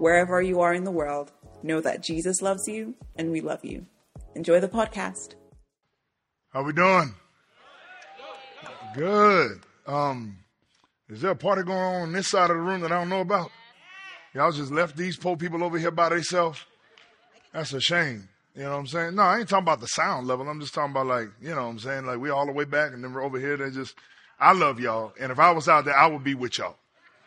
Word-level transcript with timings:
Wherever 0.00 0.40
you 0.40 0.60
are 0.62 0.72
in 0.72 0.84
the 0.84 0.90
world, 0.90 1.30
know 1.62 1.82
that 1.82 2.02
Jesus 2.02 2.40
loves 2.40 2.66
you 2.66 2.94
and 3.16 3.30
we 3.30 3.42
love 3.42 3.62
you. 3.62 3.84
Enjoy 4.34 4.58
the 4.58 4.66
podcast. 4.66 5.34
How 6.54 6.62
we 6.62 6.72
doing? 6.72 7.14
Good. 8.94 9.60
Um, 9.86 10.38
is 11.10 11.20
there 11.20 11.32
a 11.32 11.36
party 11.36 11.64
going 11.64 11.78
on 11.78 11.94
on 12.00 12.12
this 12.12 12.30
side 12.30 12.48
of 12.48 12.56
the 12.56 12.62
room 12.62 12.80
that 12.80 12.92
I 12.92 12.98
don't 12.98 13.10
know 13.10 13.20
about? 13.20 13.50
Y'all 14.32 14.50
just 14.50 14.72
left 14.72 14.96
these 14.96 15.18
poor 15.18 15.36
people 15.36 15.62
over 15.62 15.76
here 15.76 15.90
by 15.90 16.08
themselves? 16.08 16.64
That's 17.52 17.74
a 17.74 17.80
shame. 17.82 18.26
You 18.56 18.62
know 18.62 18.70
what 18.70 18.78
I'm 18.78 18.86
saying? 18.86 19.14
No, 19.16 19.24
I 19.24 19.40
ain't 19.40 19.50
talking 19.50 19.64
about 19.64 19.80
the 19.80 19.86
sound 19.88 20.26
level. 20.26 20.48
I'm 20.48 20.62
just 20.62 20.72
talking 20.72 20.92
about 20.92 21.08
like, 21.08 21.28
you 21.42 21.50
know 21.50 21.64
what 21.64 21.72
I'm 21.72 21.78
saying? 21.78 22.06
Like 22.06 22.20
we 22.20 22.30
all 22.30 22.46
the 22.46 22.52
way 22.52 22.64
back 22.64 22.94
and 22.94 23.04
then 23.04 23.12
we're 23.12 23.22
over 23.22 23.38
here. 23.38 23.58
They 23.58 23.68
just, 23.68 23.94
I 24.38 24.54
love 24.54 24.80
y'all. 24.80 25.12
And 25.20 25.30
if 25.30 25.38
I 25.38 25.50
was 25.50 25.68
out 25.68 25.84
there, 25.84 25.94
I 25.94 26.06
would 26.06 26.24
be 26.24 26.34
with 26.34 26.56
y'all. 26.56 26.76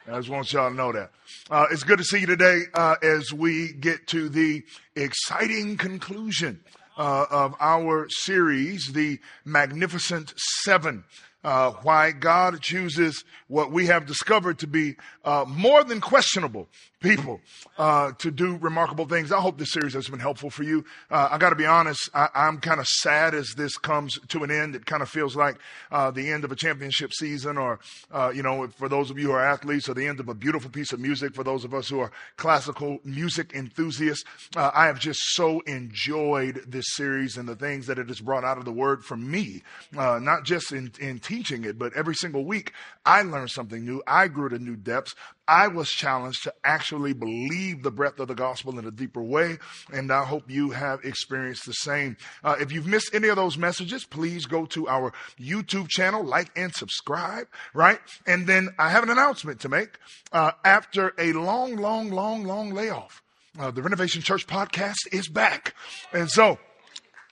I 0.05 0.17
just 0.17 0.29
want 0.29 0.51
y'all 0.51 0.69
to 0.69 0.75
know 0.75 0.91
that. 0.91 1.11
Uh, 1.49 1.67
it's 1.71 1.83
good 1.83 1.97
to 1.97 2.03
see 2.03 2.19
you 2.19 2.27
today 2.27 2.63
uh, 2.73 2.95
as 3.01 3.31
we 3.31 3.71
get 3.71 4.05
to 4.07 4.27
the 4.27 4.63
exciting 4.97 5.77
conclusion 5.77 6.59
uh, 6.97 7.25
of 7.31 7.55
our 7.61 8.07
series, 8.09 8.91
The 8.91 9.19
Magnificent 9.45 10.33
Seven. 10.35 11.05
Uh, 11.41 11.71
why 11.83 12.11
God 12.11 12.61
chooses 12.61 13.23
what 13.47 13.71
we 13.71 13.87
have 13.87 14.05
discovered 14.05 14.59
to 14.59 14.67
be 14.67 14.95
uh, 15.25 15.45
more 15.47 15.83
than 15.83 15.99
questionable 15.99 16.67
people 17.03 17.41
uh, 17.77 18.13
to 18.17 18.31
do 18.31 18.57
remarkable 18.57 19.05
things. 19.05 19.31
I 19.31 19.39
hope 19.39 19.59
this 19.59 19.73
series 19.73 19.93
has 19.93 20.07
been 20.07 20.19
helpful 20.19 20.49
for 20.49 20.63
you. 20.63 20.85
Uh, 21.11 21.27
I 21.31 21.37
got 21.37 21.49
to 21.49 21.55
be 21.55 21.65
honest, 21.65 22.09
I, 22.15 22.29
am 22.33 22.59
kind 22.59 22.79
of 22.79 22.87
sad 22.87 23.35
as 23.35 23.53
this 23.55 23.77
comes 23.77 24.17
to 24.29 24.43
an 24.43 24.49
end. 24.49 24.75
It 24.75 24.85
kind 24.85 25.03
of 25.03 25.09
feels 25.09 25.35
like 25.35 25.57
uh, 25.91 26.09
the 26.09 26.31
end 26.31 26.45
of 26.45 26.51
a 26.51 26.55
championship 26.55 27.13
season, 27.13 27.57
or 27.57 27.79
uh, 28.11 28.31
you 28.33 28.41
know, 28.41 28.67
for 28.69 28.89
those 28.89 29.11
of 29.11 29.19
you 29.19 29.27
who 29.27 29.33
are 29.33 29.45
athletes, 29.45 29.87
or 29.87 29.93
the 29.93 30.07
end 30.07 30.19
of 30.19 30.29
a 30.29 30.33
beautiful 30.33 30.71
piece 30.71 30.93
of 30.93 30.99
music. 30.99 31.35
For 31.35 31.43
those 31.43 31.65
of 31.65 31.73
us 31.73 31.89
who 31.89 31.99
are 31.99 32.11
classical 32.37 32.99
music 33.03 33.51
enthusiasts, 33.53 34.23
uh, 34.55 34.71
I 34.73 34.87
have 34.87 34.99
just 34.99 35.19
so 35.33 35.59
enjoyed 35.61 36.63
this 36.65 36.85
series 36.87 37.37
and 37.37 37.47
the 37.47 37.55
things 37.55 37.85
that 37.87 37.99
it 37.99 38.07
has 38.07 38.21
brought 38.21 38.45
out 38.45 38.57
of 38.57 38.65
the 38.65 38.71
Word 38.71 39.03
for 39.03 39.17
me, 39.17 39.61
uh, 39.97 40.19
not 40.19 40.45
just 40.45 40.71
in, 40.71 40.91
in 40.99 41.19
teaching 41.19 41.65
it, 41.65 41.77
but 41.77 41.93
every 41.93 42.15
single 42.15 42.45
week 42.45 42.71
I 43.05 43.23
learned 43.23 43.51
something 43.51 43.83
new. 43.83 44.01
I 44.07 44.29
grew 44.29 44.47
to 44.49 44.57
new 44.57 44.77
depths. 44.77 45.15
I 45.47 45.67
was 45.67 45.89
challenged 45.89 46.43
to 46.43 46.53
actually 46.63 47.13
believe 47.13 47.83
the 47.83 47.91
breadth 47.91 48.19
of 48.19 48.27
the 48.27 48.35
gospel 48.35 48.79
in 48.79 48.85
a 48.85 48.91
deeper 48.91 49.21
way, 49.21 49.57
and 49.91 50.11
I 50.11 50.23
hope 50.23 50.49
you 50.49 50.71
have 50.71 51.03
experienced 51.03 51.65
the 51.65 51.73
same. 51.73 52.17
Uh, 52.43 52.55
if 52.59 52.71
you've 52.71 52.87
missed 52.87 53.13
any 53.13 53.27
of 53.27 53.35
those 53.35 53.57
messages, 53.57 54.05
please 54.05 54.45
go 54.45 54.65
to 54.67 54.87
our 54.87 55.13
YouTube 55.39 55.89
channel, 55.89 56.23
like 56.23 56.51
and 56.55 56.73
subscribe, 56.73 57.47
right? 57.73 57.99
And 58.25 58.47
then 58.47 58.69
I 58.79 58.89
have 58.89 59.03
an 59.03 59.09
announcement 59.09 59.59
to 59.61 59.69
make. 59.69 59.97
Uh, 60.31 60.51
after 60.63 61.13
a 61.17 61.33
long, 61.33 61.75
long, 61.75 62.09
long, 62.09 62.43
long 62.45 62.73
layoff, 62.73 63.21
uh, 63.59 63.71
the 63.71 63.81
Renovation 63.81 64.21
Church 64.21 64.47
podcast 64.47 64.95
is 65.11 65.27
back. 65.27 65.75
And 66.11 66.29
so, 66.29 66.57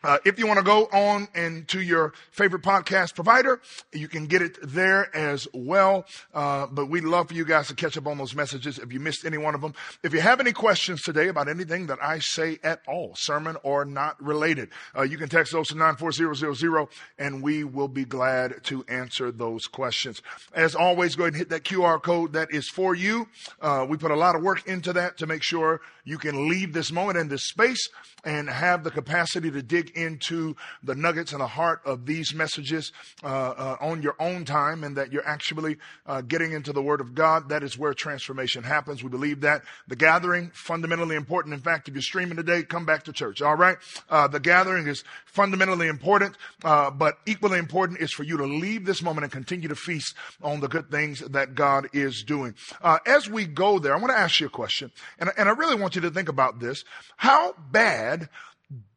uh, 0.03 0.17
if 0.25 0.39
you 0.39 0.47
want 0.47 0.57
to 0.57 0.63
go 0.63 0.85
on 0.85 1.27
and 1.35 1.67
to 1.69 1.81
your 1.81 2.13
favorite 2.31 2.63
podcast 2.63 3.15
provider, 3.15 3.61
you 3.91 4.07
can 4.07 4.25
get 4.27 4.41
it 4.41 4.57
there 4.61 5.15
as 5.15 5.47
well. 5.53 6.05
Uh, 6.33 6.67
but 6.67 6.87
we'd 6.87 7.03
love 7.03 7.27
for 7.27 7.33
you 7.33 7.45
guys 7.45 7.67
to 7.67 7.75
catch 7.75 7.97
up 7.97 8.07
on 8.07 8.17
those 8.17 8.35
messages 8.35 8.79
if 8.79 8.91
you 8.91 8.99
missed 8.99 9.25
any 9.25 9.37
one 9.37 9.55
of 9.55 9.61
them. 9.61 9.73
If 10.03 10.13
you 10.13 10.21
have 10.21 10.39
any 10.39 10.51
questions 10.51 11.01
today 11.01 11.27
about 11.27 11.47
anything 11.47 11.87
that 11.87 11.99
I 12.01 12.19
say 12.19 12.59
at 12.63 12.81
all, 12.87 13.15
sermon 13.15 13.57
or 13.63 13.85
not 13.85 14.21
related, 14.21 14.69
uh, 14.95 15.03
you 15.03 15.17
can 15.17 15.29
text 15.29 15.51
those 15.51 15.69
to 15.69 15.75
94000 15.75 16.87
and 17.17 17.43
we 17.43 17.63
will 17.63 17.87
be 17.87 18.05
glad 18.05 18.63
to 18.65 18.83
answer 18.87 19.31
those 19.31 19.67
questions. 19.67 20.21
As 20.53 20.75
always, 20.75 21.15
go 21.15 21.23
ahead 21.23 21.33
and 21.33 21.39
hit 21.39 21.49
that 21.49 21.63
QR 21.63 22.01
code 22.01 22.33
that 22.33 22.51
is 22.51 22.67
for 22.69 22.95
you. 22.95 23.27
Uh, 23.61 23.85
we 23.87 23.97
put 23.97 24.11
a 24.11 24.15
lot 24.15 24.35
of 24.35 24.41
work 24.41 24.67
into 24.67 24.93
that 24.93 25.17
to 25.17 25.27
make 25.27 25.43
sure 25.43 25.81
you 26.03 26.17
can 26.17 26.49
leave 26.49 26.73
this 26.73 26.91
moment 26.91 27.17
in 27.17 27.27
this 27.27 27.43
space 27.43 27.89
and 28.23 28.49
have 28.49 28.83
the 28.83 28.91
capacity 28.91 29.49
to 29.51 29.61
dig 29.61 29.91
into 29.91 30.55
the 30.83 30.95
nuggets 30.95 31.31
and 31.31 31.41
the 31.41 31.47
heart 31.47 31.81
of 31.85 32.05
these 32.05 32.33
messages 32.33 32.91
uh, 33.23 33.27
uh, 33.27 33.77
on 33.81 34.01
your 34.01 34.15
own 34.19 34.45
time 34.45 34.83
and 34.83 34.95
that 34.97 35.11
you're 35.11 35.27
actually 35.27 35.77
uh, 36.05 36.21
getting 36.21 36.51
into 36.51 36.73
the 36.73 36.81
Word 36.81 37.01
of 37.01 37.15
God. 37.15 37.49
That 37.49 37.63
is 37.63 37.77
where 37.77 37.93
transformation 37.93 38.63
happens. 38.63 39.03
We 39.03 39.09
believe 39.09 39.41
that. 39.41 39.63
The 39.87 39.95
gathering, 39.95 40.51
fundamentally 40.53 41.15
important. 41.15 41.53
In 41.53 41.61
fact, 41.61 41.87
if 41.87 41.93
you're 41.93 42.01
streaming 42.01 42.37
today, 42.37 42.63
come 42.63 42.85
back 42.85 43.03
to 43.05 43.13
church. 43.13 43.41
All 43.41 43.55
right? 43.55 43.77
Uh, 44.09 44.27
the 44.27 44.39
gathering 44.39 44.87
is 44.87 45.03
fundamentally 45.25 45.87
important, 45.87 46.35
uh, 46.63 46.91
but 46.91 47.15
equally 47.25 47.57
important 47.57 47.99
is 47.99 48.11
for 48.11 48.23
you 48.23 48.37
to 48.37 48.45
leave 48.45 48.85
this 48.85 49.01
moment 49.01 49.23
and 49.23 49.31
continue 49.31 49.67
to 49.67 49.75
feast 49.75 50.15
on 50.41 50.59
the 50.59 50.67
good 50.67 50.91
things 50.91 51.19
that 51.19 51.55
God 51.55 51.87
is 51.93 52.23
doing. 52.23 52.55
Uh, 52.81 52.99
as 53.05 53.29
we 53.29 53.45
go 53.45 53.79
there, 53.79 53.95
I 53.95 53.97
want 53.97 54.11
to 54.11 54.17
ask 54.17 54.39
you 54.39 54.47
a 54.47 54.49
question, 54.49 54.91
and, 55.19 55.31
and 55.37 55.47
I 55.47 55.53
really 55.53 55.75
want 55.75 55.90
you 55.95 56.01
to 56.01 56.11
think 56.11 56.29
about 56.29 56.59
this. 56.59 56.83
How 57.17 57.53
bad 57.71 58.29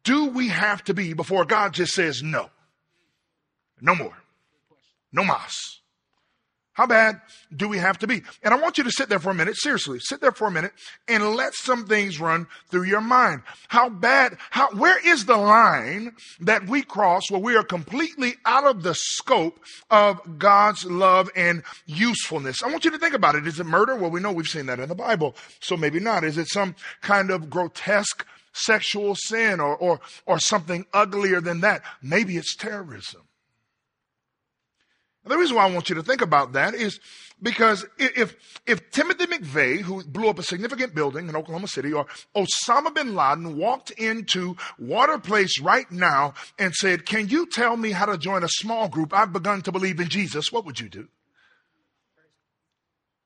do 0.03 0.27
we 0.27 0.49
have 0.49 0.83
to 0.85 0.93
be 0.93 1.13
before 1.13 1.45
God 1.45 1.73
just 1.73 1.93
says 1.93 2.21
no? 2.23 2.49
No 3.81 3.95
more. 3.95 4.17
No 5.11 5.23
mas. 5.23 5.81
How 6.75 6.85
bad 6.85 7.21
do 7.55 7.69
we 7.69 7.77
have 7.77 7.97
to 7.99 8.07
be? 8.07 8.21
And 8.43 8.53
I 8.53 8.57
want 8.57 8.77
you 8.77 8.83
to 8.83 8.91
sit 8.91 9.07
there 9.07 9.19
for 9.19 9.29
a 9.29 9.33
minute, 9.33 9.55
seriously, 9.55 9.97
sit 10.01 10.19
there 10.19 10.33
for 10.33 10.49
a 10.49 10.51
minute 10.51 10.73
and 11.07 11.33
let 11.33 11.53
some 11.55 11.85
things 11.85 12.19
run 12.19 12.47
through 12.69 12.83
your 12.83 12.99
mind. 12.99 13.43
How 13.69 13.87
bad, 13.87 14.37
how, 14.49 14.69
where 14.71 14.99
is 15.07 15.23
the 15.23 15.37
line 15.37 16.11
that 16.41 16.67
we 16.67 16.81
cross 16.81 17.31
where 17.31 17.39
we 17.39 17.55
are 17.55 17.63
completely 17.63 18.33
out 18.45 18.65
of 18.65 18.83
the 18.83 18.93
scope 18.93 19.57
of 19.89 20.19
God's 20.37 20.83
love 20.83 21.29
and 21.33 21.63
usefulness? 21.85 22.61
I 22.61 22.67
want 22.67 22.83
you 22.83 22.91
to 22.91 22.99
think 22.99 23.15
about 23.15 23.35
it. 23.35 23.47
Is 23.47 23.57
it 23.57 23.65
murder? 23.65 23.95
Well, 23.95 24.11
we 24.11 24.19
know 24.19 24.33
we've 24.33 24.45
seen 24.45 24.65
that 24.65 24.81
in 24.81 24.89
the 24.89 24.95
Bible, 24.95 25.37
so 25.61 25.77
maybe 25.77 26.01
not. 26.01 26.25
Is 26.25 26.37
it 26.37 26.49
some 26.49 26.75
kind 27.01 27.31
of 27.31 27.49
grotesque 27.49 28.25
sexual 28.51 29.15
sin 29.15 29.61
or, 29.61 29.77
or, 29.77 30.01
or 30.25 30.39
something 30.39 30.85
uglier 30.93 31.39
than 31.39 31.61
that? 31.61 31.83
Maybe 32.01 32.35
it's 32.35 32.53
terrorism. 32.53 33.21
The 35.27 35.37
reason 35.37 35.55
why 35.55 35.67
I 35.67 35.71
want 35.71 35.89
you 35.89 35.95
to 35.95 36.03
think 36.03 36.21
about 36.21 36.53
that 36.53 36.75
is 36.75 36.99
because 37.41 37.85
if, 37.97 38.35
if 38.67 38.91
Timothy 38.91 39.25
McVeigh, 39.25 39.81
who 39.81 40.03
blew 40.03 40.29
up 40.29 40.39
a 40.39 40.43
significant 40.43 40.93
building 40.93 41.27
in 41.27 41.35
Oklahoma 41.35 41.67
City, 41.67 41.91
or 41.91 42.05
Osama 42.35 42.93
bin 42.93 43.15
Laden 43.15 43.57
walked 43.57 43.91
into 43.91 44.55
Water 44.77 45.17
Place 45.17 45.59
right 45.59 45.89
now 45.91 46.35
and 46.59 46.73
said, 46.75 47.05
Can 47.05 47.27
you 47.27 47.47
tell 47.47 47.75
me 47.75 47.91
how 47.91 48.05
to 48.05 48.17
join 48.17 48.43
a 48.43 48.49
small 48.49 48.87
group? 48.87 49.13
I've 49.13 49.33
begun 49.33 49.61
to 49.63 49.71
believe 49.71 49.99
in 49.99 50.09
Jesus. 50.09 50.51
What 50.51 50.65
would 50.65 50.79
you 50.79 50.89
do? 50.89 51.07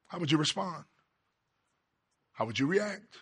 How 0.07 0.19
would 0.19 0.31
you 0.31 0.37
respond? 0.37 0.85
How 2.31 2.45
would 2.45 2.57
you 2.57 2.65
react? 2.65 3.17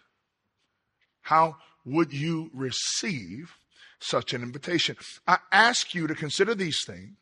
How 1.21 1.57
would 1.83 2.13
you 2.13 2.51
receive 2.53 3.55
such 3.99 4.33
an 4.33 4.43
invitation? 4.43 4.95
I 5.27 5.39
ask 5.51 5.93
you 5.95 6.07
to 6.07 6.15
consider 6.15 6.53
these 6.53 6.79
things 6.85 7.17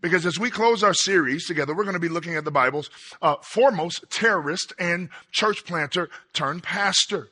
because 0.00 0.26
as 0.26 0.38
we 0.38 0.50
close 0.50 0.82
our 0.82 0.94
series 0.94 1.46
together, 1.46 1.74
we're 1.74 1.84
going 1.84 1.94
to 1.94 2.00
be 2.00 2.08
looking 2.08 2.36
at 2.36 2.44
the 2.44 2.50
Bible's 2.50 2.90
uh, 3.22 3.36
foremost 3.42 4.04
terrorist 4.10 4.72
and 4.78 5.08
church 5.32 5.64
planter 5.64 6.08
turned 6.32 6.62
pastor 6.62 7.28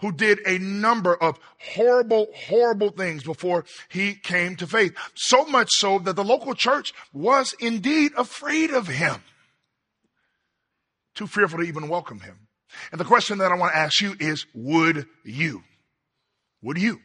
who 0.00 0.12
did 0.12 0.40
a 0.46 0.58
number 0.58 1.14
of 1.14 1.38
horrible, 1.74 2.28
horrible 2.34 2.90
things 2.90 3.22
before 3.22 3.64
he 3.88 4.14
came 4.14 4.56
to 4.56 4.66
faith. 4.66 4.94
So 5.14 5.44
much 5.46 5.68
so 5.70 5.98
that 6.00 6.16
the 6.16 6.24
local 6.24 6.54
church 6.54 6.92
was 7.12 7.54
indeed 7.58 8.12
afraid 8.16 8.70
of 8.70 8.88
him. 8.88 9.22
Too 11.14 11.26
fearful 11.26 11.60
to 11.60 11.64
even 11.64 11.88
welcome 11.88 12.20
him. 12.20 12.36
And 12.90 13.00
the 13.00 13.04
question 13.04 13.38
that 13.38 13.52
I 13.52 13.56
want 13.56 13.72
to 13.72 13.78
ask 13.78 14.00
you 14.00 14.16
is, 14.18 14.46
would 14.52 15.06
you? 15.24 15.62
Would 16.62 16.78
you? 16.78 17.00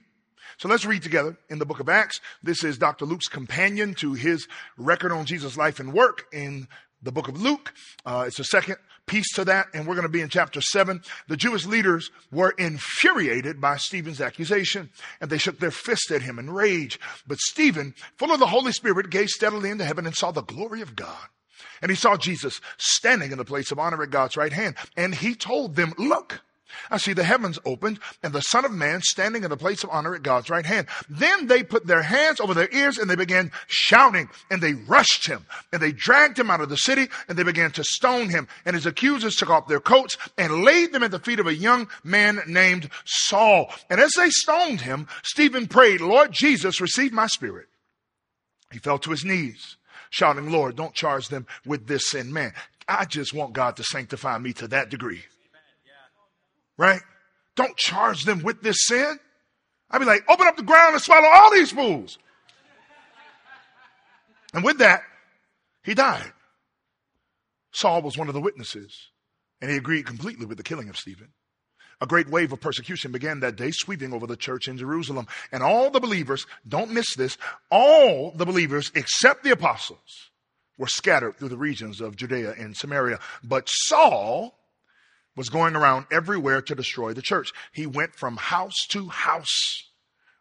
So 0.60 0.68
let's 0.68 0.86
read 0.86 1.04
together 1.04 1.38
in 1.50 1.58
the 1.58 1.66
book 1.66 1.80
of 1.80 1.88
Acts. 1.88 2.20
This 2.44 2.66
is 2.66 2.78
Dr. 2.78 3.06
Luke's 3.06 3.30
companion 3.30 3.94
to 3.96 4.14
his 4.14 4.46
record 4.78 5.14
on 5.14 5.26
Jesus' 5.26 5.56
life 5.56 5.80
and 5.80 5.94
work 5.94 6.26
in 6.34 6.68
the 7.02 7.14
book 7.14 7.30
of 7.30 7.42
Luke. 7.42 7.74
Uh, 8.06 8.26
it's 8.28 8.40
a 8.40 8.44
second 8.44 8.76
piece 9.06 9.32
to 9.36 9.46
that, 9.46 9.68
and 9.74 9.88
we're 9.88 9.96
going 9.96 10.04
to 10.04 10.12
be 10.12 10.20
in 10.20 10.28
chapter 10.28 10.60
7. 10.60 11.02
The 11.30 11.38
Jewish 11.38 11.66
leaders 11.66 12.12
were 12.30 12.52
infuriated 12.58 13.62
by 13.62 13.78
Stephen's 13.78 14.20
accusation, 14.20 14.90
and 15.22 15.30
they 15.30 15.38
shook 15.38 15.60
their 15.60 15.72
fist 15.72 16.12
at 16.12 16.24
him 16.24 16.38
in 16.38 16.50
rage. 16.50 17.00
But 17.26 17.40
Stephen, 17.40 17.96
full 18.18 18.34
of 18.34 18.42
the 18.42 18.48
Holy 18.48 18.74
Spirit, 18.74 19.10
gazed 19.10 19.32
steadily 19.32 19.70
into 19.70 19.86
heaven 19.86 20.06
and 20.06 20.14
saw 20.14 20.32
the 20.32 20.44
glory 20.44 20.82
of 20.82 20.94
God. 20.94 21.28
And 21.82 21.90
he 21.90 21.96
saw 21.96 22.18
Jesus 22.18 22.60
standing 22.78 23.32
in 23.32 23.38
the 23.38 23.46
place 23.46 23.72
of 23.72 23.80
honor 23.80 24.04
at 24.04 24.10
God's 24.10 24.36
right 24.36 24.52
hand. 24.52 24.76
And 24.98 25.16
he 25.16 25.36
told 25.36 25.78
them, 25.78 25.94
Look, 25.98 26.42
I 26.90 26.98
see 26.98 27.14
the 27.14 27.24
heavens 27.24 27.60
opened 27.66 28.00
and 28.24 28.34
the 28.34 28.42
Son 28.42 28.66
of 28.66 28.72
Man 28.72 29.02
standing 29.02 29.44
in 29.44 29.50
the 29.50 29.58
place 29.58 29.84
of 29.84 29.90
honor 29.92 30.16
at 30.16 30.24
God's 30.24 30.50
right 30.50 30.66
hand. 30.66 30.88
Then 31.10 31.48
they 31.48 31.64
put 31.64 31.88
their 31.88 32.02
hands 32.02 32.40
over 32.40 32.54
their 32.54 32.70
ears 32.72 32.98
and 32.98 33.10
they 33.10 33.16
began 33.16 33.52
shouting 33.68 34.30
and 34.50 34.62
they 34.62 34.74
rushed 34.74 35.28
him 35.28 35.46
and 35.72 35.82
they 35.82 35.92
dragged 35.92 36.38
him 36.38 36.50
out 36.50 36.62
of 36.62 36.70
the 36.70 36.78
city 36.78 37.08
and 37.28 37.38
they 37.38 37.44
began 37.44 37.72
to 37.72 37.84
stone 37.84 38.30
him. 38.30 38.48
And 38.66 38.76
his 38.76 38.86
accusers 38.86 39.36
took 39.36 39.50
off 39.50 39.68
their 39.68 39.80
coats 39.80 40.18
and 40.38 40.64
laid 40.64 40.94
them 40.94 41.04
at 41.04 41.12
the 41.12 41.20
feet 41.20 41.40
of 41.40 41.48
a 41.48 41.56
young 41.56 41.88
man 42.04 42.42
named 42.48 42.90
Saul. 43.06 43.72
And 43.90 44.00
as 44.00 44.12
they 44.16 44.30
stoned 44.30 44.82
him, 44.82 45.08
Stephen 45.24 45.68
prayed, 45.68 46.02
Lord 46.02 46.32
Jesus, 46.32 46.82
receive 46.82 47.14
my 47.14 47.28
spirit. 47.28 47.68
He 48.72 48.80
fell 48.80 49.00
to 49.00 49.12
his 49.12 49.26
knees 49.26 49.78
shouting, 50.12 50.52
Lord, 50.52 50.76
don't 50.76 50.94
charge 50.94 51.28
them 51.28 51.46
with 51.66 51.88
this 51.88 52.10
sin. 52.10 52.34
Man, 52.34 52.54
I 52.88 53.06
just 53.06 53.34
want 53.34 53.54
God 53.54 53.78
to 53.78 53.84
sanctify 53.84 54.38
me 54.40 54.54
to 54.54 54.68
that 54.70 54.90
degree 54.90 55.24
right? 56.80 57.02
Don't 57.56 57.76
charge 57.76 58.24
them 58.24 58.42
with 58.42 58.62
this 58.62 58.78
sin. 58.86 59.20
I'd 59.92 60.00
be 60.00 60.06
like, 60.06 60.24
open 60.30 60.48
up 60.48 60.56
the 60.56 60.64
ground 60.64 60.94
and 60.94 61.02
swallow 61.02 61.28
all 61.28 61.52
these 61.52 61.72
fools. 61.72 62.18
And 64.54 64.64
with 64.64 64.80
that, 64.80 65.02
he 65.84 65.94
died. 65.94 66.32
Saul 67.72 68.02
was 68.02 68.18
one 68.18 68.30
of 68.30 68.34
the 68.34 68.42
witnesses, 68.42 69.10
and 69.62 69.70
he 69.70 69.78
agreed 69.78 70.06
completely 70.06 70.46
with 70.46 70.58
the 70.58 70.64
killing 70.64 70.90
of 70.90 70.98
Stephen. 70.98 71.28
A 72.02 72.08
great 72.08 72.30
wave 72.30 72.54
of 72.54 72.62
persecution 72.62 73.12
began 73.12 73.42
that 73.42 73.58
day, 73.58 73.72
sweeping 73.72 74.14
over 74.14 74.26
the 74.26 74.38
church 74.38 74.70
in 74.70 74.78
Jerusalem. 74.78 75.28
And 75.52 75.62
all 75.62 75.92
the 75.92 76.00
believers, 76.00 76.48
don't 76.68 76.92
miss 76.92 77.14
this, 77.16 77.38
all 77.70 78.32
the 78.32 78.46
believers 78.46 78.90
except 78.96 79.44
the 79.44 79.52
apostles 79.52 80.32
were 80.78 80.88
scattered 80.88 81.38
through 81.38 81.50
the 81.50 81.58
regions 81.58 82.00
of 82.00 82.16
Judea 82.16 82.56
and 82.58 82.76
Samaria. 82.76 83.20
But 83.44 83.68
Saul 83.68 84.56
was 85.36 85.50
going 85.50 85.76
around 85.76 86.06
everywhere 86.12 86.62
to 86.62 86.76
destroy 86.76 87.14
the 87.14 87.22
church. 87.22 87.52
He 87.72 87.86
went 87.86 88.16
from 88.16 88.38
house 88.38 88.86
to 88.90 89.10
house, 89.10 89.90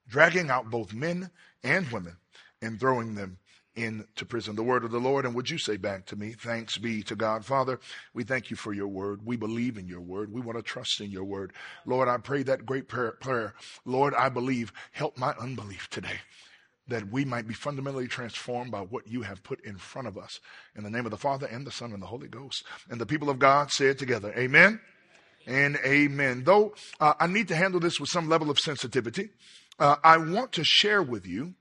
dragging 0.09 0.51
out 0.51 0.71
both 0.71 0.93
men 0.93 1.31
and 1.63 1.91
women 1.91 2.17
and 2.61 2.79
throwing 2.81 3.15
them 3.15 3.39
into 3.77 4.25
prison. 4.27 4.57
The 4.57 4.63
word 4.63 4.83
of 4.83 4.91
the 4.91 4.99
Lord. 4.99 5.25
And 5.25 5.35
would 5.35 5.51
you 5.51 5.59
say 5.59 5.77
back 5.77 6.07
to 6.07 6.17
me, 6.17 6.33
thanks 6.33 6.79
be 6.79 7.03
to 7.05 7.15
God. 7.15 7.45
Father, 7.45 7.79
we 8.13 8.25
thank 8.25 8.51
you 8.51 8.57
for 8.57 8.73
your 8.73 8.89
word. 8.89 9.25
We 9.25 9.37
believe 9.37 9.79
in 9.79 9.87
your 9.87 10.01
word. 10.01 10.33
We 10.33 10.41
want 10.41 10.59
to 10.59 10.63
trust 10.63 11.01
in 11.01 11.11
your 11.11 11.25
word. 11.25 11.53
Lord, 11.87 12.09
I 12.09 12.17
pray 12.17 12.43
that 12.43 12.67
great 12.67 12.89
prayer. 12.89 13.13
prayer. 13.13 13.55
Lord, 13.85 14.15
I 14.15 14.29
believe. 14.31 14.73
Help 14.91 15.17
my 15.17 15.33
unbelief 15.41 15.89
today 15.91 16.19
that 16.89 17.11
we 17.11 17.25
might 17.25 17.47
be 17.47 17.55
fundamentally 17.55 18.09
transformed 18.09 18.71
by 18.71 18.81
what 18.81 19.07
you 19.07 19.23
have 19.23 19.43
put 19.43 19.65
in 19.65 19.77
front 19.77 20.09
of 20.09 20.19
us. 20.19 20.41
In 20.75 20.83
the 20.83 20.91
name 20.91 21.05
of 21.05 21.11
the 21.11 21.17
Father 21.17 21.47
and 21.47 21.67
the 21.67 21.71
Son 21.71 21.93
and 21.93 22.03
the 22.03 22.07
Holy 22.07 22.29
Ghost. 22.29 22.65
And 22.91 23.01
the 23.01 23.07
people 23.07 23.31
of 23.31 23.39
God 23.39 23.71
said 23.71 23.99
together, 23.99 24.33
Amen 24.37 24.81
and 25.47 25.79
amen. 25.85 26.45
Though 26.45 26.75
uh, 27.01 27.15
I 27.21 27.27
need 27.27 27.49
to 27.49 27.57
handle 27.57 27.81
this 27.81 28.01
with 28.01 28.11
some 28.11 28.29
level 28.29 28.51
of 28.51 28.59
sensitivity, 28.59 29.31
uh, 29.79 29.97
I 30.03 30.19
want 30.19 30.53
to 30.53 30.65
share 30.65 31.03
with 31.03 31.27
you 31.27 31.55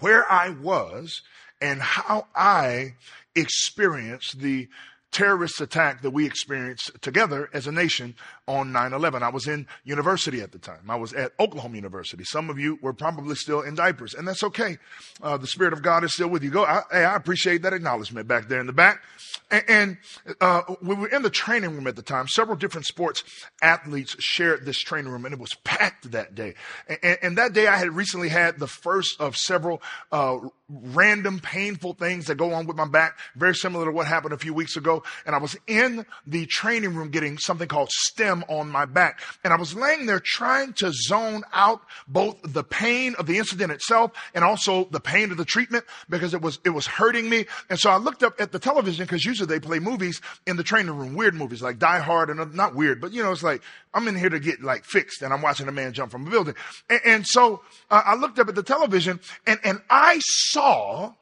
where 0.00 0.30
I 0.30 0.50
was 0.50 1.22
and 1.60 1.80
how 1.80 2.26
I 2.34 2.94
experienced 3.34 4.40
the 4.40 4.68
terrorist 5.12 5.60
attack 5.60 6.02
that 6.02 6.10
we 6.10 6.26
experienced 6.26 6.90
together 7.00 7.48
as 7.52 7.66
a 7.66 7.72
nation 7.72 8.14
on 8.48 8.72
9-11. 8.72 9.22
I 9.22 9.28
was 9.28 9.48
in 9.48 9.66
university 9.84 10.40
at 10.40 10.52
the 10.52 10.58
time. 10.58 10.88
I 10.88 10.96
was 10.96 11.12
at 11.12 11.32
Oklahoma 11.40 11.74
University. 11.76 12.24
Some 12.24 12.48
of 12.48 12.58
you 12.58 12.78
were 12.80 12.92
probably 12.92 13.34
still 13.34 13.62
in 13.62 13.74
diapers, 13.74 14.14
and 14.14 14.26
that's 14.26 14.42
okay. 14.44 14.78
Uh, 15.20 15.36
the 15.36 15.46
Spirit 15.46 15.72
of 15.72 15.82
God 15.82 16.04
is 16.04 16.14
still 16.14 16.28
with 16.28 16.44
you. 16.44 16.50
Go. 16.50 16.64
I, 16.64 16.82
hey, 16.90 17.04
I 17.04 17.16
appreciate 17.16 17.62
that 17.62 17.72
acknowledgement 17.72 18.28
back 18.28 18.48
there 18.48 18.60
in 18.60 18.66
the 18.66 18.72
back. 18.72 19.02
And, 19.50 19.64
and 19.68 19.96
uh, 20.40 20.62
we 20.80 20.94
were 20.94 21.08
in 21.08 21.22
the 21.22 21.30
training 21.30 21.70
room 21.74 21.86
at 21.86 21.96
the 21.96 22.02
time. 22.02 22.28
Several 22.28 22.56
different 22.56 22.86
sports 22.86 23.24
athletes 23.62 24.16
shared 24.20 24.64
this 24.64 24.78
training 24.78 25.10
room, 25.10 25.24
and 25.24 25.34
it 25.34 25.40
was 25.40 25.54
packed 25.64 26.12
that 26.12 26.34
day. 26.34 26.54
And, 27.02 27.18
and 27.22 27.38
that 27.38 27.52
day, 27.52 27.66
I 27.66 27.76
had 27.76 27.92
recently 27.92 28.28
had 28.28 28.58
the 28.58 28.68
first 28.68 29.20
of 29.20 29.36
several 29.36 29.82
uh, 30.12 30.38
random, 30.68 31.40
painful 31.40 31.94
things 31.94 32.26
that 32.26 32.36
go 32.36 32.52
on 32.52 32.66
with 32.66 32.76
my 32.76 32.86
back, 32.86 33.18
very 33.34 33.54
similar 33.54 33.84
to 33.86 33.90
what 33.90 34.06
happened 34.06 34.34
a 34.34 34.38
few 34.38 34.54
weeks 34.54 34.76
ago. 34.76 35.02
And 35.24 35.34
I 35.34 35.38
was 35.38 35.56
in 35.66 36.06
the 36.26 36.46
training 36.46 36.94
room 36.94 37.10
getting 37.10 37.38
something 37.38 37.68
called 37.68 37.90
STEM 37.90 38.35
on 38.48 38.68
my 38.68 38.84
back. 38.84 39.20
And 39.44 39.52
I 39.52 39.56
was 39.56 39.74
laying 39.74 40.06
there 40.06 40.20
trying 40.20 40.72
to 40.74 40.92
zone 40.92 41.42
out 41.52 41.82
both 42.08 42.36
the 42.42 42.64
pain 42.64 43.14
of 43.18 43.26
the 43.26 43.38
incident 43.38 43.72
itself 43.72 44.12
and 44.34 44.44
also 44.44 44.84
the 44.90 45.00
pain 45.00 45.30
of 45.30 45.36
the 45.36 45.44
treatment 45.44 45.84
because 46.08 46.34
it 46.34 46.42
was, 46.42 46.58
it 46.64 46.70
was 46.70 46.86
hurting 46.86 47.28
me. 47.28 47.46
And 47.70 47.78
so 47.78 47.90
I 47.90 47.96
looked 47.96 48.22
up 48.22 48.40
at 48.40 48.52
the 48.52 48.58
television 48.58 49.04
because 49.04 49.24
usually 49.24 49.46
they 49.46 49.60
play 49.60 49.78
movies 49.78 50.20
in 50.46 50.56
the 50.56 50.62
training 50.62 50.96
room, 50.96 51.14
weird 51.14 51.34
movies 51.34 51.62
like 51.62 51.78
Die 51.78 51.98
Hard 51.98 52.30
and 52.30 52.54
not 52.54 52.74
weird, 52.74 53.00
but 53.00 53.12
you 53.12 53.22
know, 53.22 53.32
it's 53.32 53.42
like, 53.42 53.62
I'm 53.94 54.08
in 54.08 54.16
here 54.16 54.28
to 54.28 54.40
get 54.40 54.62
like 54.62 54.84
fixed 54.84 55.22
and 55.22 55.32
I'm 55.32 55.42
watching 55.42 55.68
a 55.68 55.72
man 55.72 55.92
jump 55.92 56.12
from 56.12 56.26
a 56.26 56.30
building. 56.30 56.54
And, 56.90 57.00
and 57.04 57.26
so 57.26 57.62
uh, 57.90 58.02
I 58.04 58.14
looked 58.14 58.38
up 58.38 58.48
at 58.48 58.54
the 58.54 58.62
television 58.62 59.20
and, 59.46 59.58
and 59.64 59.80
I 59.88 60.20
saw 60.20 61.14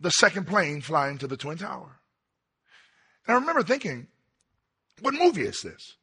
the 0.00 0.10
second 0.10 0.46
plane 0.46 0.80
fly 0.80 1.08
into 1.08 1.26
the 1.26 1.36
Twin 1.36 1.58
Tower. 1.58 1.98
And 3.26 3.36
I 3.36 3.40
remember 3.40 3.62
thinking, 3.62 4.06
what 5.00 5.14
movie 5.14 5.42
is 5.42 5.60
this? 5.62 5.96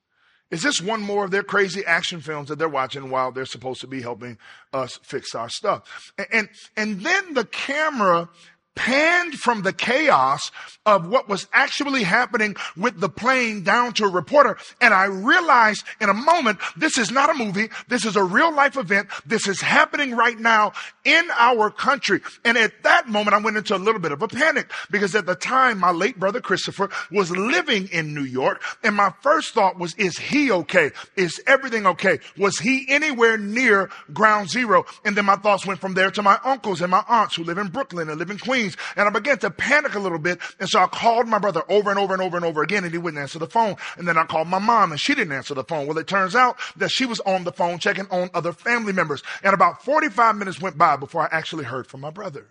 Is 0.51 0.62
this 0.62 0.81
one 0.81 1.01
more 1.01 1.24
of 1.24 1.31
their 1.31 1.44
crazy 1.44 1.86
action 1.86 2.19
films 2.19 2.50
that 2.50 2.59
they're 2.59 2.68
watching 2.68 3.09
while 3.09 3.31
they're 3.31 3.45
supposed 3.45 3.81
to 3.81 3.88
be 3.88 4.01
helping 4.01 4.38
us 4.74 5.00
fix 5.01 5.33
our 5.33 5.50
stuff? 5.50 6.12
And, 6.18 6.27
and, 6.31 6.50
and 6.75 7.01
then 7.01 7.33
the 7.33 7.45
camera 7.45 8.30
panned 8.75 9.33
from 9.35 9.63
the 9.63 9.73
chaos 9.73 10.51
of 10.85 11.07
what 11.07 11.29
was 11.29 11.47
actually 11.53 12.03
happening 12.03 12.56
with 12.75 13.00
the 13.00 13.09
plane 13.09 13.63
down 13.63 13.94
to 13.94 14.06
a 14.06 14.09
reporter. 14.09 14.57
And 14.79 14.94
I 14.94 15.06
realized 15.06 15.83
in 16.00 16.09
a 16.09 16.13
moment, 16.13 16.59
this 16.75 16.97
is 16.97 17.12
not 17.12 17.29
a 17.29 17.33
movie. 17.33 17.69
This 17.88 18.06
is 18.06 18.15
a 18.15 18.23
real 18.23 18.53
life 18.53 18.77
event. 18.77 19.09
This 19.25 19.47
is 19.47 19.62
happening 19.62 20.15
right 20.15 20.39
now 20.39 20.71
in 21.03 21.27
our 21.38 21.69
country. 21.69 22.21
And 22.45 22.57
at 22.57 22.83
that 22.83 23.09
moment, 23.09 23.35
I 23.35 23.39
went 23.39 23.57
into 23.57 23.75
a 23.75 23.77
little 23.77 24.01
bit 24.01 24.12
of 24.12 24.21
a 24.21 24.27
panic 24.27 24.71
because 24.89 25.15
at 25.15 25.25
the 25.25 25.35
time, 25.35 25.77
my 25.77 25.91
late 25.91 26.19
brother 26.19 26.41
Christopher 26.41 26.89
was 27.12 27.29
living 27.29 27.89
in 27.91 28.13
New 28.13 28.24
York. 28.24 28.63
And 28.83 28.95
my 28.95 29.13
first 29.21 29.53
thought 29.53 29.77
was, 29.77 29.94
is 29.95 30.17
he 30.17 30.51
okay? 30.51 30.91
Is 31.15 31.41
everything 31.45 31.85
okay? 31.85 32.19
Was 32.38 32.57
he 32.57 32.85
anywhere 32.89 33.38
near 33.38 33.89
ground 34.13 34.50
zero? 34.50 34.85
And 35.06 35.15
then 35.15 35.25
my 35.25 35.35
thoughts 35.35 35.65
went 35.65 35.79
from 35.79 35.94
there 35.94 36.09
to 36.12 36.24
my 36.24 36.39
uncles 36.44 36.81
and 36.81 36.89
my 36.89 37.03
aunts 37.07 37.35
who 37.35 37.44
live 37.44 37.57
in 37.57 37.67
Brooklyn 37.67 38.09
and 38.09 38.17
live 38.17 38.31
in 38.31 38.39
Queens 38.39 38.60
Queens. 38.61 38.77
And 38.95 39.07
I 39.07 39.11
began 39.11 39.37
to 39.39 39.49
panic 39.49 39.95
a 39.95 39.99
little 39.99 40.19
bit. 40.19 40.39
And 40.59 40.69
so 40.69 40.79
I 40.79 40.87
called 40.87 41.27
my 41.27 41.39
brother 41.39 41.63
over 41.69 41.89
and 41.89 41.99
over 41.99 42.13
and 42.13 42.21
over 42.21 42.37
and 42.37 42.45
over 42.45 42.61
again 42.63 42.83
and 42.83 42.91
he 42.91 42.97
wouldn't 42.97 43.21
answer 43.21 43.39
the 43.39 43.47
phone. 43.47 43.75
And 43.97 44.07
then 44.07 44.17
I 44.17 44.25
called 44.25 44.47
my 44.47 44.59
mom 44.59 44.91
and 44.91 44.99
she 44.99 45.15
didn't 45.15 45.33
answer 45.33 45.53
the 45.53 45.63
phone. 45.63 45.87
Well, 45.87 45.97
it 45.97 46.07
turns 46.07 46.35
out 46.35 46.57
that 46.77 46.91
she 46.91 47.05
was 47.05 47.19
on 47.21 47.43
the 47.43 47.51
phone 47.51 47.79
checking 47.79 48.07
on 48.09 48.29
other 48.33 48.53
family 48.53 48.93
members. 48.93 49.23
And 49.43 49.53
about 49.53 49.83
45 49.83 50.36
minutes 50.36 50.62
went 50.62 50.77
by 50.77 50.95
before 50.95 51.21
I 51.21 51.29
actually 51.31 51.65
heard 51.65 51.88
from 51.88 52.01
my 52.01 52.12
brother. 52.12 52.47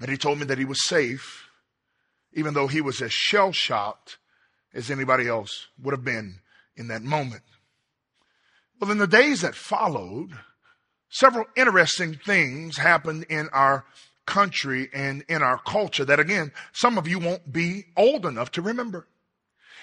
And 0.00 0.10
he 0.10 0.16
told 0.16 0.38
me 0.38 0.44
that 0.46 0.58
he 0.58 0.66
was 0.66 0.84
safe, 0.84 1.48
even 2.34 2.54
though 2.54 2.66
he 2.66 2.82
was 2.82 3.00
as 3.00 3.12
shell 3.12 3.52
shocked 3.52 4.18
as 4.74 4.90
anybody 4.90 5.26
else 5.26 5.68
would 5.82 5.92
have 5.92 6.04
been 6.04 6.40
in 6.76 6.88
that 6.88 7.02
moment. 7.02 7.42
Well, 8.78 8.90
in 8.90 8.98
the 8.98 9.06
days 9.06 9.40
that 9.40 9.54
followed, 9.54 10.32
several 11.08 11.46
interesting 11.56 12.14
things 12.14 12.76
happened 12.76 13.24
in 13.30 13.48
our 13.54 13.86
country 14.26 14.88
and 14.92 15.24
in 15.28 15.42
our 15.42 15.58
culture 15.58 16.04
that 16.04 16.20
again, 16.20 16.52
some 16.72 16.98
of 16.98 17.08
you 17.08 17.18
won't 17.18 17.52
be 17.52 17.86
old 17.96 18.26
enough 18.26 18.50
to 18.52 18.62
remember. 18.62 19.06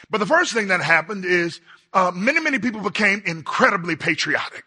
But 0.10 0.20
the 0.20 0.26
first 0.26 0.54
thing 0.54 0.68
that 0.68 0.82
happened 0.82 1.26
is 1.26 1.62
uh, 1.94 2.12
many, 2.14 2.40
many 2.40 2.60
people 2.60 2.82
became 2.82 3.24
incredibly 3.26 3.96
patriotic. 3.96 4.64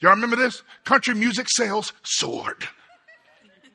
Y'all 0.00 0.12
remember 0.12 0.36
this? 0.36 0.62
Country 0.84 1.14
music 1.14 1.46
sales 1.50 1.92
soared. 2.02 2.68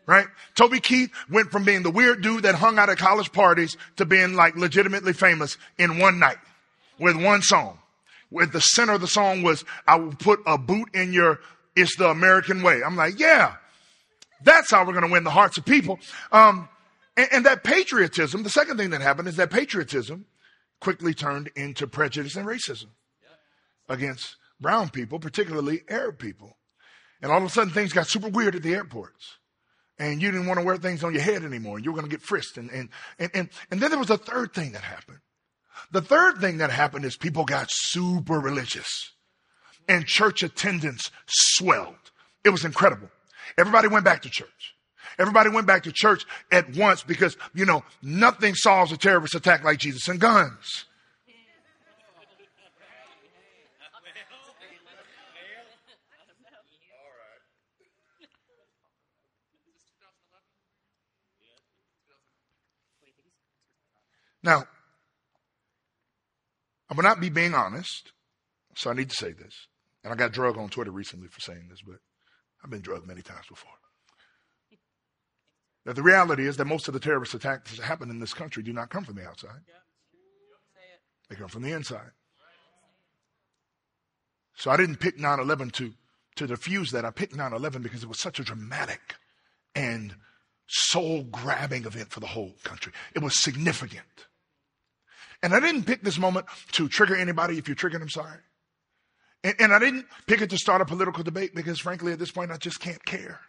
Right? 0.06 0.28
Toby 0.56 0.82
Keith 0.82 1.12
went 1.30 1.52
from 1.52 1.64
being 1.64 1.84
the 1.84 1.92
weird 1.92 2.22
dude 2.22 2.44
that 2.44 2.56
hung 2.56 2.78
out 2.78 2.90
at 2.90 2.98
college 2.98 3.32
parties 3.32 3.78
to 3.96 4.06
being 4.06 4.34
like 4.34 4.58
legitimately 4.58 5.14
famous 5.14 5.58
in 5.78 6.00
one 6.00 6.20
night 6.20 6.38
with 7.00 7.16
one 7.16 7.42
song. 7.42 7.80
Where 8.30 8.46
the 8.46 8.60
center 8.60 8.94
of 8.94 9.02
the 9.02 9.08
song 9.08 9.44
was, 9.44 9.64
I 9.88 9.96
will 9.96 10.16
put 10.16 10.42
a 10.46 10.58
boot 10.58 10.90
in 10.94 11.14
your, 11.14 11.40
it's 11.76 11.96
the 11.96 12.10
American 12.10 12.64
way. 12.64 12.82
I'm 12.84 12.98
like, 12.98 13.20
yeah, 13.20 13.56
that's 14.44 14.72
how 14.72 14.86
we're 14.86 14.94
going 14.94 15.06
to 15.06 15.12
win 15.12 15.24
the 15.24 15.30
hearts 15.30 15.58
of 15.58 15.66
people. 15.66 16.00
Um, 16.32 16.70
and, 17.16 17.28
and 17.32 17.46
that 17.46 17.64
patriotism, 17.64 18.44
the 18.44 18.50
second 18.50 18.78
thing 18.78 18.92
that 18.92 19.02
happened 19.02 19.28
is 19.28 19.38
that 19.38 19.52
patriotism 19.52 20.26
quickly 20.80 21.14
turned 21.14 21.50
into 21.56 21.88
prejudice 21.88 22.36
and 22.36 22.46
racism 22.46 22.88
against 23.88 24.38
brown 24.60 24.90
people, 24.90 25.20
particularly 25.20 25.82
Arab 25.90 26.20
people. 26.20 26.58
And 27.22 27.32
all 27.32 27.38
of 27.38 27.44
a 27.46 27.50
sudden 27.50 27.74
things 27.74 27.94
got 27.94 28.08
super 28.08 28.30
weird 28.30 28.56
at 28.56 28.64
the 28.64 28.74
airports. 28.74 29.38
And 30.00 30.22
you 30.22 30.32
didn't 30.32 30.48
want 30.48 30.60
to 30.60 30.66
wear 30.66 30.78
things 30.78 31.04
on 31.04 31.14
your 31.14 31.22
head 31.22 31.44
anymore. 31.44 31.78
and 31.78 31.86
You 31.86 31.92
were 31.92 32.00
going 32.00 32.10
to 32.10 32.16
get 32.16 32.26
frisked. 32.26 32.58
And, 32.58 32.70
and, 32.72 32.90
and, 33.20 33.32
and, 33.34 33.50
and 33.72 33.80
then 33.80 33.92
there 33.92 34.00
was 34.00 34.10
a 34.10 34.18
third 34.18 34.54
thing 34.54 34.72
that 34.74 34.82
happened. 34.82 35.20
The 35.92 36.02
third 36.02 36.40
thing 36.40 36.58
that 36.58 36.72
happened 36.72 37.06
is 37.06 37.16
people 37.16 37.46
got 37.46 37.68
super 37.70 38.40
religious 38.40 39.12
and 39.88 40.06
church 40.06 40.44
attendance 40.44 41.12
swelled. 41.28 41.96
It 42.44 42.50
was 42.50 42.66
incredible. 42.66 43.10
Everybody 43.58 43.88
went 43.88 44.06
back 44.06 44.22
to 44.24 44.30
church. 44.30 44.76
Everybody 45.20 45.50
went 45.50 45.68
back 45.68 45.84
to 45.84 45.92
church 45.92 46.26
at 46.52 46.76
once 46.76 47.04
because, 47.04 47.38
you 47.54 47.66
know, 47.66 47.84
nothing 48.02 48.56
solves 48.56 48.92
a 48.92 48.98
terrorist 48.98 49.36
attack 49.36 49.64
like 49.64 49.80
Jesus 49.80 50.08
and 50.08 50.20
guns. 50.20 50.86
Now, 64.44 64.66
I 66.90 66.96
will 66.96 67.04
not 67.04 67.22
be 67.22 67.30
being 67.30 67.56
honest, 67.56 68.12
so 68.76 68.92
I 68.92 68.94
need 68.94 69.10
to 69.10 69.16
say 69.16 69.32
this. 69.32 69.54
And 70.04 70.12
I 70.12 70.18
got 70.18 70.34
drugged 70.34 70.58
on 70.58 70.68
Twitter 70.68 70.92
recently 70.92 71.30
for 71.30 71.40
saying 71.40 71.68
this, 71.70 71.80
but 71.82 71.96
I've 72.64 72.70
been 72.70 72.82
drugged 72.82 73.08
many 73.08 73.22
times 73.22 73.46
before. 73.50 73.72
That 75.86 75.96
the 75.96 76.04
reality 76.04 76.48
is 76.48 76.58
that 76.58 76.66
most 76.66 76.88
of 76.88 76.94
the 76.94 77.00
terrorist 77.00 77.34
attacks 77.34 77.76
that 77.76 77.84
happen 77.84 78.10
in 78.10 78.20
this 78.20 78.34
country 78.34 78.64
do 78.64 78.72
not 78.72 78.90
come 78.90 79.04
from 79.04 79.16
the 79.16 79.28
outside. 79.28 79.60
They 81.30 81.36
come 81.36 81.50
from 81.50 81.64
the 81.64 81.74
inside. 81.74 82.12
So 84.56 84.72
I 84.72 84.78
didn't 84.78 84.98
pick 84.98 85.18
9-11 85.18 85.72
to, 85.74 85.94
to 86.36 86.48
diffuse 86.48 86.92
that. 86.92 87.06
I 87.06 87.12
picked 87.12 87.36
9-11 87.36 87.84
because 87.84 88.04
it 88.04 88.10
was 88.10 88.20
such 88.20 88.40
a 88.40 88.44
dramatic 88.44 89.16
and 89.76 90.16
soul-grabbing 90.68 91.86
event 91.86 92.12
for 92.12 92.20
the 92.20 92.28
whole 92.28 92.54
country. 92.64 92.94
It 93.14 93.22
was 93.22 93.42
significant. 93.42 94.28
And 95.42 95.54
I 95.54 95.60
didn't 95.60 95.84
pick 95.84 96.04
this 96.04 96.18
moment 96.18 96.46
to 96.74 96.88
trigger 96.88 97.16
anybody. 97.16 97.58
If 97.58 97.68
you're 97.68 97.76
triggered, 97.76 98.02
I'm 98.02 98.10
sorry. 98.10 98.40
And, 99.44 99.56
and 99.60 99.74
I 99.74 99.80
didn't 99.80 100.06
pick 100.28 100.42
it 100.42 100.50
to 100.52 100.58
start 100.58 100.82
a 100.82 100.86
political 100.86 101.24
debate 101.24 101.54
because, 101.54 101.80
frankly, 101.80 102.14
at 102.14 102.20
this 102.20 102.32
point, 102.32 102.52
I 102.52 102.58
just 102.58 102.80
can't 102.80 103.04
care. 103.06 103.40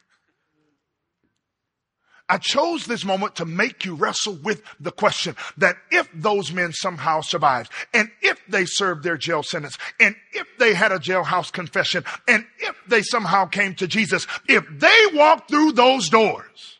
I 2.26 2.38
chose 2.38 2.86
this 2.86 3.04
moment 3.04 3.36
to 3.36 3.44
make 3.44 3.84
you 3.84 3.94
wrestle 3.94 4.38
with 4.42 4.62
the 4.80 4.90
question 4.90 5.36
that 5.58 5.76
if 5.90 6.08
those 6.14 6.52
men 6.52 6.72
somehow 6.72 7.20
survived, 7.20 7.70
and 7.92 8.10
if 8.22 8.40
they 8.48 8.64
served 8.64 9.04
their 9.04 9.18
jail 9.18 9.42
sentence, 9.42 9.76
and 10.00 10.16
if 10.32 10.46
they 10.58 10.72
had 10.72 10.90
a 10.90 10.98
jailhouse 10.98 11.52
confession, 11.52 12.02
and 12.26 12.46
if 12.60 12.76
they 12.88 13.02
somehow 13.02 13.44
came 13.44 13.74
to 13.74 13.86
Jesus, 13.86 14.26
if 14.48 14.64
they 14.70 14.98
walked 15.12 15.50
through 15.50 15.72
those 15.72 16.08
doors 16.08 16.78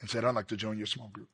and 0.00 0.08
said, 0.08 0.24
I'd 0.24 0.34
like 0.34 0.48
to 0.48 0.56
join 0.56 0.78
your 0.78 0.86
small 0.86 1.08
group. 1.08 1.28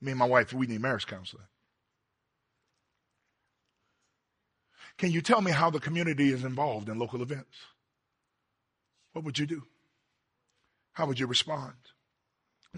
Me 0.00 0.12
and 0.12 0.18
my 0.18 0.26
wife, 0.26 0.52
we 0.52 0.66
need 0.66 0.80
marriage 0.80 1.06
counseling. 1.06 1.44
Can 4.96 5.10
you 5.10 5.20
tell 5.20 5.40
me 5.40 5.50
how 5.50 5.70
the 5.70 5.80
community 5.80 6.30
is 6.32 6.44
involved 6.44 6.88
in 6.88 6.98
local 6.98 7.22
events? 7.22 7.56
What 9.12 9.24
would 9.24 9.38
you 9.38 9.46
do? 9.46 9.62
How 10.92 11.06
would 11.06 11.18
you 11.18 11.26
respond? 11.26 11.74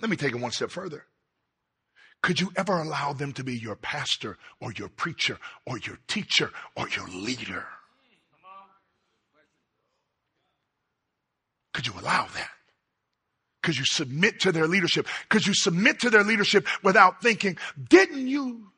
Let 0.01 0.09
me 0.09 0.17
take 0.17 0.33
it 0.33 0.41
one 0.41 0.53
step 0.53 0.71
further. 0.71 1.05
Could 2.23 2.41
you 2.41 2.53
ever 2.55 2.81
allow 2.81 3.13
them 3.13 3.33
to 3.33 3.45
be 3.45 3.59
your 3.59 3.75
pastor 3.75 4.39
or 4.61 4.73
your 4.73 4.89
preacher 4.89 5.39
or 5.67 5.79
your 5.79 5.99
teacher 6.07 6.51
or 6.77 6.89
your 6.89 7.09
leader? 7.09 7.67
Could 11.75 11.87
you 11.87 11.95
allow 11.95 12.27
that? 12.35 12.51
Because 13.63 13.79
you 13.79 13.85
submit 13.85 14.41
to 14.41 14.51
their 14.51 14.67
leadership. 14.67 15.07
Because 15.29 15.47
you 15.47 15.55
submit 15.55 16.01
to 16.01 16.11
their 16.11 16.25
leadership 16.25 16.67
without 16.83 17.23
thinking, 17.23 17.57
didn't 17.89 18.27
you? 18.27 18.73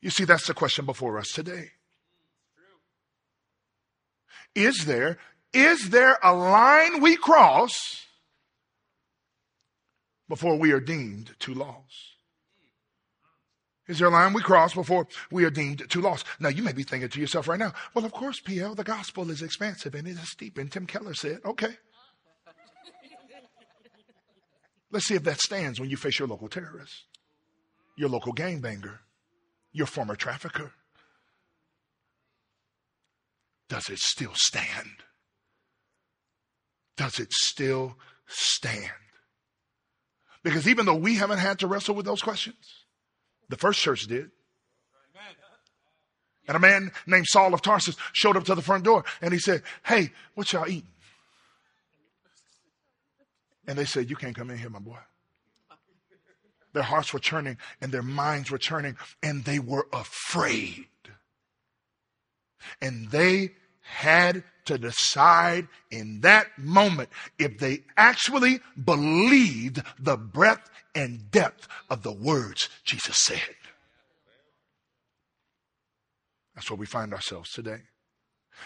You 0.00 0.08
see, 0.08 0.24
that's 0.24 0.46
the 0.46 0.54
question 0.54 0.86
before 0.86 1.18
us 1.18 1.28
today. 1.28 1.72
Is 4.54 4.86
there, 4.86 5.18
is 5.52 5.90
there 5.90 6.18
a 6.22 6.34
line 6.34 7.02
we 7.02 7.16
cross 7.16 8.06
before 10.28 10.56
we 10.56 10.72
are 10.72 10.80
deemed 10.80 11.34
too 11.38 11.54
lost? 11.54 12.09
Is 13.90 13.98
there 13.98 14.06
a 14.06 14.10
line 14.12 14.32
we 14.32 14.40
cross 14.40 14.72
before 14.72 15.08
we 15.32 15.44
are 15.44 15.50
deemed 15.50 15.82
too 15.90 16.00
lost? 16.00 16.24
Now, 16.38 16.48
you 16.48 16.62
may 16.62 16.70
be 16.70 16.84
thinking 16.84 17.08
to 17.08 17.20
yourself 17.20 17.48
right 17.48 17.58
now, 17.58 17.72
well, 17.92 18.04
of 18.04 18.12
course, 18.12 18.38
PL, 18.38 18.76
the 18.76 18.84
gospel 18.84 19.28
is 19.32 19.42
expansive 19.42 19.96
and 19.96 20.06
it 20.06 20.12
is 20.12 20.32
deep. 20.38 20.58
And 20.58 20.70
Tim 20.70 20.86
Keller 20.86 21.12
said, 21.12 21.40
okay. 21.44 21.76
Let's 24.92 25.06
see 25.06 25.16
if 25.16 25.24
that 25.24 25.40
stands 25.40 25.80
when 25.80 25.90
you 25.90 25.96
face 25.96 26.20
your 26.20 26.28
local 26.28 26.48
terrorist, 26.48 27.04
your 27.96 28.08
local 28.08 28.32
gangbanger, 28.32 28.98
your 29.72 29.88
former 29.88 30.14
trafficker. 30.14 30.70
Does 33.68 33.90
it 33.90 33.98
still 33.98 34.34
stand? 34.34 35.02
Does 36.96 37.18
it 37.18 37.32
still 37.32 37.96
stand? 38.28 38.92
Because 40.44 40.68
even 40.68 40.86
though 40.86 40.94
we 40.94 41.16
haven't 41.16 41.38
had 41.38 41.58
to 41.58 41.66
wrestle 41.66 41.96
with 41.96 42.06
those 42.06 42.22
questions, 42.22 42.79
the 43.50 43.56
first 43.56 43.80
church 43.80 44.06
did. 44.06 44.30
And 46.48 46.56
a 46.56 46.60
man 46.60 46.90
named 47.06 47.26
Saul 47.28 47.54
of 47.54 47.62
Tarsus 47.62 47.96
showed 48.12 48.36
up 48.36 48.44
to 48.44 48.54
the 48.54 48.62
front 48.62 48.84
door 48.84 49.04
and 49.20 49.32
he 49.32 49.38
said, 49.38 49.62
Hey, 49.84 50.10
what 50.34 50.52
y'all 50.52 50.68
eating? 50.68 50.88
And 53.66 53.78
they 53.78 53.84
said, 53.84 54.10
You 54.10 54.16
can't 54.16 54.34
come 54.34 54.50
in 54.50 54.58
here, 54.58 54.70
my 54.70 54.80
boy. 54.80 54.98
Their 56.72 56.82
hearts 56.82 57.12
were 57.12 57.20
churning 57.20 57.58
and 57.80 57.92
their 57.92 58.02
minds 58.02 58.50
were 58.50 58.58
churning 58.58 58.96
and 59.22 59.44
they 59.44 59.58
were 59.58 59.86
afraid. 59.92 60.86
And 62.80 63.10
they 63.10 63.50
had 63.90 64.44
to 64.66 64.78
decide 64.78 65.66
in 65.90 66.20
that 66.20 66.46
moment 66.56 67.08
if 67.38 67.58
they 67.58 67.80
actually 67.96 68.60
believed 68.82 69.82
the 69.98 70.16
breadth 70.16 70.70
and 70.94 71.30
depth 71.30 71.66
of 71.88 72.02
the 72.02 72.12
words 72.12 72.68
Jesus 72.84 73.16
said. 73.24 73.56
That's 76.54 76.70
where 76.70 76.78
we 76.78 76.86
find 76.86 77.12
ourselves 77.12 77.50
today. 77.50 77.78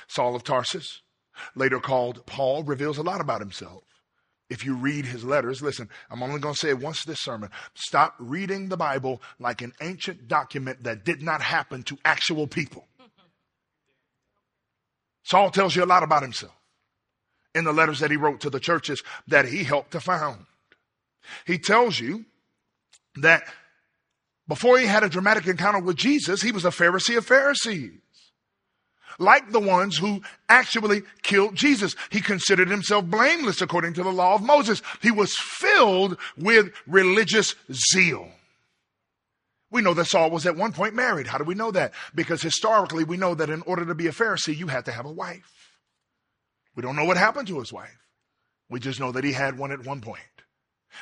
Saul 0.08 0.34
of 0.34 0.44
Tarsus, 0.44 1.00
later 1.54 1.78
called 1.78 2.26
Paul, 2.26 2.64
reveals 2.64 2.98
a 2.98 3.02
lot 3.02 3.20
about 3.20 3.40
himself. 3.40 3.84
If 4.50 4.64
you 4.64 4.74
read 4.74 5.06
his 5.06 5.24
letters, 5.24 5.62
listen, 5.62 5.88
I'm 6.10 6.22
only 6.22 6.38
going 6.38 6.54
to 6.54 6.60
say 6.60 6.68
it 6.68 6.80
once 6.80 7.04
this 7.04 7.20
sermon. 7.20 7.50
Stop 7.74 8.14
reading 8.18 8.68
the 8.68 8.76
Bible 8.76 9.22
like 9.38 9.62
an 9.62 9.72
ancient 9.80 10.28
document 10.28 10.82
that 10.82 11.04
did 11.04 11.22
not 11.22 11.40
happen 11.40 11.82
to 11.84 11.96
actual 12.04 12.46
people. 12.46 12.86
Saul 15.24 15.50
tells 15.50 15.74
you 15.74 15.82
a 15.82 15.86
lot 15.86 16.02
about 16.02 16.22
himself 16.22 16.54
in 17.54 17.64
the 17.64 17.72
letters 17.72 18.00
that 18.00 18.10
he 18.10 18.16
wrote 18.16 18.40
to 18.40 18.50
the 18.50 18.60
churches 18.60 19.02
that 19.26 19.46
he 19.46 19.64
helped 19.64 19.92
to 19.92 20.00
found. 20.00 20.44
He 21.46 21.58
tells 21.58 21.98
you 21.98 22.24
that 23.16 23.44
before 24.46 24.78
he 24.78 24.86
had 24.86 25.02
a 25.02 25.08
dramatic 25.08 25.46
encounter 25.46 25.78
with 25.78 25.96
Jesus, 25.96 26.42
he 26.42 26.52
was 26.52 26.64
a 26.64 26.70
Pharisee 26.70 27.16
of 27.16 27.24
Pharisees. 27.24 27.92
Like 29.18 29.52
the 29.52 29.60
ones 29.60 29.96
who 29.96 30.22
actually 30.48 31.02
killed 31.22 31.54
Jesus. 31.54 31.94
He 32.10 32.20
considered 32.20 32.68
himself 32.68 33.04
blameless 33.04 33.62
according 33.62 33.94
to 33.94 34.02
the 34.02 34.12
law 34.12 34.34
of 34.34 34.42
Moses. 34.42 34.82
He 35.00 35.12
was 35.12 35.36
filled 35.38 36.18
with 36.36 36.72
religious 36.86 37.54
zeal. 37.72 38.28
We 39.74 39.82
know 39.82 39.92
that 39.94 40.04
Saul 40.04 40.30
was 40.30 40.46
at 40.46 40.54
one 40.54 40.70
point 40.70 40.94
married. 40.94 41.26
How 41.26 41.36
do 41.36 41.42
we 41.42 41.56
know 41.56 41.72
that? 41.72 41.94
Because 42.14 42.40
historically, 42.40 43.02
we 43.02 43.16
know 43.16 43.34
that 43.34 43.50
in 43.50 43.60
order 43.62 43.84
to 43.84 43.94
be 43.96 44.06
a 44.06 44.12
Pharisee, 44.12 44.56
you 44.56 44.68
had 44.68 44.84
to 44.84 44.92
have 44.92 45.04
a 45.04 45.10
wife. 45.10 45.80
We 46.76 46.82
don't 46.84 46.94
know 46.94 47.04
what 47.04 47.16
happened 47.16 47.48
to 47.48 47.58
his 47.58 47.72
wife. 47.72 47.98
We 48.70 48.78
just 48.78 49.00
know 49.00 49.10
that 49.10 49.24
he 49.24 49.32
had 49.32 49.58
one 49.58 49.72
at 49.72 49.84
one 49.84 50.00
point. 50.00 50.20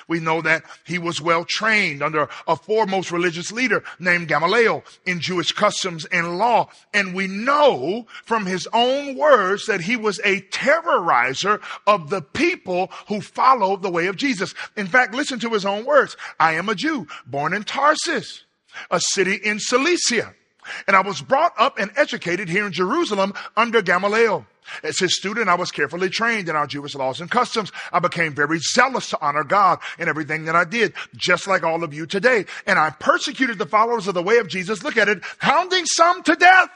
We 0.09 0.21
know 0.21 0.41
that 0.41 0.65
he 0.87 0.99
was 0.99 1.21
well 1.21 1.45
trained 1.45 2.03
under 2.03 2.31
a 2.49 2.57
foremost 2.57 3.13
religious 3.13 3.53
leader 3.53 3.85
named 3.99 4.29
Gamaliel 4.29 4.85
in 5.05 5.21
Jewish 5.21 5.53
customs 5.53 6.07
and 6.07 6.39
law. 6.39 6.71
And 6.95 7.15
we 7.15 7.27
know 7.27 8.07
from 8.25 8.47
his 8.47 8.67
own 8.73 9.19
words 9.19 9.67
that 9.67 9.83
he 9.83 9.97
was 9.97 10.19
a 10.25 10.41
terrorizer 10.49 11.61
of 11.87 12.09
the 12.09 12.23
people 12.23 12.91
who 13.09 13.21
followed 13.21 13.83
the 13.83 13.91
way 13.91 14.07
of 14.07 14.17
Jesus. 14.17 14.55
In 14.79 14.87
fact, 14.87 15.15
listen 15.15 15.39
to 15.41 15.51
his 15.51 15.67
own 15.67 15.85
words. 15.85 16.17
I 16.41 16.55
am 16.55 16.71
a 16.71 16.75
Jew 16.75 17.07
born 17.27 17.53
in 17.53 17.65
Tarsus 17.65 18.45
a 18.91 19.01
city 19.01 19.35
in 19.35 19.59
Cilicia. 19.59 20.35
And 20.87 20.97
I 20.97 21.01
was 21.01 21.21
brought 21.21 21.53
up 21.59 21.79
and 21.79 21.91
educated 21.97 22.49
here 22.49 22.67
in 22.67 22.73
Jerusalem 22.73 23.35
under 23.57 23.83
Gamaliel. 23.83 24.47
As 24.85 24.99
his 24.99 25.17
student, 25.17 25.49
I 25.49 25.57
was 25.57 25.73
carefully 25.73 26.09
trained 26.09 26.49
in 26.49 26.55
our 26.55 26.69
Jewish 26.69 26.95
laws 26.95 27.21
and 27.21 27.31
customs. 27.31 27.73
I 27.93 27.99
became 27.99 28.33
very 28.33 28.61
zealous 28.61 29.11
to 29.11 29.19
honor 29.21 29.43
God 29.43 29.81
in 29.99 30.09
everything 30.09 30.45
that 30.45 30.55
I 30.55 30.65
did, 30.65 30.95
just 31.17 31.49
like 31.49 31.65
all 31.65 31.83
of 31.83 31.93
you 31.93 32.07
today. 32.07 32.47
And 32.67 32.79
I 32.79 32.91
persecuted 32.91 33.59
the 33.59 33.67
followers 33.67 34.07
of 34.07 34.15
the 34.15 34.23
way 34.23 34.39
of 34.39 34.49
Jesus. 34.49 34.85
Look 34.85 34.97
at 34.97 35.09
it, 35.09 35.23
hounding 35.39 35.85
some 35.87 36.23
to 36.23 36.37
death 36.37 36.71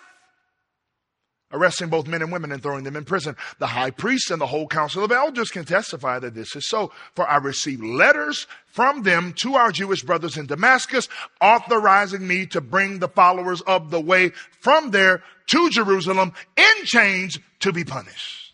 arresting 1.53 1.89
both 1.89 2.07
men 2.07 2.23
and 2.23 2.33
women 2.33 2.51
and 2.53 2.63
throwing 2.63 2.85
them 2.85 2.97
in 2.97 3.05
prison. 3.05 3.37
The 3.59 3.69
high 3.69 3.91
priest 3.91 4.31
and 4.31 4.41
the 4.41 4.47
whole 4.47 4.67
council 4.67 5.05
of 5.05 5.13
elders 5.13 5.51
can 5.51 5.65
testify 5.65 6.19
that 6.19 6.35
this 6.35 6.57
is 6.57 6.69
so. 6.69 6.93
For 7.15 7.29
I 7.29 7.37
received 7.37 7.83
letters 7.83 8.47
from 8.67 9.03
them 9.05 9.33
to 9.39 9.55
our 9.55 9.71
Jewish 9.73 10.03
brothers 10.03 10.37
in 10.37 10.47
Damascus, 10.47 11.09
authorizing 11.41 12.27
me 12.27 12.47
to 12.47 12.61
bring 12.61 12.99
the 12.99 13.09
followers 13.09 13.61
of 13.63 13.91
the 13.91 14.01
way 14.01 14.31
from 14.61 14.91
there 14.91 15.23
to 15.47 15.71
Jerusalem 15.71 16.33
in 16.57 16.85
chains 16.85 17.39
to 17.61 17.73
be 17.73 17.85
punished. 17.85 18.53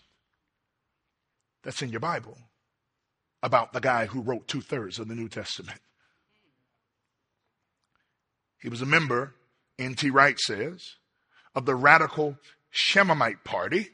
That's 1.62 1.80
in 1.80 1.90
your 1.90 2.00
Bible. 2.00 2.36
about 3.42 3.72
the 3.72 3.80
guy 3.80 4.06
who 4.06 4.20
wrote 4.20 4.46
two 4.46 4.60
thirds 4.60 4.98
of 4.98 5.08
the 5.08 5.14
New 5.14 5.28
Testament. 5.28 5.80
He 8.60 8.68
was 8.68 8.80
a 8.82 8.86
member, 8.86 9.34
N.T. 9.78 10.10
Wright 10.10 10.38
says, 10.38 10.94
of 11.54 11.66
the 11.66 11.74
radical 11.74 12.36
Shammaite 12.72 13.44
party, 13.44 13.88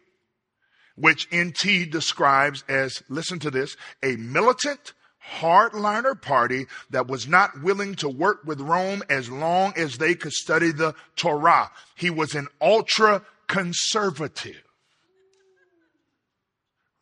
which 0.96 1.28
N.T. 1.30 1.86
describes 1.86 2.64
as, 2.68 3.02
listen 3.10 3.38
to 3.40 3.50
this, 3.50 3.76
a 4.02 4.16
militant, 4.16 4.94
hardliner 5.40 6.20
party 6.20 6.64
that 6.88 7.06
was 7.06 7.28
not 7.28 7.62
willing 7.62 7.94
to 7.96 8.08
work 8.08 8.38
with 8.46 8.60
Rome 8.60 9.02
as 9.10 9.28
long 9.28 9.74
as 9.76 9.98
they 9.98 10.14
could 10.14 10.32
study 10.32 10.72
the 10.72 10.94
Torah. 11.16 11.70
He 11.94 12.08
was 12.08 12.34
an 12.34 12.48
ultra 12.62 13.22
conservative 13.46 14.62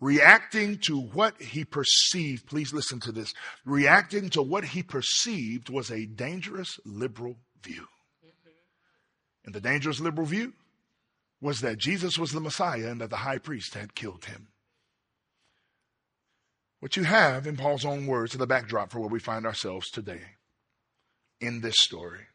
reacting 0.00 0.78
to 0.78 1.00
what 1.00 1.40
he 1.40 1.64
perceived, 1.64 2.47
please 2.47 2.73
listen 2.73 3.00
to 3.00 3.12
this, 3.12 3.33
reacting 3.64 4.30
to 4.30 4.42
what 4.42 4.64
he 4.64 4.83
perceived 4.83 5.71
was 5.71 5.90
a 5.90 6.06
dangerous 6.06 6.78
liberal 6.85 7.37
view. 7.62 7.87
And 9.45 9.54
the 9.54 9.61
dangerous 9.61 10.00
liberal 10.00 10.26
view 10.26 10.52
was 11.40 11.61
that 11.61 11.78
Jesus 11.78 12.19
was 12.19 12.33
the 12.33 12.40
Messiah 12.40 12.88
and 12.88 13.00
that 13.00 13.11
the 13.11 13.16
high 13.16 13.38
priest 13.38 13.75
had 13.75 13.95
killed 13.95 14.25
him. 14.25 14.49
What 16.81 16.97
you 16.97 17.05
have, 17.05 17.47
in 17.47 17.57
Paul's 17.57 17.85
own 17.85 18.07
words, 18.07 18.33
is 18.33 18.38
the 18.38 18.47
backdrop 18.47 18.93
for 18.93 19.00
where 19.00 19.09
we 19.09 19.19
find 19.19 19.47
ourselves 19.47 19.90
today 19.90 20.21
in 21.40 21.61
this 21.61 21.76
story. 21.78 22.26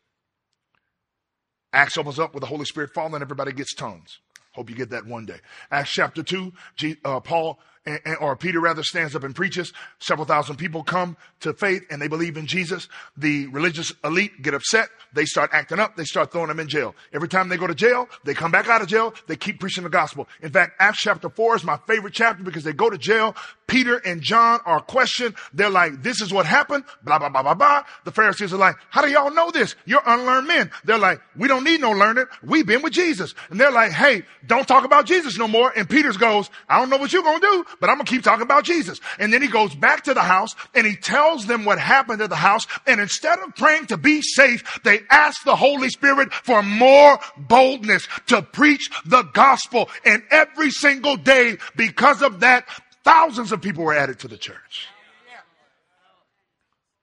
Acts 1.73 1.97
opens 1.97 2.19
up 2.19 2.33
with 2.33 2.41
the 2.41 2.47
Holy 2.47 2.65
Spirit 2.65 2.91
falling, 2.93 3.21
everybody 3.21 3.53
gets 3.53 3.73
tongues. 3.73 4.19
Hope 4.53 4.69
you 4.69 4.75
get 4.75 4.89
that 4.89 5.05
one 5.05 5.25
day. 5.25 5.39
Acts 5.71 5.91
chapter 5.91 6.21
2, 6.21 6.51
G, 6.75 6.97
uh, 7.05 7.21
Paul 7.21 7.59
and, 7.85 7.99
or 8.19 8.35
Peter 8.35 8.59
rather 8.59 8.83
stands 8.83 9.15
up 9.15 9.23
and 9.23 9.35
preaches. 9.35 9.73
Several 9.99 10.25
thousand 10.25 10.57
people 10.57 10.83
come 10.83 11.17
to 11.39 11.53
faith 11.53 11.83
and 11.89 12.01
they 12.01 12.07
believe 12.07 12.37
in 12.37 12.45
Jesus. 12.45 12.87
The 13.17 13.47
religious 13.47 13.91
elite 14.03 14.41
get 14.41 14.53
upset. 14.53 14.89
They 15.13 15.25
start 15.25 15.49
acting 15.53 15.79
up. 15.79 15.95
They 15.95 16.03
start 16.03 16.31
throwing 16.31 16.47
them 16.47 16.59
in 16.59 16.67
jail. 16.67 16.95
Every 17.11 17.27
time 17.27 17.49
they 17.49 17.57
go 17.57 17.67
to 17.67 17.75
jail, 17.75 18.07
they 18.23 18.33
come 18.33 18.51
back 18.51 18.67
out 18.67 18.81
of 18.81 18.87
jail. 18.87 19.13
They 19.27 19.35
keep 19.35 19.59
preaching 19.59 19.83
the 19.83 19.89
gospel. 19.89 20.27
In 20.41 20.51
fact, 20.51 20.73
Acts 20.79 20.99
chapter 20.99 21.29
4 21.29 21.55
is 21.57 21.63
my 21.63 21.77
favorite 21.87 22.13
chapter 22.13 22.43
because 22.43 22.63
they 22.63 22.73
go 22.73 22.89
to 22.89 22.97
jail. 22.97 23.35
Peter 23.67 23.97
and 23.97 24.21
John 24.21 24.59
are 24.65 24.81
questioned. 24.81 25.35
They're 25.53 25.69
like, 25.69 26.03
this 26.03 26.21
is 26.21 26.33
what 26.33 26.45
happened. 26.45 26.83
Blah, 27.03 27.19
blah, 27.19 27.29
blah, 27.29 27.41
blah, 27.41 27.53
blah. 27.53 27.83
The 28.03 28.11
Pharisees 28.11 28.53
are 28.53 28.57
like, 28.57 28.75
how 28.89 29.01
do 29.01 29.09
y'all 29.09 29.31
know 29.31 29.49
this? 29.49 29.75
You're 29.85 30.03
unlearned 30.05 30.47
men. 30.47 30.71
They're 30.83 30.97
like, 30.97 31.21
we 31.35 31.47
don't 31.47 31.63
need 31.63 31.81
no 31.81 31.91
learning. 31.91 32.25
We've 32.43 32.65
been 32.65 32.81
with 32.81 32.93
Jesus. 32.93 33.33
And 33.49 33.59
they're 33.59 33.71
like, 33.71 33.91
hey, 33.91 34.23
don't 34.45 34.67
talk 34.67 34.83
about 34.83 35.05
Jesus 35.05 35.37
no 35.37 35.47
more. 35.47 35.71
And 35.75 35.89
Peter 35.89 36.11
goes, 36.13 36.49
I 36.67 36.79
don't 36.79 36.89
know 36.89 36.97
what 36.97 37.13
you're 37.13 37.23
going 37.23 37.39
to 37.39 37.47
do, 37.47 37.65
but 37.79 37.89
I'm 37.89 37.97
going 37.97 38.05
to 38.05 38.11
keep 38.11 38.23
talking 38.23 38.43
about 38.43 38.63
Jesus. 38.63 38.99
And 39.19 39.31
then 39.33 39.41
he 39.41 39.47
goes 39.47 39.73
back 39.75 40.03
to 40.03 40.13
the 40.13 40.21
house 40.21 40.55
and 40.73 40.85
he 40.85 40.95
tells 40.95 41.45
them 41.45 41.65
what 41.65 41.79
happened 41.79 42.21
at 42.21 42.29
the 42.29 42.35
house. 42.35 42.67
And 42.85 42.99
instead 42.99 43.39
of 43.39 43.55
praying 43.55 43.87
to 43.87 43.97
be 43.97 44.21
safe, 44.21 44.81
they 44.83 45.01
ask 45.09 45.43
the 45.43 45.55
Holy 45.55 45.89
Spirit 45.89 46.33
for 46.33 46.61
more 46.63 47.19
boldness 47.37 48.07
to 48.27 48.41
preach 48.41 48.89
the 49.05 49.23
gospel. 49.23 49.89
And 50.05 50.23
every 50.31 50.71
single 50.71 51.17
day, 51.17 51.57
because 51.75 52.21
of 52.21 52.41
that, 52.41 52.65
thousands 53.03 53.51
of 53.51 53.61
people 53.61 53.83
were 53.83 53.93
added 53.93 54.19
to 54.19 54.27
the 54.27 54.37
church. 54.37 54.87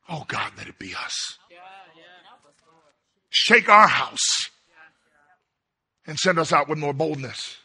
Oh 0.09 0.25
God, 0.27 0.53
let 0.57 0.69
it 0.69 0.79
be 0.79 0.95
us. 0.95 1.39
Shake 3.31 3.69
our 3.69 3.87
house 3.87 4.49
and 6.07 6.19
send 6.19 6.39
us 6.39 6.53
out 6.53 6.69
with 6.69 6.79
more 6.79 6.95
boldness. 6.95 7.59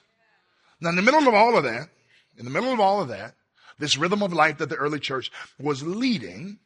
Now, 0.81 0.89
in 0.89 0.97
the 0.97 1.01
middle 1.01 1.25
of 1.27 1.33
all 1.33 1.57
of 1.57 1.63
that, 1.63 1.87
in 2.37 2.45
the 2.45 2.51
middle 2.51 2.71
of 2.71 2.79
all 2.79 3.01
of 3.01 3.09
that, 3.09 3.35
this 3.79 3.97
rhythm 3.97 4.21
of 4.21 4.33
life 4.33 4.57
that 4.59 4.69
the 4.69 4.75
early 4.75 4.99
church 4.99 5.31
was 5.59 5.83
leading, 5.83 6.59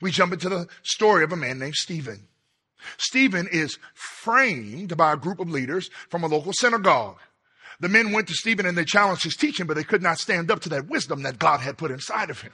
we 0.00 0.10
jump 0.10 0.32
into 0.32 0.48
the 0.48 0.68
story 0.82 1.24
of 1.24 1.32
a 1.32 1.36
man 1.36 1.58
named 1.58 1.74
Stephen. 1.74 2.28
Stephen 2.96 3.48
is 3.50 3.78
framed 3.94 4.96
by 4.96 5.12
a 5.12 5.16
group 5.16 5.40
of 5.40 5.50
leaders 5.50 5.90
from 6.08 6.22
a 6.22 6.28
local 6.28 6.52
synagogue. 6.52 7.18
The 7.80 7.88
men 7.88 8.12
went 8.12 8.28
to 8.28 8.34
Stephen 8.34 8.66
and 8.66 8.76
they 8.76 8.84
challenged 8.84 9.22
his 9.22 9.36
teaching, 9.36 9.66
but 9.66 9.74
they 9.74 9.84
could 9.84 10.02
not 10.02 10.18
stand 10.18 10.50
up 10.50 10.60
to 10.60 10.68
that 10.70 10.88
wisdom 10.88 11.22
that 11.22 11.38
God 11.38 11.60
had 11.60 11.78
put 11.78 11.90
inside 11.90 12.30
of 12.30 12.40
him. 12.40 12.52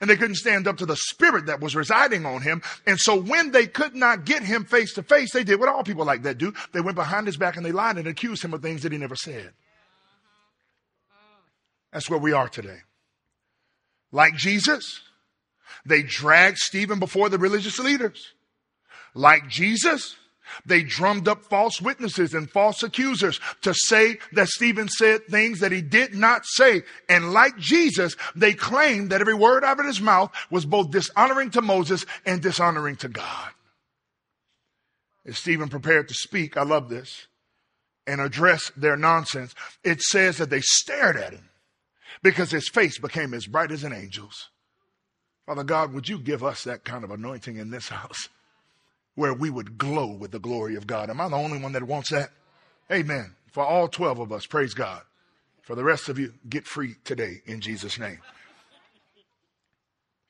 And 0.00 0.08
they 0.08 0.16
couldn't 0.16 0.36
stand 0.36 0.68
up 0.68 0.76
to 0.78 0.86
the 0.86 0.96
spirit 0.96 1.46
that 1.46 1.60
was 1.60 1.74
residing 1.74 2.26
on 2.26 2.42
him. 2.42 2.62
And 2.86 2.98
so 2.98 3.20
when 3.20 3.50
they 3.50 3.66
could 3.66 3.94
not 3.94 4.24
get 4.24 4.42
him 4.42 4.64
face 4.64 4.92
to 4.94 5.02
face, 5.02 5.32
they 5.32 5.44
did 5.44 5.58
what 5.58 5.68
all 5.68 5.82
people 5.82 6.04
like 6.04 6.22
that 6.22 6.38
do. 6.38 6.52
They 6.72 6.80
went 6.80 6.96
behind 6.96 7.26
his 7.26 7.36
back 7.36 7.56
and 7.56 7.64
they 7.64 7.72
lied 7.72 7.98
and 7.98 8.06
accused 8.06 8.44
him 8.44 8.54
of 8.54 8.62
things 8.62 8.82
that 8.82 8.92
he 8.92 8.98
never 8.98 9.16
said. 9.16 9.52
That's 11.92 12.08
where 12.08 12.18
we 12.18 12.32
are 12.32 12.48
today. 12.48 12.78
Like 14.12 14.34
Jesus, 14.34 15.00
they 15.84 16.02
dragged 16.02 16.58
Stephen 16.58 16.98
before 16.98 17.28
the 17.28 17.38
religious 17.38 17.78
leaders. 17.78 18.32
Like 19.14 19.48
Jesus, 19.48 20.16
they 20.66 20.82
drummed 20.82 21.28
up 21.28 21.44
false 21.44 21.80
witnesses 21.80 22.34
and 22.34 22.50
false 22.50 22.82
accusers 22.82 23.40
to 23.62 23.74
say 23.74 24.18
that 24.32 24.48
Stephen 24.48 24.88
said 24.88 25.26
things 25.26 25.60
that 25.60 25.72
he 25.72 25.82
did 25.82 26.14
not 26.14 26.44
say. 26.44 26.82
And 27.08 27.32
like 27.32 27.56
Jesus, 27.56 28.16
they 28.34 28.54
claimed 28.54 29.10
that 29.10 29.20
every 29.20 29.34
word 29.34 29.64
out 29.64 29.80
of 29.80 29.86
his 29.86 30.00
mouth 30.00 30.32
was 30.50 30.66
both 30.66 30.90
dishonoring 30.90 31.50
to 31.50 31.62
Moses 31.62 32.04
and 32.26 32.42
dishonoring 32.42 32.96
to 32.96 33.08
God. 33.08 33.50
As 35.24 35.38
Stephen 35.38 35.68
prepared 35.68 36.08
to 36.08 36.14
speak, 36.14 36.56
I 36.56 36.62
love 36.62 36.88
this, 36.88 37.26
and 38.06 38.20
address 38.20 38.72
their 38.76 38.96
nonsense, 38.96 39.54
it 39.84 40.00
says 40.00 40.38
that 40.38 40.50
they 40.50 40.62
stared 40.62 41.16
at 41.16 41.32
him 41.32 41.49
because 42.22 42.50
his 42.50 42.68
face 42.68 42.98
became 42.98 43.34
as 43.34 43.46
bright 43.46 43.70
as 43.70 43.84
an 43.84 43.92
angel's. 43.92 44.50
Father 45.46 45.64
God, 45.64 45.92
would 45.92 46.08
you 46.08 46.18
give 46.18 46.44
us 46.44 46.64
that 46.64 46.84
kind 46.84 47.02
of 47.02 47.10
anointing 47.10 47.56
in 47.56 47.70
this 47.70 47.88
house 47.88 48.28
where 49.14 49.34
we 49.34 49.50
would 49.50 49.78
glow 49.78 50.06
with 50.06 50.30
the 50.30 50.38
glory 50.38 50.76
of 50.76 50.86
God? 50.86 51.10
Am 51.10 51.20
I 51.20 51.28
the 51.28 51.36
only 51.36 51.58
one 51.58 51.72
that 51.72 51.82
wants 51.82 52.10
that? 52.10 52.30
Amen. 52.90 53.34
For 53.50 53.64
all 53.64 53.88
12 53.88 54.20
of 54.20 54.32
us, 54.32 54.46
praise 54.46 54.74
God. 54.74 55.02
For 55.62 55.74
the 55.74 55.84
rest 55.84 56.08
of 56.08 56.18
you, 56.18 56.34
get 56.48 56.66
free 56.66 56.96
today 57.04 57.42
in 57.46 57.60
Jesus' 57.60 57.98
name. 57.98 58.18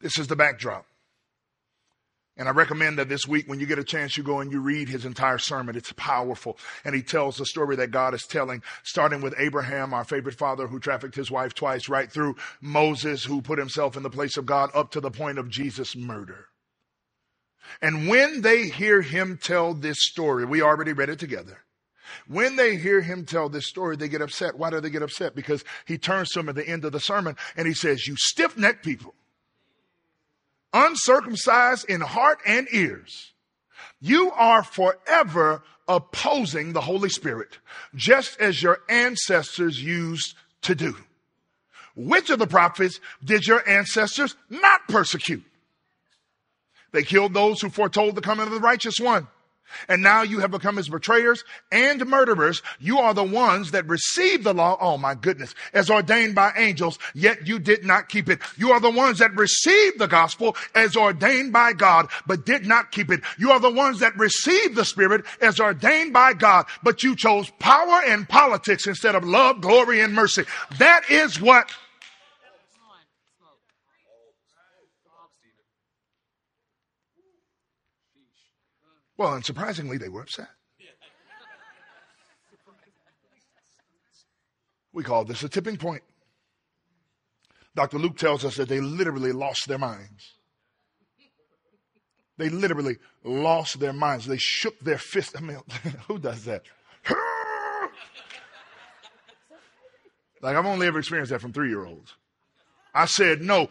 This 0.00 0.18
is 0.18 0.26
the 0.26 0.36
backdrop. 0.36 0.86
And 2.40 2.48
I 2.48 2.52
recommend 2.52 2.98
that 2.98 3.10
this 3.10 3.28
week, 3.28 3.46
when 3.48 3.60
you 3.60 3.66
get 3.66 3.78
a 3.78 3.84
chance, 3.84 4.16
you 4.16 4.22
go 4.22 4.40
and 4.40 4.50
you 4.50 4.60
read 4.60 4.88
his 4.88 5.04
entire 5.04 5.36
sermon. 5.36 5.76
It's 5.76 5.92
powerful. 5.92 6.56
And 6.86 6.94
he 6.94 7.02
tells 7.02 7.36
the 7.36 7.44
story 7.44 7.76
that 7.76 7.90
God 7.90 8.14
is 8.14 8.22
telling, 8.22 8.62
starting 8.82 9.20
with 9.20 9.34
Abraham, 9.36 9.92
our 9.92 10.04
favorite 10.04 10.36
father 10.36 10.66
who 10.66 10.80
trafficked 10.80 11.14
his 11.14 11.30
wife 11.30 11.52
twice, 11.52 11.90
right 11.90 12.10
through 12.10 12.36
Moses, 12.62 13.22
who 13.22 13.42
put 13.42 13.58
himself 13.58 13.94
in 13.94 14.02
the 14.02 14.08
place 14.08 14.38
of 14.38 14.46
God, 14.46 14.70
up 14.72 14.90
to 14.92 15.02
the 15.02 15.10
point 15.10 15.38
of 15.38 15.50
Jesus' 15.50 15.94
murder. 15.94 16.46
And 17.82 18.08
when 18.08 18.40
they 18.40 18.68
hear 18.68 19.02
him 19.02 19.36
tell 19.36 19.74
this 19.74 19.98
story, 20.00 20.46
we 20.46 20.62
already 20.62 20.94
read 20.94 21.10
it 21.10 21.18
together. 21.18 21.58
When 22.26 22.56
they 22.56 22.76
hear 22.76 23.02
him 23.02 23.26
tell 23.26 23.50
this 23.50 23.68
story, 23.68 23.96
they 23.96 24.08
get 24.08 24.22
upset. 24.22 24.56
Why 24.56 24.70
do 24.70 24.80
they 24.80 24.88
get 24.88 25.02
upset? 25.02 25.34
Because 25.34 25.62
he 25.84 25.98
turns 25.98 26.30
to 26.30 26.38
them 26.38 26.48
at 26.48 26.54
the 26.54 26.66
end 26.66 26.86
of 26.86 26.92
the 26.92 27.00
sermon 27.00 27.36
and 27.54 27.68
he 27.68 27.74
says, 27.74 28.08
You 28.08 28.16
stiff 28.16 28.56
necked 28.56 28.82
people 28.82 29.14
uncircumcised 30.72 31.88
in 31.88 32.00
heart 32.00 32.38
and 32.46 32.68
ears, 32.72 33.32
you 34.00 34.30
are 34.32 34.62
forever 34.62 35.62
opposing 35.88 36.72
the 36.72 36.80
Holy 36.80 37.08
Spirit, 37.08 37.58
just 37.94 38.40
as 38.40 38.62
your 38.62 38.80
ancestors 38.88 39.82
used 39.82 40.34
to 40.62 40.74
do. 40.74 40.96
Which 41.96 42.30
of 42.30 42.38
the 42.38 42.46
prophets 42.46 43.00
did 43.24 43.46
your 43.46 43.68
ancestors 43.68 44.36
not 44.48 44.86
persecute? 44.88 45.44
They 46.92 47.02
killed 47.02 47.34
those 47.34 47.60
who 47.60 47.70
foretold 47.70 48.14
the 48.14 48.20
coming 48.20 48.46
of 48.46 48.52
the 48.52 48.60
righteous 48.60 48.98
one. 49.00 49.28
And 49.88 50.02
now 50.02 50.22
you 50.22 50.40
have 50.40 50.50
become 50.50 50.76
his 50.76 50.88
betrayers 50.88 51.44
and 51.70 52.04
murderers. 52.06 52.62
You 52.78 52.98
are 52.98 53.14
the 53.14 53.24
ones 53.24 53.70
that 53.72 53.86
received 53.86 54.44
the 54.44 54.54
law. 54.54 54.76
Oh 54.80 54.98
my 54.98 55.14
goodness. 55.14 55.54
As 55.72 55.90
ordained 55.90 56.34
by 56.34 56.52
angels, 56.56 56.98
yet 57.14 57.46
you 57.46 57.58
did 57.58 57.84
not 57.84 58.08
keep 58.08 58.28
it. 58.28 58.40
You 58.56 58.72
are 58.72 58.80
the 58.80 58.90
ones 58.90 59.18
that 59.18 59.34
received 59.34 59.98
the 59.98 60.08
gospel 60.08 60.56
as 60.74 60.96
ordained 60.96 61.52
by 61.52 61.72
God, 61.72 62.08
but 62.26 62.46
did 62.46 62.66
not 62.66 62.92
keep 62.92 63.10
it. 63.10 63.20
You 63.38 63.52
are 63.52 63.60
the 63.60 63.70
ones 63.70 64.00
that 64.00 64.16
received 64.16 64.76
the 64.76 64.84
spirit 64.84 65.24
as 65.40 65.60
ordained 65.60 66.12
by 66.12 66.34
God, 66.34 66.66
but 66.82 67.02
you 67.02 67.16
chose 67.16 67.50
power 67.58 68.02
and 68.06 68.28
politics 68.28 68.86
instead 68.86 69.14
of 69.14 69.24
love, 69.24 69.60
glory, 69.60 70.00
and 70.00 70.14
mercy. 70.14 70.44
That 70.78 71.08
is 71.10 71.40
what 71.40 71.70
Well, 79.20 79.34
and 79.34 79.44
surprisingly, 79.44 79.98
they 79.98 80.08
were 80.08 80.22
upset. 80.22 80.48
We 84.94 85.02
call 85.04 85.26
this 85.26 85.42
a 85.42 85.48
tipping 85.50 85.76
point. 85.76 86.02
Dr. 87.76 87.98
Luke 87.98 88.16
tells 88.16 88.46
us 88.46 88.56
that 88.56 88.70
they 88.70 88.80
literally 88.80 89.32
lost 89.32 89.68
their 89.68 89.76
minds. 89.76 90.38
They 92.38 92.48
literally 92.48 92.96
lost 93.22 93.78
their 93.78 93.92
minds. 93.92 94.24
They 94.24 94.38
shook 94.38 94.80
their 94.80 94.96
fists. 94.96 95.34
I 95.36 95.40
mean, 95.42 95.58
who 96.08 96.18
does 96.18 96.46
that? 96.46 96.62
like, 100.40 100.56
I've 100.56 100.64
only 100.64 100.86
ever 100.86 100.98
experienced 100.98 101.30
that 101.30 101.42
from 101.42 101.52
three 101.52 101.68
year 101.68 101.84
olds. 101.84 102.14
I 102.94 103.04
said 103.04 103.42
no. 103.42 103.68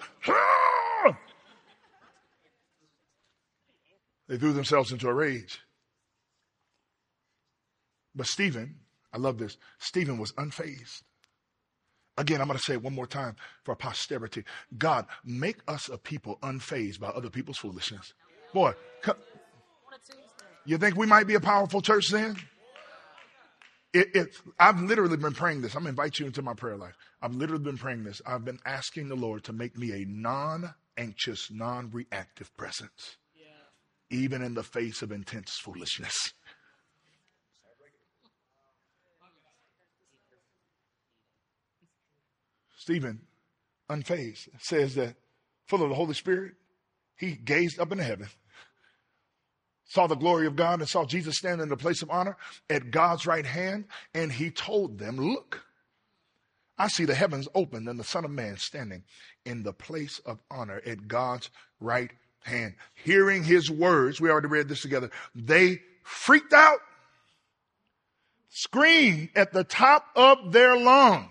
They 4.30 4.38
threw 4.38 4.54
themselves 4.54 4.92
into 4.92 5.10
a 5.10 5.14
rage. 5.14 5.60
But 8.16 8.28
Stephen, 8.28 8.76
I 9.12 9.18
love 9.18 9.40
this, 9.40 9.58
Stephen 9.80 10.20
was 10.20 10.32
unfazed. 10.34 11.02
Again, 12.18 12.42
I'm 12.42 12.48
going 12.48 12.58
to 12.58 12.64
say 12.64 12.74
it 12.74 12.84
one 12.84 12.94
more 12.94 13.08
time 13.08 13.36
for 13.64 13.76
posterity. 13.76 14.44
God, 14.78 15.08
make 15.26 15.58
us 15.68 15.90
a 15.90 15.98
people 15.98 16.38
unfazed 16.44 17.00
by 17.00 17.08
other 17.08 17.30
people's 17.30 17.58
foolishness. 17.58 18.14
Boy, 18.54 18.74
you 20.66 20.78
think 20.78 20.96
we 20.96 21.08
might 21.08 21.28
be 21.28 21.36
a 21.36 21.40
powerful 21.40 21.82
church 21.82 22.10
then? 22.10 22.36
It, 23.94 24.16
it, 24.16 24.36
I've 24.60 24.82
literally 24.82 25.18
been 25.18 25.34
praying 25.34 25.62
this. 25.62 25.74
I'm 25.74 25.84
going 25.84 25.96
to 25.96 26.02
invite 26.02 26.20
you 26.20 26.28
into 26.28 26.44
my 26.44 26.54
prayer 26.54 26.78
life. 26.78 26.96
I've 27.22 27.34
literally 27.34 27.64
been 27.64 27.78
praying 27.78 28.04
this. 28.04 28.22
I've 28.28 28.46
been 28.46 28.60
asking 28.66 29.08
the 29.08 29.16
Lord 29.16 29.46
to 29.46 29.54
make 29.54 29.78
me 29.78 29.92
a 29.94 30.06
non 30.06 30.76
anxious, 30.98 31.50
non 31.50 31.90
reactive 31.92 32.56
presence. 32.58 33.18
Even 34.10 34.42
in 34.42 34.54
the 34.54 34.64
face 34.64 35.02
of 35.02 35.12
intense 35.12 35.58
foolishness. 35.58 36.34
Stephen, 42.78 43.20
unfazed, 43.90 44.48
says 44.60 44.96
that 44.96 45.16
full 45.68 45.84
of 45.84 45.90
the 45.90 45.96
Holy 45.96 46.14
Spirit, 46.14 46.54
he 47.16 47.34
gazed 47.34 47.80
up 47.80 47.92
into 47.92 48.04
heaven, 48.04 48.28
saw 49.86 50.08
the 50.08 50.16
glory 50.16 50.48
of 50.48 50.56
God, 50.56 50.80
and 50.80 50.90
saw 50.90 51.06
Jesus 51.06 51.38
standing 51.38 51.64
in 51.64 51.70
the 51.70 51.78
place 51.78 52.02
of 52.02 52.10
honor 52.10 52.38
at 52.70 52.90
God's 52.90 53.28
right 53.28 53.46
hand, 53.46 53.86
and 54.14 54.32
he 54.32 54.50
told 54.50 54.98
them, 54.98 55.18
Look, 55.18 55.64
I 56.78 56.88
see 56.88 57.04
the 57.06 57.14
heavens 57.14 57.48
opened 57.54 57.90
and 57.90 58.00
the 58.00 58.06
Son 58.06 58.24
of 58.24 58.32
Man 58.32 58.56
standing 58.58 59.04
in 59.46 59.64
the 59.64 59.74
place 59.74 60.20
of 60.26 60.40
honor 60.50 60.82
at 60.86 61.08
God's 61.08 61.50
right 61.82 62.12
hand. 62.42 62.76
Hearing 62.94 63.44
his 63.44 63.70
words, 63.70 64.20
we 64.20 64.30
already 64.30 64.48
read 64.48 64.68
this 64.68 64.82
together, 64.82 65.10
they 65.36 65.82
freaked 66.04 66.54
out, 66.54 66.80
screamed 68.50 69.30
at 69.36 69.54
the 69.54 69.64
top 69.64 70.06
of 70.16 70.52
their 70.52 70.78
lungs. 70.78 71.30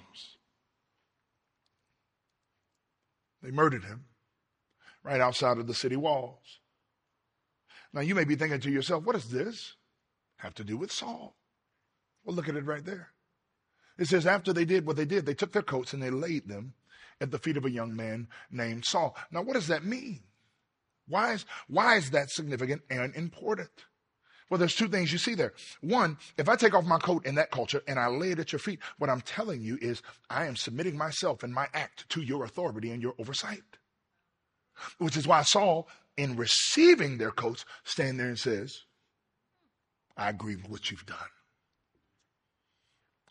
They 3.42 3.50
murdered 3.50 3.84
him 3.84 4.04
right 5.02 5.20
outside 5.20 5.58
of 5.58 5.66
the 5.66 5.74
city 5.74 5.96
walls. 5.96 6.58
Now 7.92 8.00
you 8.00 8.14
may 8.14 8.24
be 8.24 8.36
thinking 8.36 8.60
to 8.60 8.70
yourself, 8.70 9.04
what 9.04 9.14
does 9.14 9.30
this 9.30 9.74
have 10.36 10.54
to 10.54 10.64
do 10.64 10.76
with 10.76 10.92
Saul? 10.92 11.36
Well, 12.24 12.36
look 12.36 12.48
at 12.48 12.56
it 12.56 12.64
right 12.66 12.84
there. 12.84 13.10
It 13.96 14.06
says, 14.06 14.26
after 14.26 14.52
they 14.52 14.64
did 14.64 14.86
what 14.86 14.96
they 14.96 15.04
did, 15.04 15.26
they 15.26 15.34
took 15.34 15.52
their 15.52 15.62
coats 15.62 15.92
and 15.92 16.02
they 16.02 16.10
laid 16.10 16.48
them 16.48 16.74
at 17.20 17.30
the 17.30 17.38
feet 17.38 17.56
of 17.56 17.64
a 17.64 17.70
young 17.70 17.96
man 17.96 18.28
named 18.50 18.84
Saul. 18.84 19.16
Now, 19.30 19.42
what 19.42 19.54
does 19.54 19.66
that 19.68 19.84
mean? 19.84 20.22
Why 21.08 21.32
is, 21.32 21.46
why 21.68 21.96
is 21.96 22.10
that 22.10 22.30
significant 22.30 22.82
and 22.90 23.14
important? 23.14 23.70
Well, 24.50 24.58
there's 24.58 24.74
two 24.74 24.88
things 24.88 25.12
you 25.12 25.18
see 25.18 25.34
there. 25.34 25.52
One, 25.80 26.16
if 26.38 26.48
I 26.48 26.56
take 26.56 26.74
off 26.74 26.86
my 26.86 26.98
coat 26.98 27.26
in 27.26 27.34
that 27.34 27.50
culture 27.50 27.82
and 27.86 27.98
I 27.98 28.06
lay 28.06 28.30
it 28.30 28.38
at 28.38 28.52
your 28.52 28.58
feet, 28.58 28.80
what 28.98 29.10
I'm 29.10 29.20
telling 29.20 29.60
you 29.60 29.78
is 29.80 30.02
I 30.30 30.46
am 30.46 30.56
submitting 30.56 30.96
myself 30.96 31.42
and 31.42 31.52
my 31.52 31.68
act 31.74 32.08
to 32.10 32.22
your 32.22 32.44
authority 32.44 32.90
and 32.90 33.02
your 33.02 33.14
oversight. 33.18 33.62
Which 34.98 35.16
is 35.16 35.26
why 35.26 35.42
Saul, 35.42 35.88
in 36.16 36.36
receiving 36.36 37.18
their 37.18 37.30
coats, 37.30 37.64
stand 37.84 38.18
there 38.18 38.28
and 38.28 38.38
says, 38.38 38.84
I 40.16 40.30
agree 40.30 40.56
with 40.56 40.70
what 40.70 40.90
you've 40.90 41.06
done. 41.06 41.18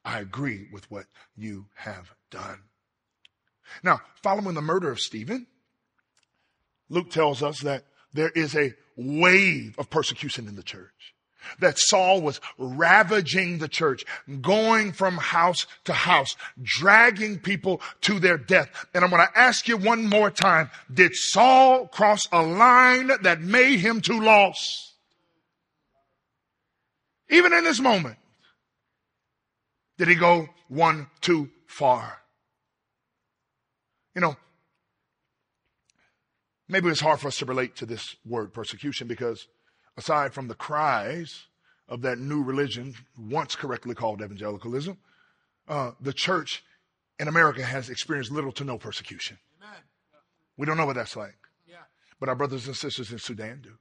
I 0.06 0.20
agree 0.20 0.68
with 0.72 0.90
what 0.92 1.06
you 1.36 1.66
have 1.76 2.13
done. 2.32 2.60
Now, 3.84 4.02
following 4.24 4.56
the 4.56 4.62
murder 4.62 4.90
of 4.90 5.00
Stephen, 5.00 5.48
Luke 6.89 7.10
tells 7.10 7.43
us 7.43 7.62
that 7.62 7.84
there 8.13 8.30
is 8.30 8.56
a 8.56 8.73
wave 8.95 9.76
of 9.78 9.89
persecution 9.89 10.47
in 10.47 10.56
the 10.56 10.63
church. 10.63 11.13
That 11.60 11.78
Saul 11.78 12.21
was 12.21 12.41
ravaging 12.58 13.60
the 13.60 13.69
church, 13.69 14.04
going 14.41 14.91
from 14.91 15.17
house 15.17 15.65
to 15.86 15.93
house, 15.93 16.36
dragging 16.62 17.39
people 17.39 17.80
to 18.02 18.19
their 18.19 18.38
death. 18.38 18.69
And 18.93 19.04
I'm 19.04 19.10
going 19.10 19.26
to 19.26 19.39
ask 19.39 19.67
you 19.67 19.78
one 19.78 20.08
more 20.08 20.30
time. 20.30 20.69
Did 20.93 21.15
Saul 21.15 21.88
cross 21.88 22.28
a 22.32 22.41
line 22.41 23.12
that 23.21 23.39
made 23.39 23.80
him 23.80 24.02
too 24.02 24.19
lost? 24.19 24.93
Even 27.30 27.54
in 27.54 27.63
this 27.63 27.80
moment, 27.80 28.17
did 29.97 30.08
he 30.08 30.15
go 30.15 30.50
one 30.67 31.08
too 31.21 31.50
far? 31.67 32.17
You 34.15 34.21
know, 34.21 34.36
Maybe 36.69 36.89
it's 36.89 36.99
hard 36.99 37.19
for 37.19 37.30
us 37.30 37.38
to 37.38 37.45
relate 37.45 37.75
to 37.77 37.86
this 37.86 38.15
word 38.25 38.53
persecution 38.53 39.08
because 39.08 39.47
aside 39.95 40.34
from 40.34 40.47
the 40.47 40.56
cries 40.56 41.45
of 41.88 42.01
that 42.01 42.19
new 42.19 42.43
religion, 42.43 42.93
once 43.17 43.56
correctly 43.56 43.95
called 43.95 44.21
evangelicalism, 44.21 44.97
uh, 45.67 45.91
the 46.01 46.13
church 46.13 46.63
in 47.19 47.27
America 47.27 47.63
has 47.63 47.89
experienced 47.89 48.32
little 48.32 48.51
to 48.51 48.63
no 48.63 48.77
persecution. 48.77 49.38
Amen. 49.62 49.82
We 50.58 50.65
don't 50.65 50.77
know 50.77 50.86
what 50.86 50.95
that's 50.95 51.15
like. 51.15 51.38
Yeah. 51.67 51.77
But 52.19 52.30
our 52.30 52.36
brothers 52.36 52.67
and 52.67 52.75
sisters 52.75 53.12
in 53.12 53.19
Sudan 53.19 53.62
do. 53.62 53.73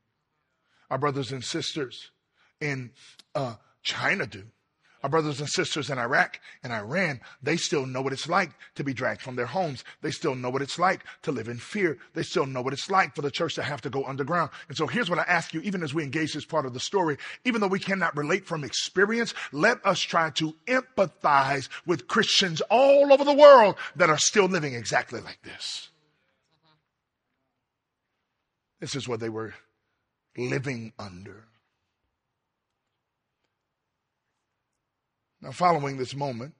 Our 0.91 0.99
brothers 0.99 1.33
and 1.33 1.45
sisters 1.45 2.13
in 2.61 2.93
uh, 3.35 3.57
China 3.83 4.27
do. 4.27 4.45
Our 5.03 5.11
brothers 5.11 5.41
and 5.41 5.49
sisters 5.49 5.91
in 5.91 5.99
Iraq 5.99 6.41
and 6.63 6.73
Iran, 6.73 7.21
they 7.43 7.57
still 7.57 7.87
know 7.87 8.01
what 8.01 8.13
it's 8.13 8.29
like 8.29 8.51
to 8.75 8.83
be 8.83 8.95
dragged 8.95 9.23
from 9.23 9.37
their 9.37 9.47
homes. 9.47 9.85
They 10.03 10.11
still 10.11 10.35
know 10.35 10.51
what 10.51 10.63
it's 10.63 10.79
like 10.79 11.05
to 11.23 11.33
live 11.33 11.49
in 11.49 11.59
fear. 11.59 11.99
They 12.15 12.23
still 12.23 12.47
know 12.47 12.63
what 12.63 12.73
it's 12.73 12.91
like 12.91 13.15
for 13.15 13.23
the 13.23 13.31
church 13.31 13.55
to 13.55 13.63
have 13.63 13.83
to 13.83 13.91
go 13.91 14.05
underground. 14.05 14.51
And 14.69 14.77
so 14.77 14.87
here's 14.87 15.11
what 15.11 15.19
I 15.19 15.25
ask 15.25 15.55
you, 15.55 15.61
even 15.61 15.83
as 15.83 15.95
we 15.95 16.03
engage 16.03 16.33
this 16.33 16.45
part 16.45 16.67
of 16.67 16.75
the 16.75 16.81
story, 16.81 17.19
even 17.45 17.61
though 17.61 17.67
we 17.67 17.79
cannot 17.79 18.17
relate 18.17 18.47
from 18.47 18.65
experience, 18.65 19.35
let 19.53 19.85
us 19.85 20.01
try 20.01 20.31
to 20.31 20.57
empathize 20.67 21.69
with 21.87 22.09
Christians 22.09 22.63
all 22.71 23.13
over 23.13 23.25
the 23.25 23.35
world 23.35 23.77
that 23.97 24.11
are 24.11 24.19
still 24.19 24.47
living 24.47 24.75
exactly 24.75 25.21
like 25.21 25.41
this. 25.43 25.91
This 28.81 28.95
is 28.95 29.09
what 29.09 29.21
they 29.21 29.29
were 29.29 29.55
living 30.37 30.93
under. 30.99 31.45
Now, 35.41 35.51
following 35.51 35.97
this 35.97 36.15
moment 36.15 36.55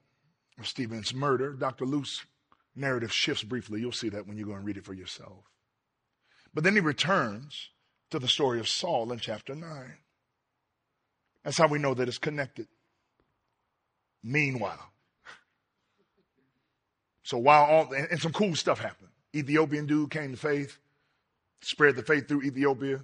of 0.59 0.67
Stephen's 0.67 1.13
murder, 1.13 1.53
Dr. 1.53 1.85
Luke's 1.85 2.25
narrative 2.75 3.11
shifts 3.11 3.43
briefly. 3.43 3.79
You'll 3.81 3.91
see 3.91 4.09
that 4.09 4.27
when 4.27 4.37
you 4.37 4.45
go 4.45 4.53
and 4.53 4.65
read 4.65 4.77
it 4.77 4.85
for 4.85 4.93
yourself. 4.93 5.51
But 6.53 6.63
then 6.63 6.73
he 6.73 6.79
returns 6.79 7.69
to 8.11 8.19
the 8.19 8.27
story 8.27 8.59
of 8.59 8.69
Saul 8.69 9.11
in 9.11 9.19
chapter 9.19 9.55
9. 9.55 9.69
That's 11.43 11.57
how 11.57 11.67
we 11.67 11.79
know 11.79 11.93
that 11.93 12.07
it's 12.07 12.17
connected. 12.17 12.67
Meanwhile, 14.23 14.91
so 17.23 17.37
while 17.37 17.63
all, 17.65 17.93
and 17.93 18.21
some 18.21 18.31
cool 18.31 18.55
stuff 18.55 18.79
happened. 18.79 19.09
Ethiopian 19.35 19.85
dude 19.85 20.09
came 20.09 20.31
to 20.31 20.37
faith, 20.37 20.77
spread 21.61 21.95
the 21.95 22.03
faith 22.03 22.27
through 22.27 22.43
Ethiopia. 22.43 23.01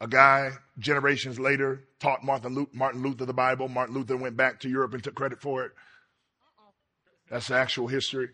A 0.00 0.06
guy 0.06 0.52
generations 0.78 1.38
later 1.40 1.84
taught 2.00 2.22
Martin 2.22 2.54
Luther, 2.54 2.70
Martin 2.74 3.02
Luther 3.02 3.24
the 3.24 3.32
Bible. 3.32 3.68
Martin 3.68 3.94
Luther 3.94 4.16
went 4.16 4.36
back 4.36 4.60
to 4.60 4.68
Europe 4.68 4.92
and 4.92 5.02
took 5.02 5.14
credit 5.14 5.40
for 5.40 5.64
it. 5.64 5.72
That's 7.30 7.50
actual 7.50 7.88
history. 7.88 8.28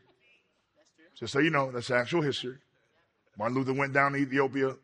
Just 1.18 1.32
so 1.32 1.38
you 1.38 1.50
know, 1.50 1.70
that's 1.70 1.90
actual 1.90 2.22
history. 2.22 2.56
Martin 3.38 3.56
Luther 3.56 3.72
went 3.72 3.92
down 3.92 4.12
to 4.12 4.18
Ethiopia, 4.18 4.76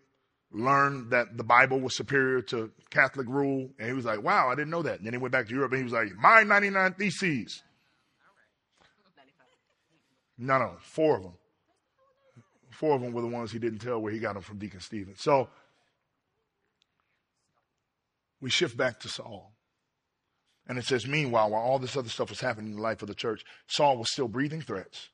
learned 0.53 1.11
that 1.11 1.37
the 1.37 1.45
Bible 1.45 1.81
was 1.81 1.95
superior 1.95 2.41
to 2.43 2.71
Catholic 2.91 3.29
rule, 3.29 3.69
and 3.79 3.89
he 3.89 3.93
was 3.93 4.05
like, 4.05 4.23
wow, 4.23 4.49
I 4.49 4.55
didn't 4.55 4.71
know 4.71 4.83
that. 4.83 4.99
And 4.99 5.07
then 5.07 5.13
he 5.13 5.19
went 5.19 5.33
back 5.33 5.49
to 5.49 5.55
Europe 5.55 5.73
and 5.73 5.79
he 5.79 5.85
was 5.85 5.93
like, 5.93 6.15
my 6.17 6.43
99 6.45 6.95
theses. 6.95 7.63
No, 10.39 10.59
no, 10.59 10.77
four 10.81 11.17
of 11.17 11.23
them. 11.25 11.33
Four 12.71 12.95
of 12.95 13.03
them 13.03 13.13
were 13.13 13.23
the 13.23 13.29
ones 13.29 13.51
he 13.51 13.59
didn't 13.59 13.81
tell 13.81 14.01
where 14.01 14.13
he 14.13 14.21
got 14.21 14.35
them 14.35 14.43
from 14.43 14.59
Deacon 14.59 14.81
Stephen. 14.81 15.15
So 15.17 15.49
we 18.41 18.51
shift 18.51 18.77
back 18.77 19.01
to 19.01 19.09
Saul. 19.09 19.53
And 20.69 20.79
it 20.79 20.85
says, 20.85 21.07
meanwhile, 21.07 21.51
while 21.51 21.63
all 21.63 21.79
this 21.79 21.97
other 21.97 22.11
stuff 22.11 22.29
was 22.29 22.41
happening 22.41 22.71
in 22.71 22.77
the 22.77 22.83
life 22.83 23.01
of 23.03 23.09
the 23.09 23.15
church, 23.15 23.43
Saul 23.67 23.97
was 23.97 24.13
still 24.13 24.29
breathing 24.29 24.61
threats 24.61 25.09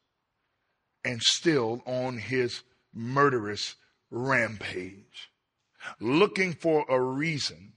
and 1.04 1.22
still 1.22 1.80
on 1.86 2.18
his 2.18 2.62
murderous 2.92 3.76
rampage, 4.10 5.30
looking 6.00 6.54
for 6.54 6.84
a 6.88 7.00
reason 7.00 7.74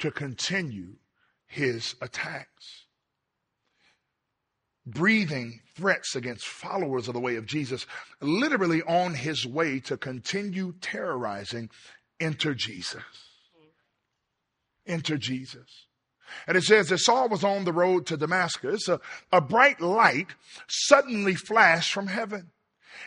to 0.00 0.10
continue 0.10 0.96
his 1.46 1.94
attacks. 2.00 2.86
Breathing 4.84 5.60
threats 5.76 6.16
against 6.16 6.46
followers 6.46 7.08
of 7.08 7.14
the 7.14 7.20
way 7.20 7.36
of 7.36 7.46
Jesus, 7.46 7.86
literally 8.20 8.82
on 8.82 9.14
his 9.14 9.46
way 9.46 9.80
to 9.80 9.96
continue 9.96 10.74
terrorizing, 10.80 11.70
enter 12.20 12.54
Jesus 12.54 13.25
into 14.86 15.18
Jesus. 15.18 15.86
And 16.46 16.56
it 16.56 16.64
says 16.64 16.88
that 16.88 16.98
Saul 16.98 17.28
was 17.28 17.44
on 17.44 17.64
the 17.64 17.72
road 17.72 18.06
to 18.06 18.16
Damascus. 18.16 18.88
A, 18.88 19.00
a 19.32 19.40
bright 19.40 19.80
light 19.80 20.28
suddenly 20.68 21.34
flashed 21.34 21.92
from 21.92 22.08
heaven. 22.08 22.50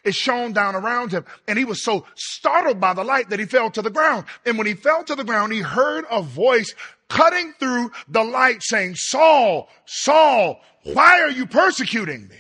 It 0.04 0.16
shone 0.16 0.54
down 0.54 0.76
around 0.76 1.12
him. 1.12 1.26
And 1.48 1.58
he 1.58 1.66
was 1.66 1.84
so 1.84 2.06
startled 2.16 2.80
by 2.80 2.94
the 2.94 3.04
light 3.04 3.30
that 3.30 3.40
he 3.40 3.46
fell 3.46 3.70
to 3.72 3.82
the 3.82 3.90
ground. 3.90 4.26
And 4.46 4.58
when 4.58 4.68
he 4.68 4.74
fell 4.74 5.04
to 5.04 5.16
the 5.16 5.24
ground, 5.24 5.52
he 5.52 5.60
heard 5.60 6.06
a 6.10 6.22
voice 6.22 6.74
cutting 7.10 7.54
through 7.60 7.92
the 8.08 8.24
light 8.24 8.62
saying, 8.62 8.96
Saul, 8.96 9.70
Saul, 9.86 10.62
why 10.84 11.22
are 11.22 11.32
you 11.32 11.46
persecuting 11.46 12.28
me? 12.28 12.38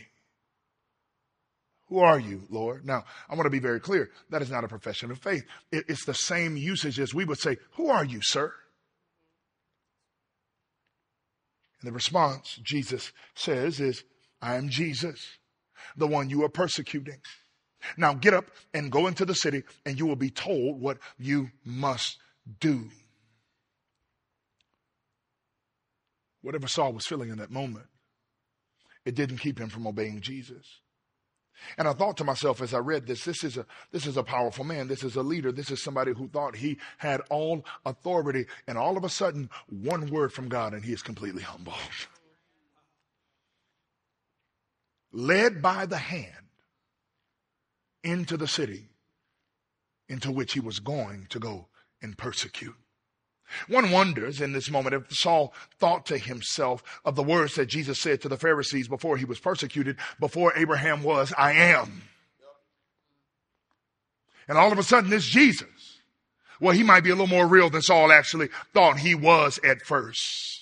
Who 1.88 2.00
are 2.00 2.20
you, 2.20 2.44
Lord? 2.52 2.86
Now, 2.86 3.04
I 3.28 3.34
want 3.34 3.48
to 3.48 3.52
be 3.52 3.60
very 3.60 3.80
clear. 3.80 4.12
That 4.30 4.44
is 4.44 4.52
not 4.52 4.64
a 4.64 4.68
profession 4.68 5.10
of 5.10 5.18
faith. 5.18 5.44
It's 5.72 6.06
the 6.06 6.14
same 6.14 6.56
usage 6.56 7.00
as 7.00 7.16
we 7.16 7.26
would 7.26 7.40
say, 7.40 7.58
Who 7.74 7.90
are 7.90 8.06
you, 8.06 8.22
sir? 8.22 8.54
And 11.82 11.88
the 11.90 11.94
response 11.94 12.60
Jesus 12.62 13.12
says 13.36 13.80
is, 13.80 14.04
I 14.42 14.56
am 14.56 14.70
Jesus, 14.70 15.38
the 15.96 16.08
one 16.08 16.30
you 16.30 16.44
are 16.44 16.50
persecuting. 16.50 17.20
Now 17.98 18.14
get 18.14 18.34
up 18.34 18.52
and 18.74 18.92
go 18.92 19.08
into 19.08 19.26
the 19.26 19.36
city, 19.36 19.64
and 19.86 19.98
you 19.98 20.06
will 20.06 20.18
be 20.18 20.30
told 20.30 20.82
what 20.82 20.98
you 21.18 21.50
must 21.64 22.18
do. 22.60 22.90
Whatever 26.42 26.68
Saul 26.68 26.94
was 26.94 27.06
feeling 27.06 27.30
in 27.30 27.38
that 27.38 27.52
moment, 27.52 27.86
it 29.06 29.16
didn't 29.16 29.38
keep 29.38 29.60
him 29.60 29.70
from 29.70 29.88
obeying 29.88 30.22
Jesus. 30.22 30.82
And 31.78 31.88
I 31.88 31.94
thought 31.94 32.18
to 32.18 32.24
myself 32.24 32.62
as 32.62 32.74
I 32.74 32.80
read 32.80 33.06
this, 33.06 33.26
this 33.26 33.44
is 33.44 33.58
a, 33.58 33.66
this 33.92 34.06
is 34.06 34.18
a 34.18 34.24
powerful 34.24 34.64
man. 34.64 34.88
This 34.88 35.04
is 35.04 35.16
a 35.16 35.22
leader. 35.22 35.52
This 35.52 35.72
is 35.72 35.84
somebody 35.84 36.14
who 36.14 36.28
thought 36.28 36.56
he 36.56 36.78
had 36.98 37.22
all 37.30 37.66
authority. 37.86 38.46
And 38.68 38.78
all 38.78 38.98
of 38.98 39.04
a 39.04 39.10
sudden, 39.10 39.50
one 39.68 40.10
word 40.10 40.34
from 40.34 40.50
God 40.50 40.74
and 40.74 40.84
he 40.84 40.94
is 40.94 41.02
completely 41.02 41.44
humbled. 41.44 41.76
Led 45.12 45.62
by 45.62 45.86
the 45.86 45.98
hand 45.98 46.34
into 48.04 48.38
the 48.38 48.48
city 48.48 48.90
into 50.08 50.32
which 50.32 50.54
he 50.54 50.60
was 50.60 50.80
going 50.80 51.28
to 51.30 51.40
go 51.40 51.68
and 52.02 52.18
persecute. 52.18 52.76
One 53.68 53.92
wonders 53.92 54.42
in 54.42 54.54
this 54.54 54.70
moment 54.70 54.96
if 54.96 55.12
Saul 55.12 55.54
thought 55.80 56.06
to 56.08 56.18
himself 56.18 56.84
of 57.06 57.16
the 57.16 57.24
words 57.24 57.56
that 57.56 57.68
Jesus 57.68 58.00
said 58.00 58.22
to 58.22 58.30
the 58.30 58.38
Pharisees 58.38 58.88
before 58.88 59.18
he 59.18 59.26
was 59.26 59.40
persecuted, 59.40 59.98
before 60.20 60.54
Abraham 60.56 61.04
was, 61.04 61.34
I 61.38 61.54
am. 61.54 62.04
And 64.48 64.58
all 64.58 64.72
of 64.72 64.80
a 64.80 64.84
sudden, 64.84 65.10
this 65.10 65.26
Jesus, 65.26 66.00
well, 66.60 66.74
he 66.74 66.84
might 66.84 67.04
be 67.04 67.12
a 67.12 67.14
little 67.14 67.28
more 67.28 67.48
real 67.48 67.70
than 67.70 67.82
Saul 67.82 68.12
actually 68.12 68.50
thought 68.74 69.00
he 69.00 69.16
was 69.16 69.60
at 69.64 69.82
first. 69.82 70.62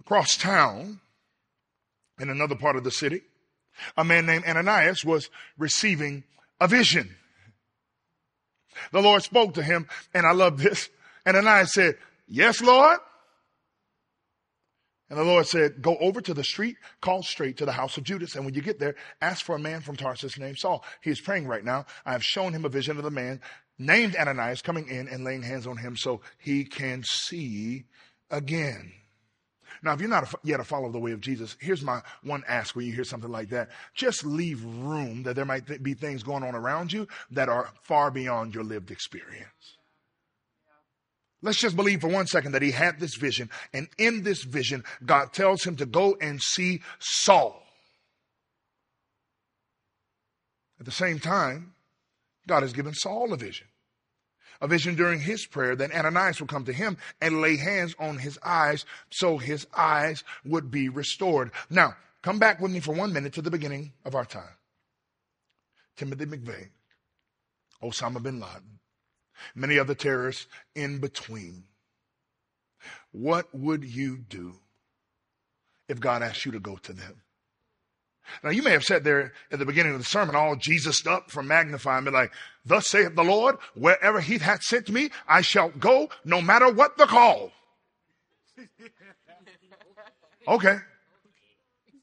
Across 0.00 0.36
town, 0.36 1.00
in 2.18 2.28
another 2.28 2.54
part 2.54 2.76
of 2.76 2.84
the 2.84 2.90
city, 2.90 3.22
a 3.96 4.04
man 4.04 4.26
named 4.26 4.44
Ananias 4.44 5.04
was 5.04 5.30
receiving 5.56 6.24
a 6.60 6.68
vision. 6.68 7.16
The 8.92 9.00
Lord 9.00 9.22
spoke 9.22 9.54
to 9.54 9.62
him, 9.62 9.88
and 10.14 10.26
I 10.26 10.32
love 10.32 10.58
this. 10.58 10.88
And 11.24 11.36
Ananias 11.36 11.72
said, 11.72 11.96
Yes, 12.28 12.60
Lord. 12.60 12.98
And 15.10 15.18
the 15.18 15.24
Lord 15.24 15.46
said, 15.46 15.82
Go 15.82 15.96
over 15.98 16.20
to 16.20 16.32
the 16.32 16.44
street 16.44 16.76
call 17.00 17.22
straight 17.22 17.56
to 17.58 17.66
the 17.66 17.72
house 17.72 17.96
of 17.96 18.04
Judas. 18.04 18.36
And 18.36 18.44
when 18.44 18.54
you 18.54 18.62
get 18.62 18.78
there, 18.78 18.94
ask 19.20 19.44
for 19.44 19.56
a 19.56 19.58
man 19.58 19.80
from 19.80 19.96
Tarsus 19.96 20.38
named 20.38 20.58
Saul. 20.58 20.84
He 21.02 21.10
is 21.10 21.20
praying 21.20 21.48
right 21.48 21.64
now. 21.64 21.86
I 22.06 22.12
have 22.12 22.24
shown 22.24 22.52
him 22.52 22.64
a 22.64 22.68
vision 22.68 22.96
of 22.96 23.02
the 23.02 23.10
man 23.10 23.40
named 23.78 24.14
Ananias 24.14 24.62
coming 24.62 24.88
in 24.88 25.08
and 25.08 25.24
laying 25.24 25.42
hands 25.42 25.66
on 25.66 25.78
him 25.78 25.96
so 25.96 26.20
he 26.38 26.64
can 26.64 27.02
see 27.04 27.84
again. 28.30 28.92
Now, 29.82 29.92
if 29.92 30.00
you're 30.00 30.10
not 30.10 30.34
yet 30.44 30.60
a 30.60 30.64
follower 30.64 30.88
of 30.88 30.92
the 30.92 30.98
way 30.98 31.12
of 31.12 31.20
Jesus, 31.20 31.56
here's 31.60 31.82
my 31.82 32.02
one 32.22 32.42
ask 32.46 32.76
when 32.76 32.86
you 32.86 32.92
hear 32.92 33.04
something 33.04 33.30
like 33.30 33.48
that. 33.50 33.70
Just 33.94 34.24
leave 34.24 34.62
room 34.64 35.22
that 35.22 35.36
there 35.36 35.44
might 35.44 35.66
th- 35.66 35.82
be 35.82 35.94
things 35.94 36.22
going 36.22 36.42
on 36.42 36.54
around 36.54 36.92
you 36.92 37.08
that 37.30 37.48
are 37.48 37.70
far 37.82 38.10
beyond 38.10 38.54
your 38.54 38.64
lived 38.64 38.90
experience. 38.90 39.76
Let's 41.42 41.58
just 41.58 41.76
believe 41.76 42.02
for 42.02 42.08
one 42.08 42.26
second 42.26 42.52
that 42.52 42.60
he 42.60 42.70
had 42.70 43.00
this 43.00 43.16
vision, 43.16 43.48
and 43.72 43.88
in 43.96 44.22
this 44.22 44.44
vision, 44.44 44.84
God 45.06 45.32
tells 45.32 45.64
him 45.64 45.76
to 45.76 45.86
go 45.86 46.16
and 46.20 46.40
see 46.40 46.82
Saul. 46.98 47.62
At 50.78 50.84
the 50.84 50.92
same 50.92 51.18
time, 51.18 51.72
God 52.46 52.62
has 52.62 52.74
given 52.74 52.92
Saul 52.92 53.32
a 53.32 53.38
vision 53.38 53.66
a 54.60 54.68
vision 54.68 54.94
during 54.94 55.20
his 55.20 55.46
prayer 55.46 55.74
that 55.76 55.92
Ananias 55.92 56.40
would 56.40 56.50
come 56.50 56.64
to 56.64 56.72
him 56.72 56.96
and 57.20 57.40
lay 57.40 57.56
hands 57.56 57.94
on 57.98 58.18
his 58.18 58.38
eyes 58.44 58.84
so 59.10 59.38
his 59.38 59.66
eyes 59.76 60.24
would 60.44 60.70
be 60.70 60.88
restored. 60.88 61.50
Now, 61.68 61.96
come 62.22 62.38
back 62.38 62.60
with 62.60 62.70
me 62.70 62.80
for 62.80 62.94
one 62.94 63.12
minute 63.12 63.32
to 63.34 63.42
the 63.42 63.50
beginning 63.50 63.92
of 64.04 64.14
our 64.14 64.24
time. 64.24 64.56
Timothy 65.96 66.26
McVeigh, 66.26 66.70
Osama 67.82 68.22
bin 68.22 68.40
Laden, 68.40 68.78
many 69.54 69.78
other 69.78 69.94
terrorists 69.94 70.46
in 70.74 70.98
between. 70.98 71.64
What 73.12 73.54
would 73.54 73.84
you 73.84 74.16
do 74.16 74.54
if 75.88 76.00
God 76.00 76.22
asked 76.22 76.46
you 76.46 76.52
to 76.52 76.60
go 76.60 76.76
to 76.76 76.92
them? 76.92 77.22
Now, 78.42 78.50
you 78.50 78.62
may 78.62 78.70
have 78.70 78.84
said 78.84 79.04
there 79.04 79.32
at 79.50 79.58
the 79.58 79.66
beginning 79.66 79.92
of 79.92 79.98
the 79.98 80.04
sermon, 80.04 80.34
all 80.34 80.56
Jesus 80.56 81.06
up 81.06 81.30
from 81.30 81.46
magnifying, 81.46 82.04
me, 82.04 82.10
like, 82.10 82.32
Thus 82.64 82.86
saith 82.86 83.14
the 83.14 83.24
Lord, 83.24 83.56
wherever 83.74 84.20
he 84.20 84.38
hath 84.38 84.62
sent 84.62 84.90
me, 84.90 85.10
I 85.26 85.40
shall 85.40 85.70
go, 85.70 86.08
no 86.24 86.40
matter 86.40 86.70
what 86.70 86.96
the 86.96 87.06
call. 87.06 87.52
Okay. 90.48 90.78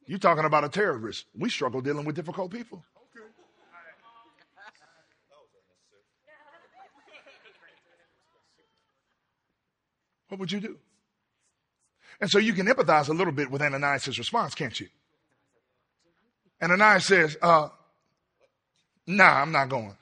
You're 0.06 0.20
talking 0.20 0.46
about 0.46 0.64
a 0.64 0.70
terrorist. 0.70 1.26
We 1.38 1.50
struggle 1.50 1.82
dealing 1.82 2.06
with 2.06 2.16
difficult 2.16 2.52
people. 2.52 2.82
What 10.30 10.40
would 10.40 10.52
you 10.52 10.60
do? 10.60 10.78
And 12.20 12.30
so 12.30 12.40
you 12.40 12.54
can 12.54 12.68
empathize 12.68 13.10
a 13.10 13.14
little 13.14 13.34
bit 13.34 13.52
with 13.52 13.62
Ananias' 13.62 14.18
response, 14.18 14.56
can't 14.56 14.78
you? 14.80 14.88
And 16.60 16.72
Ananias 16.72 17.06
says, 17.06 17.38
uh, 17.42 17.70
nah, 19.06 19.42
I'm 19.42 19.52
not 19.52 19.70
going. 19.70 19.96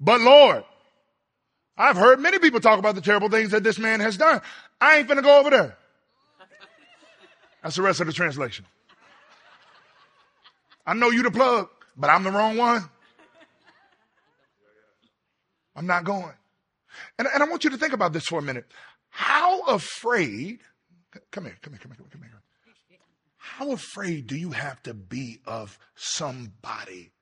But 0.00 0.20
Lord, 0.20 0.64
I've 1.76 1.96
heard 1.96 2.20
many 2.20 2.38
people 2.38 2.60
talk 2.60 2.78
about 2.78 2.94
the 2.94 3.00
terrible 3.00 3.28
things 3.28 3.50
that 3.50 3.62
this 3.62 3.78
man 3.78 4.00
has 4.00 4.16
done. 4.16 4.40
I 4.80 4.98
ain't 4.98 5.08
finna 5.08 5.22
go 5.22 5.40
over 5.40 5.50
there. 5.50 5.76
That's 7.62 7.76
the 7.76 7.82
rest 7.82 8.00
of 8.00 8.06
the 8.06 8.12
translation. 8.12 8.66
I 10.86 10.94
know 10.94 11.10
you 11.10 11.22
the 11.22 11.30
plug, 11.30 11.68
but 11.96 12.10
I'm 12.10 12.22
the 12.22 12.30
wrong 12.30 12.56
one. 12.56 12.84
I'm 15.74 15.86
not 15.86 16.04
going. 16.04 16.34
And, 17.18 17.26
and 17.32 17.42
I 17.42 17.46
want 17.48 17.64
you 17.64 17.70
to 17.70 17.76
think 17.78 17.92
about 17.92 18.12
this 18.12 18.24
for 18.26 18.38
a 18.38 18.42
minute. 18.42 18.66
How 19.08 19.62
afraid, 19.62 20.60
come 21.30 21.44
here, 21.44 21.56
come 21.62 21.72
here, 21.72 21.80
come 21.80 21.92
here, 21.92 22.06
come 22.10 22.22
here. 22.22 22.43
How 23.44 23.72
afraid 23.72 24.26
do 24.26 24.36
you 24.36 24.50
have 24.50 24.82
to 24.84 24.94
be 24.94 25.38
of 25.46 25.78
somebody 25.94 27.12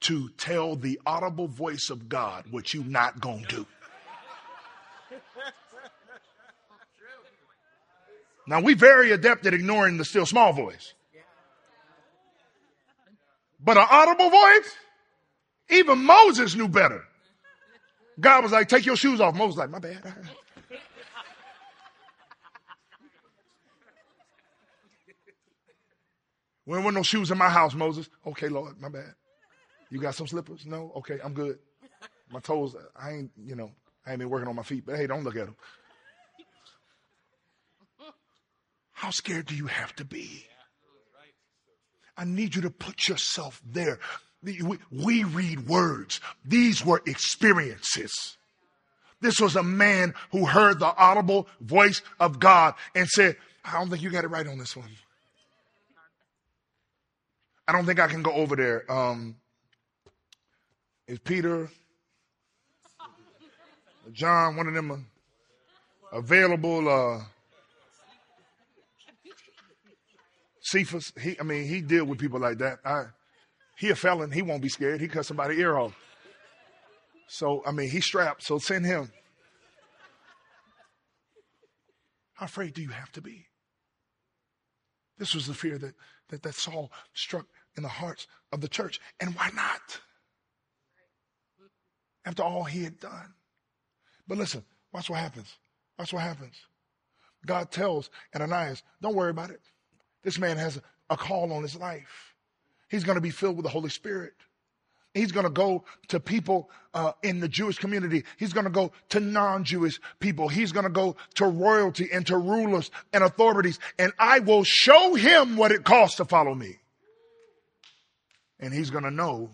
to 0.00 0.30
tell 0.30 0.74
the 0.74 0.98
audible 1.04 1.46
voice 1.48 1.90
of 1.90 2.08
God 2.08 2.46
what 2.50 2.72
you 2.72 2.82
not 2.82 3.20
gonna 3.20 3.46
do? 3.46 3.66
Now 8.46 8.60
we 8.62 8.74
very 8.74 9.12
adept 9.12 9.46
at 9.46 9.54
ignoring 9.54 9.98
the 9.98 10.04
still 10.04 10.26
small 10.26 10.52
voice. 10.52 10.94
But 13.62 13.76
an 13.76 13.86
audible 13.88 14.30
voice, 14.30 14.74
even 15.68 16.02
Moses 16.04 16.56
knew 16.56 16.68
better. 16.68 17.04
God 18.18 18.42
was 18.42 18.50
like, 18.50 18.68
take 18.68 18.86
your 18.86 18.96
shoes 18.96 19.20
off. 19.20 19.34
Moses 19.34 19.58
like, 19.58 19.70
my 19.70 19.78
bad. 19.78 20.02
When 26.70 26.84
were 26.84 26.92
no 26.92 27.02
shoes 27.02 27.32
in 27.32 27.36
my 27.36 27.48
house, 27.48 27.74
Moses? 27.74 28.08
Okay, 28.24 28.48
Lord, 28.48 28.80
my 28.80 28.88
bad. 28.88 29.12
You 29.90 29.98
got 29.98 30.14
some 30.14 30.28
slippers? 30.28 30.66
No? 30.66 30.92
Okay, 30.98 31.18
I'm 31.24 31.34
good. 31.34 31.58
My 32.30 32.38
toes, 32.38 32.76
I 32.94 33.10
ain't, 33.10 33.32
you 33.36 33.56
know, 33.56 33.72
I 34.06 34.10
ain't 34.10 34.20
been 34.20 34.30
working 34.30 34.46
on 34.46 34.54
my 34.54 34.62
feet, 34.62 34.86
but 34.86 34.94
hey, 34.94 35.08
don't 35.08 35.24
look 35.24 35.34
at 35.34 35.46
them. 35.46 35.56
How 38.92 39.10
scared 39.10 39.46
do 39.46 39.56
you 39.56 39.66
have 39.66 39.96
to 39.96 40.04
be? 40.04 40.46
I 42.16 42.22
need 42.24 42.54
you 42.54 42.62
to 42.62 42.70
put 42.70 43.08
yourself 43.08 43.60
there. 43.66 43.98
We, 44.40 44.78
we 44.92 45.24
read 45.24 45.66
words. 45.66 46.20
These 46.44 46.86
were 46.86 47.02
experiences. 47.04 48.36
This 49.20 49.40
was 49.40 49.56
a 49.56 49.64
man 49.64 50.14
who 50.30 50.46
heard 50.46 50.78
the 50.78 50.94
audible 50.96 51.48
voice 51.60 52.00
of 52.20 52.38
God 52.38 52.74
and 52.94 53.08
said, 53.08 53.36
I 53.64 53.72
don't 53.72 53.90
think 53.90 54.02
you 54.02 54.10
got 54.10 54.22
it 54.22 54.28
right 54.28 54.46
on 54.46 54.58
this 54.58 54.76
one. 54.76 54.90
I 57.70 57.72
don't 57.72 57.86
think 57.86 58.00
I 58.00 58.08
can 58.08 58.20
go 58.20 58.32
over 58.32 58.56
there. 58.56 58.90
Um, 58.90 59.36
is 61.06 61.20
Peter, 61.20 61.70
John, 64.10 64.56
one 64.56 64.66
of 64.66 64.74
them 64.74 65.06
available? 66.12 66.88
Uh, 66.88 67.22
Cephas, 70.62 71.12
he, 71.22 71.38
I 71.38 71.44
mean, 71.44 71.68
he 71.68 71.80
deal 71.80 72.06
with 72.06 72.18
people 72.18 72.40
like 72.40 72.58
that. 72.58 72.80
I, 72.84 73.04
he 73.78 73.90
a 73.90 73.94
felon. 73.94 74.32
He 74.32 74.42
won't 74.42 74.62
be 74.62 74.68
scared. 74.68 75.00
He 75.00 75.06
cut 75.06 75.26
somebody 75.26 75.60
ear 75.60 75.78
off. 75.78 75.94
So, 77.28 77.62
I 77.64 77.70
mean, 77.70 77.88
he's 77.88 78.04
strapped. 78.04 78.42
So 78.42 78.58
send 78.58 78.84
him. 78.84 79.12
How 82.34 82.46
afraid 82.46 82.74
do 82.74 82.82
you 82.82 82.88
have 82.88 83.12
to 83.12 83.22
be? 83.22 83.46
This 85.18 85.36
was 85.36 85.46
the 85.46 85.54
fear 85.54 85.78
that, 85.78 85.94
that, 86.30 86.42
that 86.42 86.54
Saul 86.56 86.90
struck 87.14 87.46
in 87.76 87.82
the 87.82 87.88
hearts 87.88 88.26
of 88.52 88.60
the 88.60 88.68
church. 88.68 89.00
And 89.20 89.34
why 89.34 89.50
not? 89.54 90.00
After 92.24 92.42
all 92.42 92.64
he 92.64 92.84
had 92.84 93.00
done. 93.00 93.34
But 94.26 94.38
listen, 94.38 94.64
watch 94.92 95.10
what 95.10 95.18
happens. 95.18 95.56
Watch 95.98 96.12
what 96.12 96.22
happens. 96.22 96.54
God 97.46 97.70
tells 97.70 98.10
Ananias, 98.34 98.82
don't 99.00 99.14
worry 99.14 99.30
about 99.30 99.50
it. 99.50 99.60
This 100.22 100.38
man 100.38 100.56
has 100.58 100.80
a 101.08 101.16
call 101.16 101.52
on 101.52 101.62
his 101.62 101.76
life. 101.76 102.34
He's 102.88 103.04
going 103.04 103.16
to 103.16 103.22
be 103.22 103.30
filled 103.30 103.56
with 103.56 103.64
the 103.64 103.70
Holy 103.70 103.88
Spirit. 103.88 104.34
He's 105.14 105.32
going 105.32 105.44
to 105.44 105.50
go 105.50 105.84
to 106.08 106.20
people 106.20 106.70
uh, 106.94 107.12
in 107.22 107.40
the 107.40 107.48
Jewish 107.48 107.78
community. 107.78 108.24
He's 108.36 108.52
going 108.52 108.64
to 108.64 108.70
go 108.70 108.92
to 109.08 109.18
non-Jewish 109.18 110.00
people. 110.20 110.48
He's 110.48 110.70
going 110.70 110.84
to 110.84 110.90
go 110.90 111.16
to 111.34 111.46
royalty 111.46 112.08
and 112.12 112.24
to 112.26 112.36
rulers 112.36 112.90
and 113.12 113.24
authorities. 113.24 113.80
And 113.98 114.12
I 114.18 114.38
will 114.38 114.62
show 114.62 115.14
him 115.14 115.56
what 115.56 115.72
it 115.72 115.84
costs 115.84 116.18
to 116.18 116.24
follow 116.24 116.54
me. 116.54 116.76
And 118.60 118.72
he's 118.72 118.90
going 118.90 119.04
to 119.04 119.10
know 119.10 119.50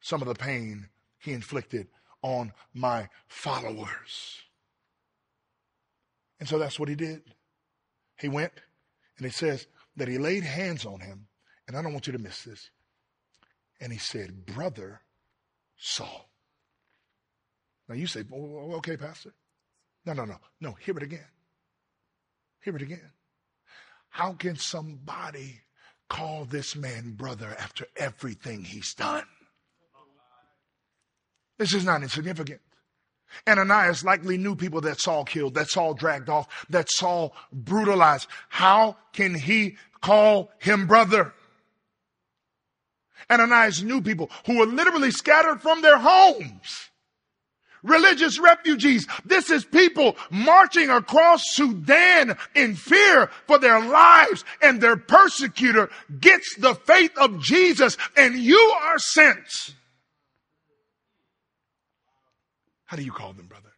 some 0.00 0.22
of 0.22 0.28
the 0.28 0.34
pain 0.34 0.88
he 1.18 1.32
inflicted 1.32 1.88
on 2.22 2.52
my 2.72 3.08
followers. 3.26 4.40
And 6.40 6.48
so 6.48 6.58
that's 6.58 6.78
what 6.78 6.88
he 6.88 6.94
did. 6.94 7.22
He 8.18 8.28
went 8.28 8.52
and 9.18 9.26
it 9.26 9.34
says 9.34 9.66
that 9.96 10.08
he 10.08 10.18
laid 10.18 10.44
hands 10.44 10.86
on 10.86 11.00
him. 11.00 11.26
And 11.66 11.76
I 11.76 11.82
don't 11.82 11.92
want 11.92 12.06
you 12.06 12.12
to 12.12 12.18
miss 12.18 12.42
this. 12.42 12.70
And 13.80 13.92
he 13.92 13.98
said, 13.98 14.46
Brother 14.46 15.00
Saul. 15.76 16.28
Now 17.88 17.94
you 17.94 18.06
say, 18.06 18.24
okay, 18.32 18.96
Pastor. 18.96 19.34
No, 20.06 20.12
no, 20.12 20.24
no. 20.24 20.36
No, 20.60 20.72
hear 20.72 20.96
it 20.96 21.02
again. 21.02 21.26
Hear 22.60 22.76
it 22.76 22.82
again. 22.82 23.10
How 24.08 24.32
can 24.32 24.56
somebody 24.56 25.60
call 26.08 26.44
this 26.44 26.76
man 26.76 27.12
brother 27.12 27.56
after 27.58 27.86
everything 27.96 28.64
he's 28.64 28.94
done? 28.94 29.24
This 31.58 31.72
is 31.72 31.84
not 31.84 32.02
insignificant. 32.02 32.60
Ananias 33.48 34.04
likely 34.04 34.36
knew 34.36 34.54
people 34.54 34.80
that 34.82 35.00
Saul 35.00 35.24
killed, 35.24 35.54
that 35.54 35.68
Saul 35.68 35.94
dragged 35.94 36.28
off, 36.28 36.66
that 36.70 36.90
Saul 36.90 37.34
brutalized. 37.52 38.28
How 38.48 38.96
can 39.12 39.34
he 39.34 39.76
call 40.00 40.50
him 40.58 40.86
brother? 40.86 41.32
Ananias 43.30 43.82
knew 43.82 44.00
people 44.00 44.30
who 44.46 44.58
were 44.58 44.66
literally 44.66 45.10
scattered 45.10 45.60
from 45.60 45.82
their 45.82 45.98
homes. 45.98 46.90
Religious 47.84 48.40
refugees. 48.40 49.06
This 49.24 49.48
is 49.50 49.64
people 49.64 50.16
marching 50.30 50.90
across 50.90 51.42
Sudan 51.52 52.36
in 52.56 52.74
fear 52.74 53.30
for 53.46 53.58
their 53.58 53.78
lives 53.78 54.44
and 54.60 54.80
their 54.80 54.96
persecutor 54.96 55.88
gets 56.20 56.56
the 56.56 56.74
faith 56.74 57.16
of 57.16 57.40
Jesus 57.40 57.96
and 58.16 58.34
you 58.34 58.58
are 58.82 58.98
sent 58.98 59.46
How 62.94 62.96
do 62.96 63.02
you 63.02 63.10
call 63.10 63.32
them, 63.32 63.46
brother? 63.46 63.72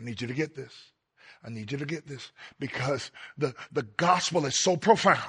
I 0.00 0.02
need 0.02 0.20
you 0.20 0.26
to 0.26 0.34
get 0.34 0.56
this. 0.56 0.72
I 1.44 1.50
need 1.50 1.70
you 1.70 1.78
to 1.78 1.86
get 1.86 2.04
this 2.04 2.32
because 2.58 3.12
the, 3.38 3.54
the 3.70 3.84
gospel 3.84 4.44
is 4.44 4.58
so 4.58 4.76
profound 4.76 5.20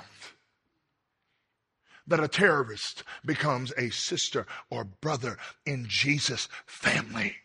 that 2.08 2.24
a 2.24 2.28
terrorist 2.28 3.04
becomes 3.26 3.72
a 3.78 3.90
sister 3.90 4.46
or 4.70 4.84
brother 4.84 5.38
in 5.66 5.86
Jesus' 5.88 6.48
family. 6.66 7.36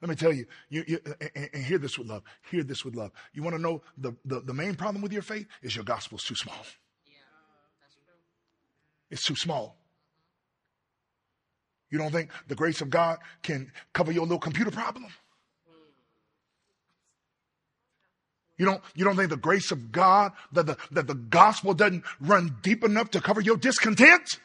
Let 0.00 0.08
me 0.08 0.14
tell 0.14 0.32
you, 0.32 0.46
you, 0.68 0.84
you 0.86 1.00
and, 1.34 1.50
and, 1.52 1.64
hear 1.64 1.78
this 1.78 1.98
with 1.98 2.06
love. 2.06 2.22
Hear 2.50 2.62
this 2.62 2.84
with 2.84 2.94
love. 2.94 3.10
You 3.32 3.42
want 3.42 3.56
to 3.56 3.62
know 3.62 3.82
the, 3.96 4.12
the, 4.24 4.40
the 4.40 4.54
main 4.54 4.76
problem 4.76 5.02
with 5.02 5.12
your 5.12 5.22
faith 5.22 5.48
is 5.60 5.74
your 5.74 5.84
gospel 5.84 6.18
is 6.18 6.24
too 6.24 6.36
small. 6.36 6.64
Yeah, 7.04 7.14
it's 9.10 9.24
too 9.24 9.34
small. 9.34 9.76
You 11.90 11.98
don't 11.98 12.12
think 12.12 12.30
the 12.46 12.54
grace 12.54 12.80
of 12.80 12.90
God 12.90 13.18
can 13.42 13.72
cover 13.92 14.12
your 14.12 14.22
little 14.22 14.38
computer 14.38 14.70
problem? 14.70 15.06
You 18.58 18.66
don't, 18.66 18.82
you 18.94 19.04
don't 19.04 19.16
think 19.16 19.30
the 19.30 19.36
grace 19.36 19.70
of 19.70 19.92
God, 19.92 20.32
that 20.52 20.66
the, 20.66 20.76
that 20.90 21.06
the 21.06 21.14
gospel 21.14 21.74
doesn't 21.74 22.04
run 22.20 22.56
deep 22.62 22.84
enough 22.84 23.10
to 23.12 23.20
cover 23.20 23.40
your 23.40 23.56
discontent? 23.56 24.40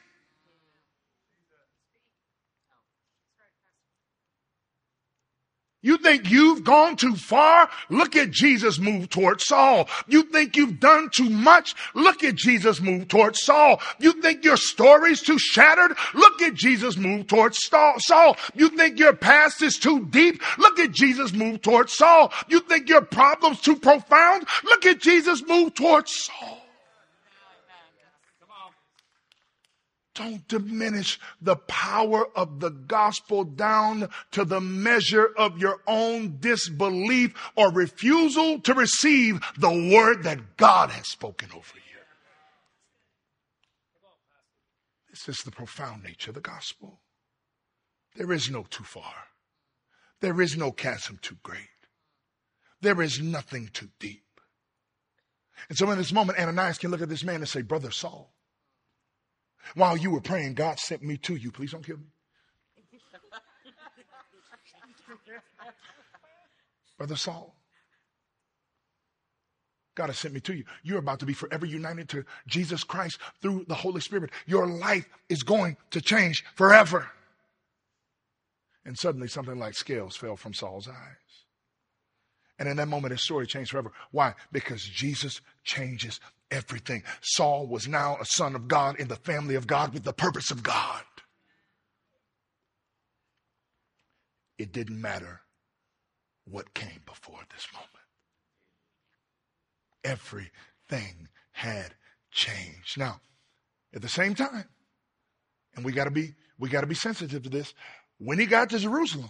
You 5.83 5.97
think 5.97 6.31
you've 6.31 6.63
gone 6.63 6.95
too 6.95 7.15
far? 7.15 7.69
Look 7.89 8.15
at 8.15 8.31
Jesus 8.31 8.79
move 8.79 9.09
towards 9.09 9.45
Saul. 9.45 9.89
You 10.07 10.23
think 10.23 10.55
you've 10.55 10.79
done 10.79 11.09
too 11.11 11.29
much? 11.29 11.75
Look 11.93 12.23
at 12.23 12.35
Jesus 12.35 12.79
move 12.79 13.09
towards 13.09 13.43
Saul. 13.43 13.81
You 13.99 14.13
think 14.13 14.45
your 14.45 14.55
story's 14.55 15.21
too 15.21 15.37
shattered? 15.37 15.95
Look 16.13 16.41
at 16.41 16.53
Jesus 16.53 16.95
move 16.95 17.27
towards 17.27 17.59
Saul. 17.67 18.37
You 18.55 18.69
think 18.69 18.97
your 18.97 19.13
past 19.13 19.61
is 19.61 19.77
too 19.77 20.05
deep? 20.05 20.41
Look 20.57 20.79
at 20.79 20.91
Jesus 20.93 21.33
move 21.33 21.61
towards 21.61 21.93
Saul. 21.93 22.31
You 22.47 22.61
think 22.61 22.87
your 22.87 23.01
problem's 23.01 23.59
too 23.59 23.75
profound? 23.75 24.47
Look 24.63 24.85
at 24.85 25.01
Jesus 25.01 25.45
move 25.45 25.73
towards 25.73 26.13
Saul. 26.15 26.62
Don't 30.15 30.47
diminish 30.47 31.19
the 31.41 31.55
power 31.55 32.27
of 32.37 32.59
the 32.59 32.69
gospel 32.69 33.43
down 33.43 34.09
to 34.31 34.45
the 34.45 34.61
measure 34.61 35.29
of 35.37 35.57
your 35.57 35.81
own 35.87 36.37
disbelief 36.39 37.33
or 37.55 37.71
refusal 37.71 38.59
to 38.59 38.73
receive 38.75 39.41
the 39.57 39.91
word 39.91 40.23
that 40.23 40.57
God 40.57 40.91
has 40.91 41.07
spoken 41.07 41.49
over 41.51 41.75
you. 41.75 41.81
This 45.09 45.29
is 45.29 45.43
the 45.43 45.51
profound 45.51 46.03
nature 46.03 46.29
of 46.29 46.35
the 46.35 46.41
gospel. 46.41 46.99
There 48.15 48.31
is 48.31 48.49
no 48.49 48.63
too 48.69 48.83
far. 48.83 49.13
There 50.21 50.39
is 50.41 50.55
no 50.55 50.71
chasm 50.71 51.19
too 51.21 51.37
great. 51.41 51.69
There 52.81 53.01
is 53.01 53.19
nothing 53.19 53.69
too 53.73 53.89
deep. 53.99 54.23
And 55.69 55.77
so 55.77 55.89
in 55.89 55.97
this 55.97 56.11
moment, 56.11 56.39
Ananias 56.39 56.77
can 56.77 56.91
look 56.91 57.01
at 57.01 57.09
this 57.09 57.23
man 57.23 57.35
and 57.35 57.47
say, 57.47 57.61
Brother 57.61 57.91
Saul, 57.91 58.33
while 59.75 59.97
you 59.97 60.11
were 60.11 60.21
praying, 60.21 60.53
God 60.53 60.79
sent 60.79 61.03
me 61.03 61.17
to 61.17 61.35
you. 61.35 61.51
Please 61.51 61.71
don't 61.71 61.85
kill 61.85 61.97
me. 61.97 62.05
Brother 66.97 67.15
Saul, 67.15 67.55
God 69.95 70.07
has 70.07 70.19
sent 70.19 70.33
me 70.33 70.39
to 70.41 70.55
you. 70.55 70.63
You're 70.83 70.99
about 70.99 71.19
to 71.19 71.25
be 71.25 71.33
forever 71.33 71.65
united 71.65 72.09
to 72.09 72.25
Jesus 72.47 72.83
Christ 72.83 73.19
through 73.41 73.65
the 73.67 73.75
Holy 73.75 74.01
Spirit. 74.01 74.31
Your 74.45 74.67
life 74.67 75.07
is 75.29 75.43
going 75.43 75.77
to 75.91 76.01
change 76.01 76.43
forever. 76.55 77.09
And 78.85 78.97
suddenly, 78.97 79.27
something 79.27 79.57
like 79.57 79.75
scales 79.75 80.15
fell 80.15 80.35
from 80.35 80.53
Saul's 80.53 80.87
eyes. 80.87 80.95
And 82.59 82.69
in 82.69 82.77
that 82.77 82.87
moment, 82.87 83.11
his 83.11 83.21
story 83.21 83.47
changed 83.47 83.71
forever. 83.71 83.91
Why? 84.11 84.33
Because 84.51 84.83
Jesus 84.83 85.41
changes 85.63 86.19
everything. 86.53 87.03
Saul 87.21 87.67
was 87.67 87.87
now 87.87 88.17
a 88.21 88.25
son 88.25 88.55
of 88.55 88.67
God 88.67 88.99
in 88.99 89.07
the 89.07 89.15
family 89.15 89.55
of 89.55 89.67
God 89.67 89.93
with 89.93 90.03
the 90.03 90.13
purpose 90.13 90.51
of 90.51 90.63
God. 90.63 91.01
It 94.57 94.71
didn't 94.71 95.01
matter 95.01 95.41
what 96.45 96.73
came 96.73 97.01
before 97.05 97.39
this 97.53 97.67
moment. 97.73 97.89
Everything 100.03 101.27
had 101.51 101.95
changed. 102.31 102.97
Now, 102.97 103.19
at 103.93 104.01
the 104.01 104.09
same 104.09 104.35
time, 104.35 104.65
and 105.75 105.83
we 105.83 105.91
gotta 105.91 106.11
be 106.11 106.35
we 106.59 106.69
gotta 106.69 106.87
be 106.87 106.95
sensitive 106.95 107.43
to 107.43 107.49
this, 107.49 107.73
when 108.19 108.37
he 108.37 108.45
got 108.45 108.69
to 108.69 108.79
Jerusalem, 108.79 109.29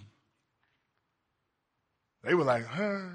they 2.24 2.34
were 2.34 2.43
like, 2.43 2.65
huh, 2.65 3.09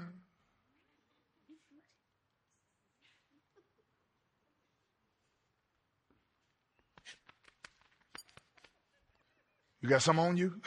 You 9.81 9.89
got 9.89 10.01
some 10.01 10.19
on 10.19 10.37
you? 10.37 10.61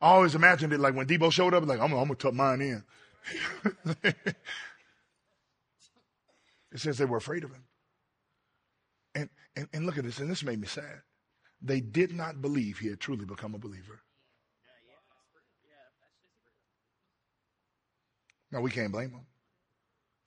I 0.00 0.08
always 0.08 0.34
imagined 0.34 0.72
it 0.72 0.80
like 0.80 0.94
when 0.94 1.06
Debo 1.06 1.30
showed 1.32 1.54
up, 1.54 1.64
like, 1.64 1.78
I'm, 1.78 1.92
I'm 1.92 2.06
going 2.06 2.08
to 2.08 2.14
tuck 2.16 2.34
mine 2.34 2.60
in. 2.60 2.84
it 4.04 4.36
says 6.74 6.98
they 6.98 7.04
were 7.04 7.18
afraid 7.18 7.44
of 7.44 7.52
him. 7.52 7.64
And, 9.14 9.30
and, 9.56 9.68
and 9.72 9.86
look 9.86 9.98
at 9.98 10.04
this, 10.04 10.18
and 10.18 10.28
this 10.28 10.42
made 10.42 10.60
me 10.60 10.66
sad. 10.66 11.02
They 11.62 11.80
did 11.80 12.12
not 12.12 12.42
believe 12.42 12.78
he 12.78 12.88
had 12.88 12.98
truly 12.98 13.24
become 13.24 13.54
a 13.54 13.58
believer. 13.58 14.02
Now, 18.50 18.60
we 18.60 18.70
can't 18.70 18.92
blame 18.92 19.12
them. 19.12 19.26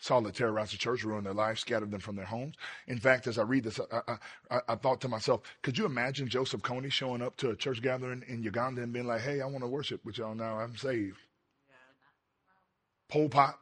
Saul 0.05 0.21
that 0.21 0.35
terrorized 0.35 0.71
the 0.71 0.77
church, 0.77 1.03
ruined 1.03 1.25
their 1.25 1.33
lives, 1.33 1.61
scattered 1.61 1.89
them 1.89 1.99
from 1.99 2.15
their 2.15 2.25
homes. 2.25 2.53
In 2.85 2.99
fact, 2.99 3.25
as 3.25 3.39
I 3.39 3.41
read 3.41 3.63
this, 3.63 3.79
I, 3.91 4.17
I, 4.51 4.59
I, 4.67 4.75
thought 4.75 5.01
to 5.01 5.07
myself, 5.07 5.41
could 5.63 5.79
you 5.79 5.85
imagine 5.87 6.27
Joseph 6.27 6.61
Kony 6.61 6.91
showing 6.91 7.23
up 7.23 7.35
to 7.37 7.49
a 7.49 7.55
church 7.55 7.81
gathering 7.81 8.23
in 8.27 8.43
Uganda 8.43 8.83
and 8.83 8.93
being 8.93 9.07
like, 9.07 9.21
hey, 9.21 9.41
I 9.41 9.47
want 9.47 9.61
to 9.61 9.67
worship 9.67 10.05
with 10.05 10.19
y'all 10.19 10.35
now. 10.35 10.59
I'm 10.59 10.77
saved. 10.77 11.17
Pol 13.09 13.29
Pot 13.29 13.57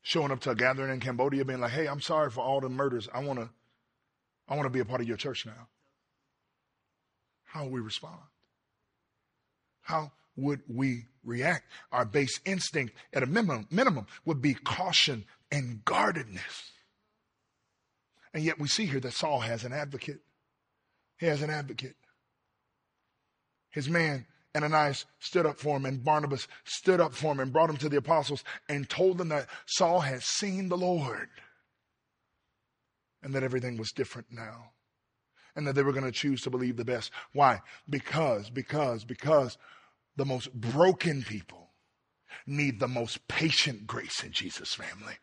showing 0.00 0.32
up 0.32 0.40
to 0.40 0.50
a 0.50 0.54
gathering 0.54 0.94
in 0.94 0.98
Cambodia 0.98 1.44
being 1.44 1.60
like, 1.60 1.72
hey, 1.72 1.88
I'm 1.88 2.00
sorry 2.00 2.30
for 2.30 2.40
all 2.40 2.62
the 2.62 2.70
murders. 2.70 3.10
I 3.12 3.22
want 3.22 3.38
to, 3.38 3.50
I 4.48 4.54
want 4.56 4.64
to 4.64 4.70
be 4.70 4.80
a 4.80 4.86
part 4.86 5.02
of 5.02 5.08
your 5.08 5.18
church 5.18 5.44
now. 5.44 5.68
How 7.44 7.66
we 7.66 7.80
respond? 7.80 8.20
How 9.82 10.10
would 10.36 10.62
we 10.68 11.04
react? 11.22 11.64
Our 11.92 12.06
base 12.06 12.40
instinct 12.46 12.94
at 13.12 13.22
a 13.22 13.26
minimum, 13.26 13.66
minimum 13.70 14.06
would 14.24 14.40
be 14.40 14.54
caution 14.54 15.26
and 15.50 15.84
guardedness. 15.84 16.72
And 18.32 18.44
yet 18.44 18.58
we 18.58 18.68
see 18.68 18.86
here 18.86 19.00
that 19.00 19.12
Saul 19.12 19.40
has 19.40 19.64
an 19.64 19.72
advocate. 19.72 20.20
He 21.18 21.26
has 21.26 21.42
an 21.42 21.50
advocate. 21.50 21.96
His 23.70 23.88
man, 23.88 24.26
Ananias, 24.56 25.06
stood 25.18 25.46
up 25.46 25.58
for 25.58 25.76
him, 25.76 25.84
and 25.84 26.04
Barnabas 26.04 26.48
stood 26.64 27.00
up 27.00 27.14
for 27.14 27.32
him 27.32 27.40
and 27.40 27.52
brought 27.52 27.70
him 27.70 27.76
to 27.78 27.88
the 27.88 27.98
apostles 27.98 28.44
and 28.68 28.88
told 28.88 29.18
them 29.18 29.28
that 29.28 29.48
Saul 29.66 30.00
had 30.00 30.22
seen 30.22 30.68
the 30.68 30.78
Lord 30.78 31.28
and 33.22 33.34
that 33.34 33.42
everything 33.42 33.76
was 33.76 33.92
different 33.92 34.28
now 34.30 34.70
and 35.54 35.66
that 35.66 35.74
they 35.74 35.82
were 35.82 35.92
going 35.92 36.04
to 36.04 36.12
choose 36.12 36.42
to 36.42 36.50
believe 36.50 36.76
the 36.76 36.84
best. 36.84 37.10
Why? 37.32 37.60
Because, 37.88 38.50
because, 38.50 39.04
because 39.04 39.58
the 40.16 40.24
most 40.24 40.52
broken 40.52 41.22
people 41.22 41.70
need 42.46 42.80
the 42.80 42.88
most 42.88 43.26
patient 43.28 43.86
grace 43.86 44.22
in 44.22 44.32
Jesus' 44.32 44.74
family. 44.74 45.14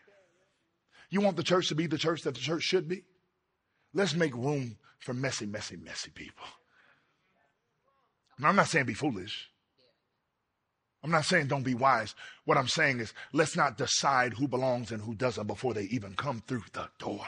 You 1.09 1.21
want 1.21 1.37
the 1.37 1.43
church 1.43 1.69
to 1.69 1.75
be 1.75 1.87
the 1.87 1.97
church 1.97 2.23
that 2.23 2.35
the 2.35 2.41
church 2.41 2.63
should 2.63 2.87
be? 2.87 3.03
Let's 3.93 4.13
make 4.13 4.35
room 4.35 4.77
for 4.99 5.13
messy, 5.13 5.45
messy, 5.45 5.77
messy 5.77 6.11
people. 6.11 6.45
I'm 8.43 8.55
not 8.55 8.67
saying 8.67 8.85
be 8.85 8.93
foolish. 8.93 9.49
I'm 11.03 11.11
not 11.11 11.25
saying 11.25 11.47
don't 11.47 11.63
be 11.63 11.73
wise. 11.73 12.15
What 12.45 12.57
I'm 12.57 12.67
saying 12.67 12.99
is 12.99 13.13
let's 13.31 13.55
not 13.55 13.77
decide 13.77 14.33
who 14.33 14.47
belongs 14.47 14.91
and 14.91 15.01
who 15.01 15.15
doesn't 15.15 15.47
before 15.47 15.73
they 15.73 15.83
even 15.83 16.15
come 16.15 16.43
through 16.45 16.63
the 16.73 16.89
door. 16.99 17.25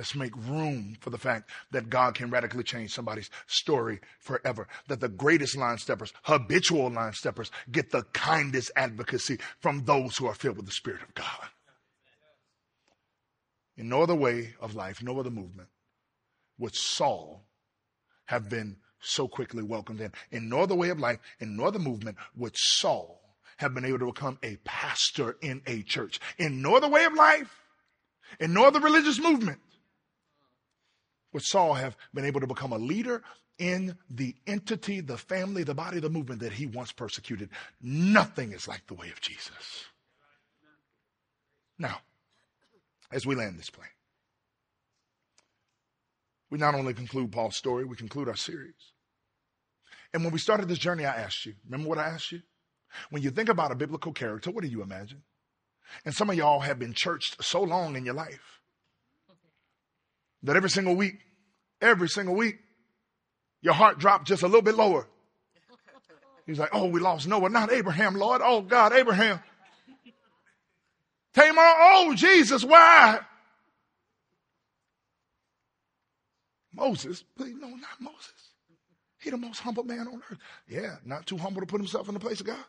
Let's 0.00 0.14
make 0.14 0.34
room 0.34 0.96
for 1.02 1.10
the 1.10 1.18
fact 1.18 1.50
that 1.72 1.90
God 1.90 2.14
can 2.14 2.30
radically 2.30 2.62
change 2.62 2.90
somebody's 2.90 3.28
story 3.46 4.00
forever. 4.18 4.66
That 4.88 5.00
the 5.00 5.10
greatest 5.10 5.58
line 5.58 5.76
steppers, 5.76 6.14
habitual 6.22 6.88
line 6.88 7.12
steppers, 7.12 7.50
get 7.70 7.90
the 7.90 8.04
kindest 8.14 8.70
advocacy 8.76 9.40
from 9.58 9.84
those 9.84 10.16
who 10.16 10.26
are 10.26 10.34
filled 10.34 10.56
with 10.56 10.64
the 10.64 10.72
Spirit 10.72 11.02
of 11.02 11.12
God. 11.12 11.48
In 13.76 13.90
no 13.90 14.00
other 14.00 14.14
way 14.14 14.54
of 14.58 14.74
life, 14.74 15.02
no 15.02 15.20
other 15.20 15.28
movement 15.28 15.68
would 16.56 16.74
Saul 16.74 17.44
have 18.24 18.48
been 18.48 18.78
so 19.00 19.28
quickly 19.28 19.62
welcomed 19.62 20.00
in. 20.00 20.12
In 20.30 20.48
no 20.48 20.60
other 20.60 20.74
way 20.74 20.88
of 20.88 20.98
life, 20.98 21.18
in 21.40 21.58
no 21.58 21.66
other 21.66 21.78
movement 21.78 22.16
would 22.34 22.56
Saul 22.56 23.20
have 23.58 23.74
been 23.74 23.84
able 23.84 23.98
to 23.98 24.06
become 24.06 24.38
a 24.42 24.56
pastor 24.64 25.36
in 25.42 25.60
a 25.66 25.82
church. 25.82 26.20
In 26.38 26.62
no 26.62 26.76
other 26.76 26.88
way 26.88 27.04
of 27.04 27.12
life, 27.12 27.54
in 28.38 28.54
no 28.54 28.64
other 28.64 28.80
religious 28.80 29.18
movement 29.18 29.60
would 31.32 31.42
Saul 31.42 31.74
have 31.74 31.96
been 32.12 32.24
able 32.24 32.40
to 32.40 32.46
become 32.46 32.72
a 32.72 32.78
leader 32.78 33.22
in 33.58 33.96
the 34.08 34.34
entity, 34.46 35.00
the 35.00 35.18
family, 35.18 35.64
the 35.64 35.74
body, 35.74 36.00
the 36.00 36.08
movement 36.08 36.40
that 36.40 36.52
he 36.52 36.66
once 36.66 36.92
persecuted. 36.92 37.50
Nothing 37.80 38.52
is 38.52 38.66
like 38.66 38.86
the 38.86 38.94
way 38.94 39.10
of 39.10 39.20
Jesus. 39.20 39.84
Now, 41.78 41.98
as 43.12 43.26
we 43.26 43.34
land 43.34 43.58
this 43.58 43.70
plane, 43.70 43.88
we 46.50 46.58
not 46.58 46.74
only 46.74 46.94
conclude 46.94 47.32
Paul's 47.32 47.56
story, 47.56 47.84
we 47.84 47.96
conclude 47.96 48.28
our 48.28 48.36
series. 48.36 48.74
And 50.12 50.24
when 50.24 50.32
we 50.32 50.38
started 50.38 50.68
this 50.68 50.78
journey, 50.78 51.04
I 51.04 51.14
asked 51.14 51.46
you, 51.46 51.54
remember 51.64 51.88
what 51.88 51.98
I 51.98 52.08
asked 52.08 52.32
you? 52.32 52.42
When 53.10 53.22
you 53.22 53.30
think 53.30 53.48
about 53.48 53.70
a 53.70 53.76
biblical 53.76 54.12
character, 54.12 54.50
what 54.50 54.64
do 54.64 54.70
you 54.70 54.82
imagine? 54.82 55.22
And 56.04 56.14
some 56.14 56.30
of 56.30 56.36
y'all 56.36 56.60
have 56.60 56.78
been 56.78 56.92
churched 56.94 57.42
so 57.44 57.62
long 57.62 57.94
in 57.94 58.04
your 58.04 58.14
life 58.14 58.59
that 60.42 60.56
every 60.56 60.70
single 60.70 60.94
week, 60.94 61.18
every 61.80 62.08
single 62.08 62.34
week, 62.34 62.58
your 63.62 63.74
heart 63.74 63.98
dropped 63.98 64.26
just 64.26 64.42
a 64.42 64.46
little 64.46 64.62
bit 64.62 64.74
lower. 64.74 65.06
He's 66.46 66.58
like, 66.58 66.70
oh, 66.72 66.86
we 66.86 67.00
lost 67.00 67.28
Noah, 67.28 67.48
not 67.48 67.70
Abraham, 67.70 68.14
Lord. 68.14 68.40
Oh, 68.42 68.62
God, 68.62 68.92
Abraham. 68.92 69.40
Tamar, 71.34 71.74
oh, 71.78 72.14
Jesus, 72.16 72.64
why? 72.64 73.20
Moses, 76.72 77.22
please, 77.36 77.54
no, 77.60 77.68
not 77.68 78.00
Moses. 78.00 78.32
He 79.20 79.30
the 79.30 79.36
most 79.36 79.60
humble 79.60 79.84
man 79.84 80.08
on 80.08 80.22
earth. 80.30 80.38
Yeah, 80.66 80.96
not 81.04 81.26
too 81.26 81.36
humble 81.36 81.60
to 81.60 81.66
put 81.66 81.80
himself 81.80 82.08
in 82.08 82.14
the 82.14 82.20
place 82.20 82.40
of 82.40 82.46
God. 82.46 82.64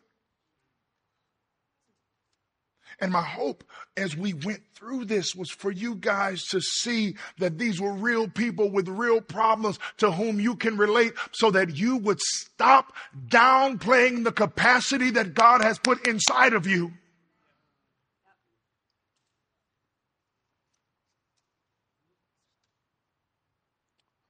And 3.00 3.12
my 3.12 3.24
hope 3.24 3.64
as 3.98 4.16
we 4.16 4.34
went 4.34 4.62
through 4.76 5.06
this 5.06 5.36
was 5.36 5.50
for 5.50 5.72
you 5.72 5.96
guys 5.96 6.44
to 6.48 6.62
see 6.62 7.16
that 7.40 7.58
these 7.58 7.80
were 7.80 7.94
real 7.94 8.28
people 8.28 8.70
with 8.70 8.88
real 8.88 9.22
problems 9.22 9.80
to 9.98 10.12
whom 10.12 10.40
you 10.40 10.56
can 10.56 10.78
relate 10.78 11.14
so 11.32 11.52
that 11.52 11.76
you 11.76 11.98
would 11.98 12.20
stop 12.20 12.94
downplaying 13.28 14.24
the 14.24 14.32
capacity 14.32 15.12
that 15.12 15.34
God 15.34 15.62
has 15.62 15.80
put 15.80 16.06
inside 16.08 16.54
of 16.54 16.68
you. 16.68 16.92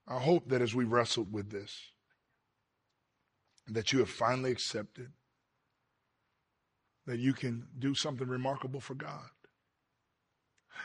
I 0.07 0.19
hope 0.19 0.49
that 0.49 0.61
as 0.61 0.75
we 0.75 0.83
wrestled 0.83 1.31
with 1.31 1.51
this, 1.51 1.73
that 3.67 3.93
you 3.93 3.99
have 3.99 4.09
finally 4.09 4.51
accepted 4.51 5.13
that 7.07 7.19
you 7.19 7.33
can 7.33 7.67
do 7.79 7.95
something 7.95 8.27
remarkable 8.27 8.79
for 8.79 8.93
God. 8.93 9.29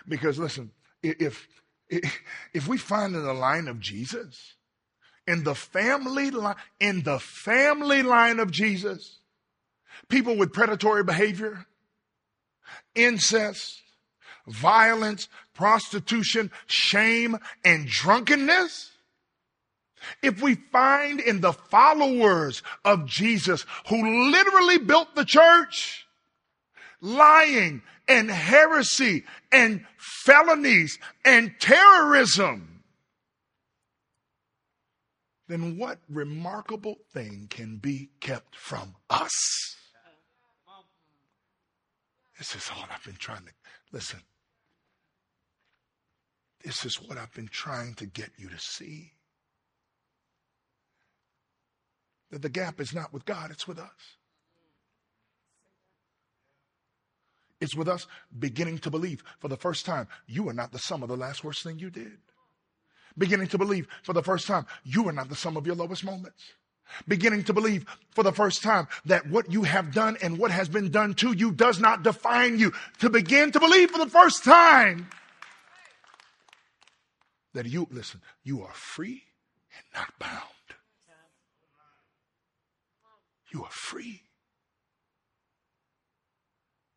Because 0.09 0.39
listen, 0.39 0.71
if, 1.03 1.47
if 1.89 2.69
we 2.69 2.79
find 2.79 3.15
in 3.15 3.25
the 3.25 3.35
line 3.35 3.69
of 3.69 3.81
Jesus, 3.81 4.55
in 5.27 5.45
the 5.45 5.55
family 5.55 6.31
line, 6.31 6.57
in 6.81 7.03
the 7.03 7.19
family 7.19 8.03
line 8.03 8.39
of 8.39 8.51
Jesus, 8.51 9.19
people 10.09 10.37
with 10.37 10.53
predatory 10.53 11.05
behavior, 11.05 11.67
incest, 12.95 13.81
violence, 14.47 15.29
prostitution, 15.55 16.51
shame, 16.67 17.39
and 17.65 17.87
drunkenness, 17.87 18.93
if 20.23 20.41
we 20.41 20.55
find 20.55 21.21
in 21.21 21.41
the 21.41 21.53
followers 21.53 22.63
of 22.85 23.07
Jesus 23.07 23.65
who 23.89 24.31
literally 24.31 24.79
built 24.79 25.15
the 25.15 25.25
church, 25.25 26.06
lying 27.07 27.83
and 28.09 28.31
heresy 28.31 29.25
and 29.53 29.85
felonies 30.25 30.99
and 31.25 31.53
terrorism, 31.61 32.83
then 35.49 35.79
what 35.79 36.01
remarkable 36.09 36.97
thing 37.13 37.47
can 37.49 37.77
be 37.77 38.11
kept 38.21 38.57
from 38.57 38.97
us? 39.09 39.77
This 42.39 42.55
is 42.55 42.71
all 42.75 42.85
I've 42.93 43.05
been 43.05 43.15
trying 43.15 43.45
to 43.45 43.53
listen. 43.93 44.21
This 46.65 46.85
is 46.85 46.97
what 46.97 47.17
I've 47.17 47.33
been 47.33 47.49
trying 47.49 47.95
to 47.95 48.07
get 48.07 48.31
you 48.37 48.49
to 48.49 48.59
see. 48.59 49.13
That 52.31 52.43
the 52.43 52.49
gap 52.49 52.81
is 52.81 52.93
not 52.93 53.13
with 53.13 53.25
God, 53.25 53.53
it's 53.53 53.69
with 53.69 53.79
us. 53.79 54.17
With 57.75 57.89
us 57.89 58.07
beginning 58.39 58.79
to 58.79 58.91
believe 58.91 59.25
for 59.41 59.49
the 59.49 59.57
first 59.57 59.87
time 59.87 60.09
you 60.27 60.49
are 60.49 60.53
not 60.53 60.73
the 60.73 60.79
sum 60.79 61.03
of 61.03 61.09
the 61.09 61.17
last 61.17 61.43
worst 61.43 61.63
thing 61.63 61.79
you 61.79 61.91
did. 61.91 62.19
Beginning 63.19 63.49
to 63.49 63.59
believe 63.59 63.89
for 64.03 64.13
the 64.13 64.23
first 64.23 64.47
time 64.47 64.67
you 64.85 65.09
are 65.09 65.13
not 65.13 65.29
the 65.29 65.37
sum 65.37 65.57
of 65.57 65.67
your 65.67 65.75
lowest 65.75 66.05
moments. 66.05 66.43
Beginning 67.09 67.43
to 67.45 67.53
believe 67.53 67.85
for 68.11 68.23
the 68.23 68.33
first 68.33 68.63
time 68.63 68.87
that 69.07 69.27
what 69.29 69.51
you 69.51 69.65
have 69.65 69.93
done 69.93 70.17
and 70.23 70.39
what 70.39 70.51
has 70.51 70.69
been 70.69 70.91
done 70.91 71.15
to 71.15 71.33
you 71.33 71.51
does 71.51 71.81
not 71.81 72.03
define 72.03 72.59
you. 72.59 72.73
To 73.01 73.11
begin 73.11 73.51
to 73.53 73.61
believe 73.61 73.91
for 73.91 73.99
the 73.99 74.11
first 74.11 74.45
time 74.45 75.09
that 77.55 77.67
you, 77.67 77.89
listen, 77.91 78.21
you 78.45 78.63
are 78.63 78.73
free 78.73 79.23
and 79.75 79.85
not 79.95 80.13
bound. 80.19 80.43
You 83.53 83.65
are 83.65 83.71
free 83.71 84.23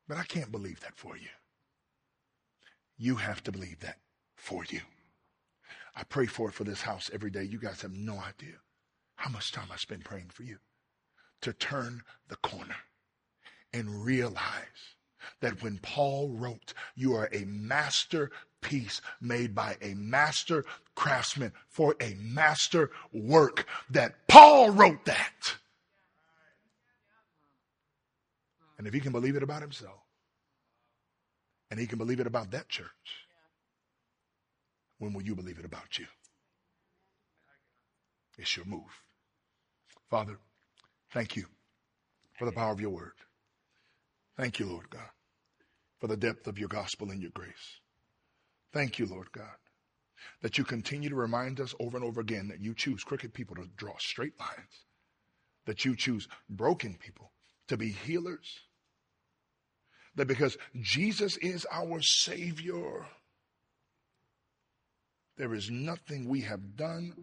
but 0.10 0.18
I 0.18 0.24
can't 0.24 0.51
believe 0.51 0.82
that 0.82 0.97
for 0.97 1.16
you. 1.16 1.30
You 2.97 3.16
have 3.16 3.43
to 3.43 3.51
believe 3.51 3.80
that 3.82 3.99
for 4.36 4.66
you. 4.68 4.82
I 5.95 6.03
pray 6.03 6.26
for 6.26 6.49
it 6.49 6.53
for 6.53 6.64
this 6.64 6.82
house 6.82 7.12
every 7.14 7.30
day. 7.30 7.43
You 7.43 7.60
guys 7.60 7.82
have 7.84 7.93
no 7.93 8.14
idea 8.14 8.55
how 9.16 9.30
much 9.30 9.51
time 9.51 9.68
I 9.72 9.78
spend 9.78 10.03
praying 10.03 10.32
for 10.34 10.43
you 10.43 10.57
to 11.41 11.53
turn 11.53 12.01
the 12.28 12.38
corner 12.38 12.76
and 13.72 14.03
realize 14.03 14.95
that 15.41 15.62
when 15.62 15.78
Paul 15.78 16.30
wrote, 16.30 16.74
You 16.95 17.14
are 17.14 17.30
a 17.32 17.45
masterpiece 17.45 19.01
made 19.22 19.53
by 19.53 19.78
a 19.82 19.93
master 19.93 20.66
craftsman 20.95 21.53
for 21.68 21.95
a 22.01 22.16
master 22.16 22.89
work, 23.14 23.68
that 23.91 24.28
Paul 24.28 24.72
wrote 24.72 25.05
that. 25.05 25.55
And 28.80 28.88
if 28.88 28.94
he 28.94 29.02
can 29.02 29.12
believe 29.12 29.36
it 29.36 29.44
about 29.44 29.62
himself, 29.62 30.00
and 31.70 31.78
he 31.80 31.86
can 31.86 31.98
believe 31.98 32.22
it 32.22 32.28
about 32.28 32.52
that 32.52 32.70
church, 32.70 32.88
when 35.00 35.14
will 35.14 35.22
you 35.22 35.36
believe 35.36 35.60
it 35.60 35.66
about 35.66 36.00
you? 36.00 36.06
It's 38.38 38.56
your 38.56 38.66
move. 38.66 39.04
Father, 40.10 40.40
thank 41.12 41.36
you 41.36 41.46
for 42.38 42.46
the 42.46 42.54
power 42.54 42.72
of 42.72 42.80
your 42.80 42.90
word. 42.90 43.12
Thank 44.38 44.60
you, 44.60 44.66
Lord 44.66 44.90
God, 44.90 45.10
for 46.00 46.08
the 46.08 46.16
depth 46.16 46.48
of 46.48 46.58
your 46.58 46.70
gospel 46.70 47.12
and 47.12 47.22
your 47.22 47.32
grace. 47.32 47.82
Thank 48.72 48.98
you, 48.98 49.08
Lord 49.08 49.30
God, 49.34 49.58
that 50.42 50.58
you 50.58 50.64
continue 50.64 51.10
to 51.10 51.16
remind 51.16 51.60
us 51.60 51.76
over 51.82 51.98
and 51.98 52.06
over 52.06 52.22
again 52.22 52.48
that 52.48 52.62
you 52.62 52.74
choose 52.74 53.04
crooked 53.04 53.34
people 53.34 53.58
to 53.58 53.68
draw 53.76 53.98
straight 53.98 54.40
lines, 54.40 54.86
that 55.66 55.84
you 55.84 55.98
choose 55.98 56.30
broken 56.50 56.98
people 56.98 57.34
to 57.68 57.76
be 57.76 57.92
healers, 57.92 58.62
that 60.20 60.28
because 60.28 60.57
Jesus 60.82 61.38
is 61.38 61.65
our 61.72 62.01
Savior, 62.01 63.07
there 65.38 65.53
is 65.53 65.72
nothing 65.72 66.28
we 66.28 66.41
have 66.41 66.76
done 66.76 67.13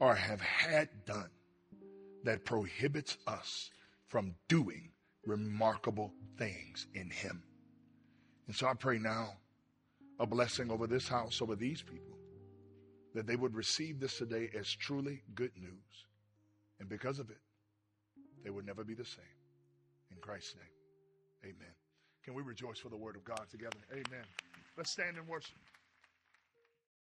or 0.00 0.16
have 0.16 0.40
had 0.40 0.88
done 1.06 1.30
that 2.24 2.44
prohibits 2.44 3.16
us 3.28 3.70
from 4.08 4.34
doing 4.48 4.90
remarkable 5.24 6.12
things 6.38 6.88
in 6.92 7.08
Him. 7.10 7.44
And 8.48 8.56
so 8.56 8.66
I 8.66 8.74
pray 8.74 8.98
now 8.98 9.34
a 10.18 10.26
blessing 10.26 10.72
over 10.72 10.88
this 10.88 11.06
house, 11.06 11.40
over 11.40 11.54
these 11.54 11.82
people, 11.82 12.18
that 13.14 13.28
they 13.28 13.36
would 13.36 13.54
receive 13.54 14.00
this 14.00 14.18
today 14.18 14.50
as 14.58 14.68
truly 14.68 15.22
good 15.36 15.52
news. 15.56 16.04
And 16.80 16.88
because 16.88 17.20
of 17.20 17.30
it, 17.30 17.38
they 18.42 18.50
would 18.50 18.66
never 18.66 18.82
be 18.82 18.94
the 18.94 19.04
same. 19.04 19.36
In 20.10 20.16
Christ's 20.20 20.56
name, 20.56 21.54
amen. 21.54 21.74
Can 22.24 22.34
we 22.34 22.42
rejoice 22.42 22.78
for 22.78 22.88
the 22.88 22.96
word 22.96 23.16
of 23.16 23.24
God 23.24 23.46
together? 23.50 23.78
Amen. 23.92 24.24
Let's 24.76 24.90
stand 24.90 25.16
and 25.16 25.26
worship. 25.26 25.56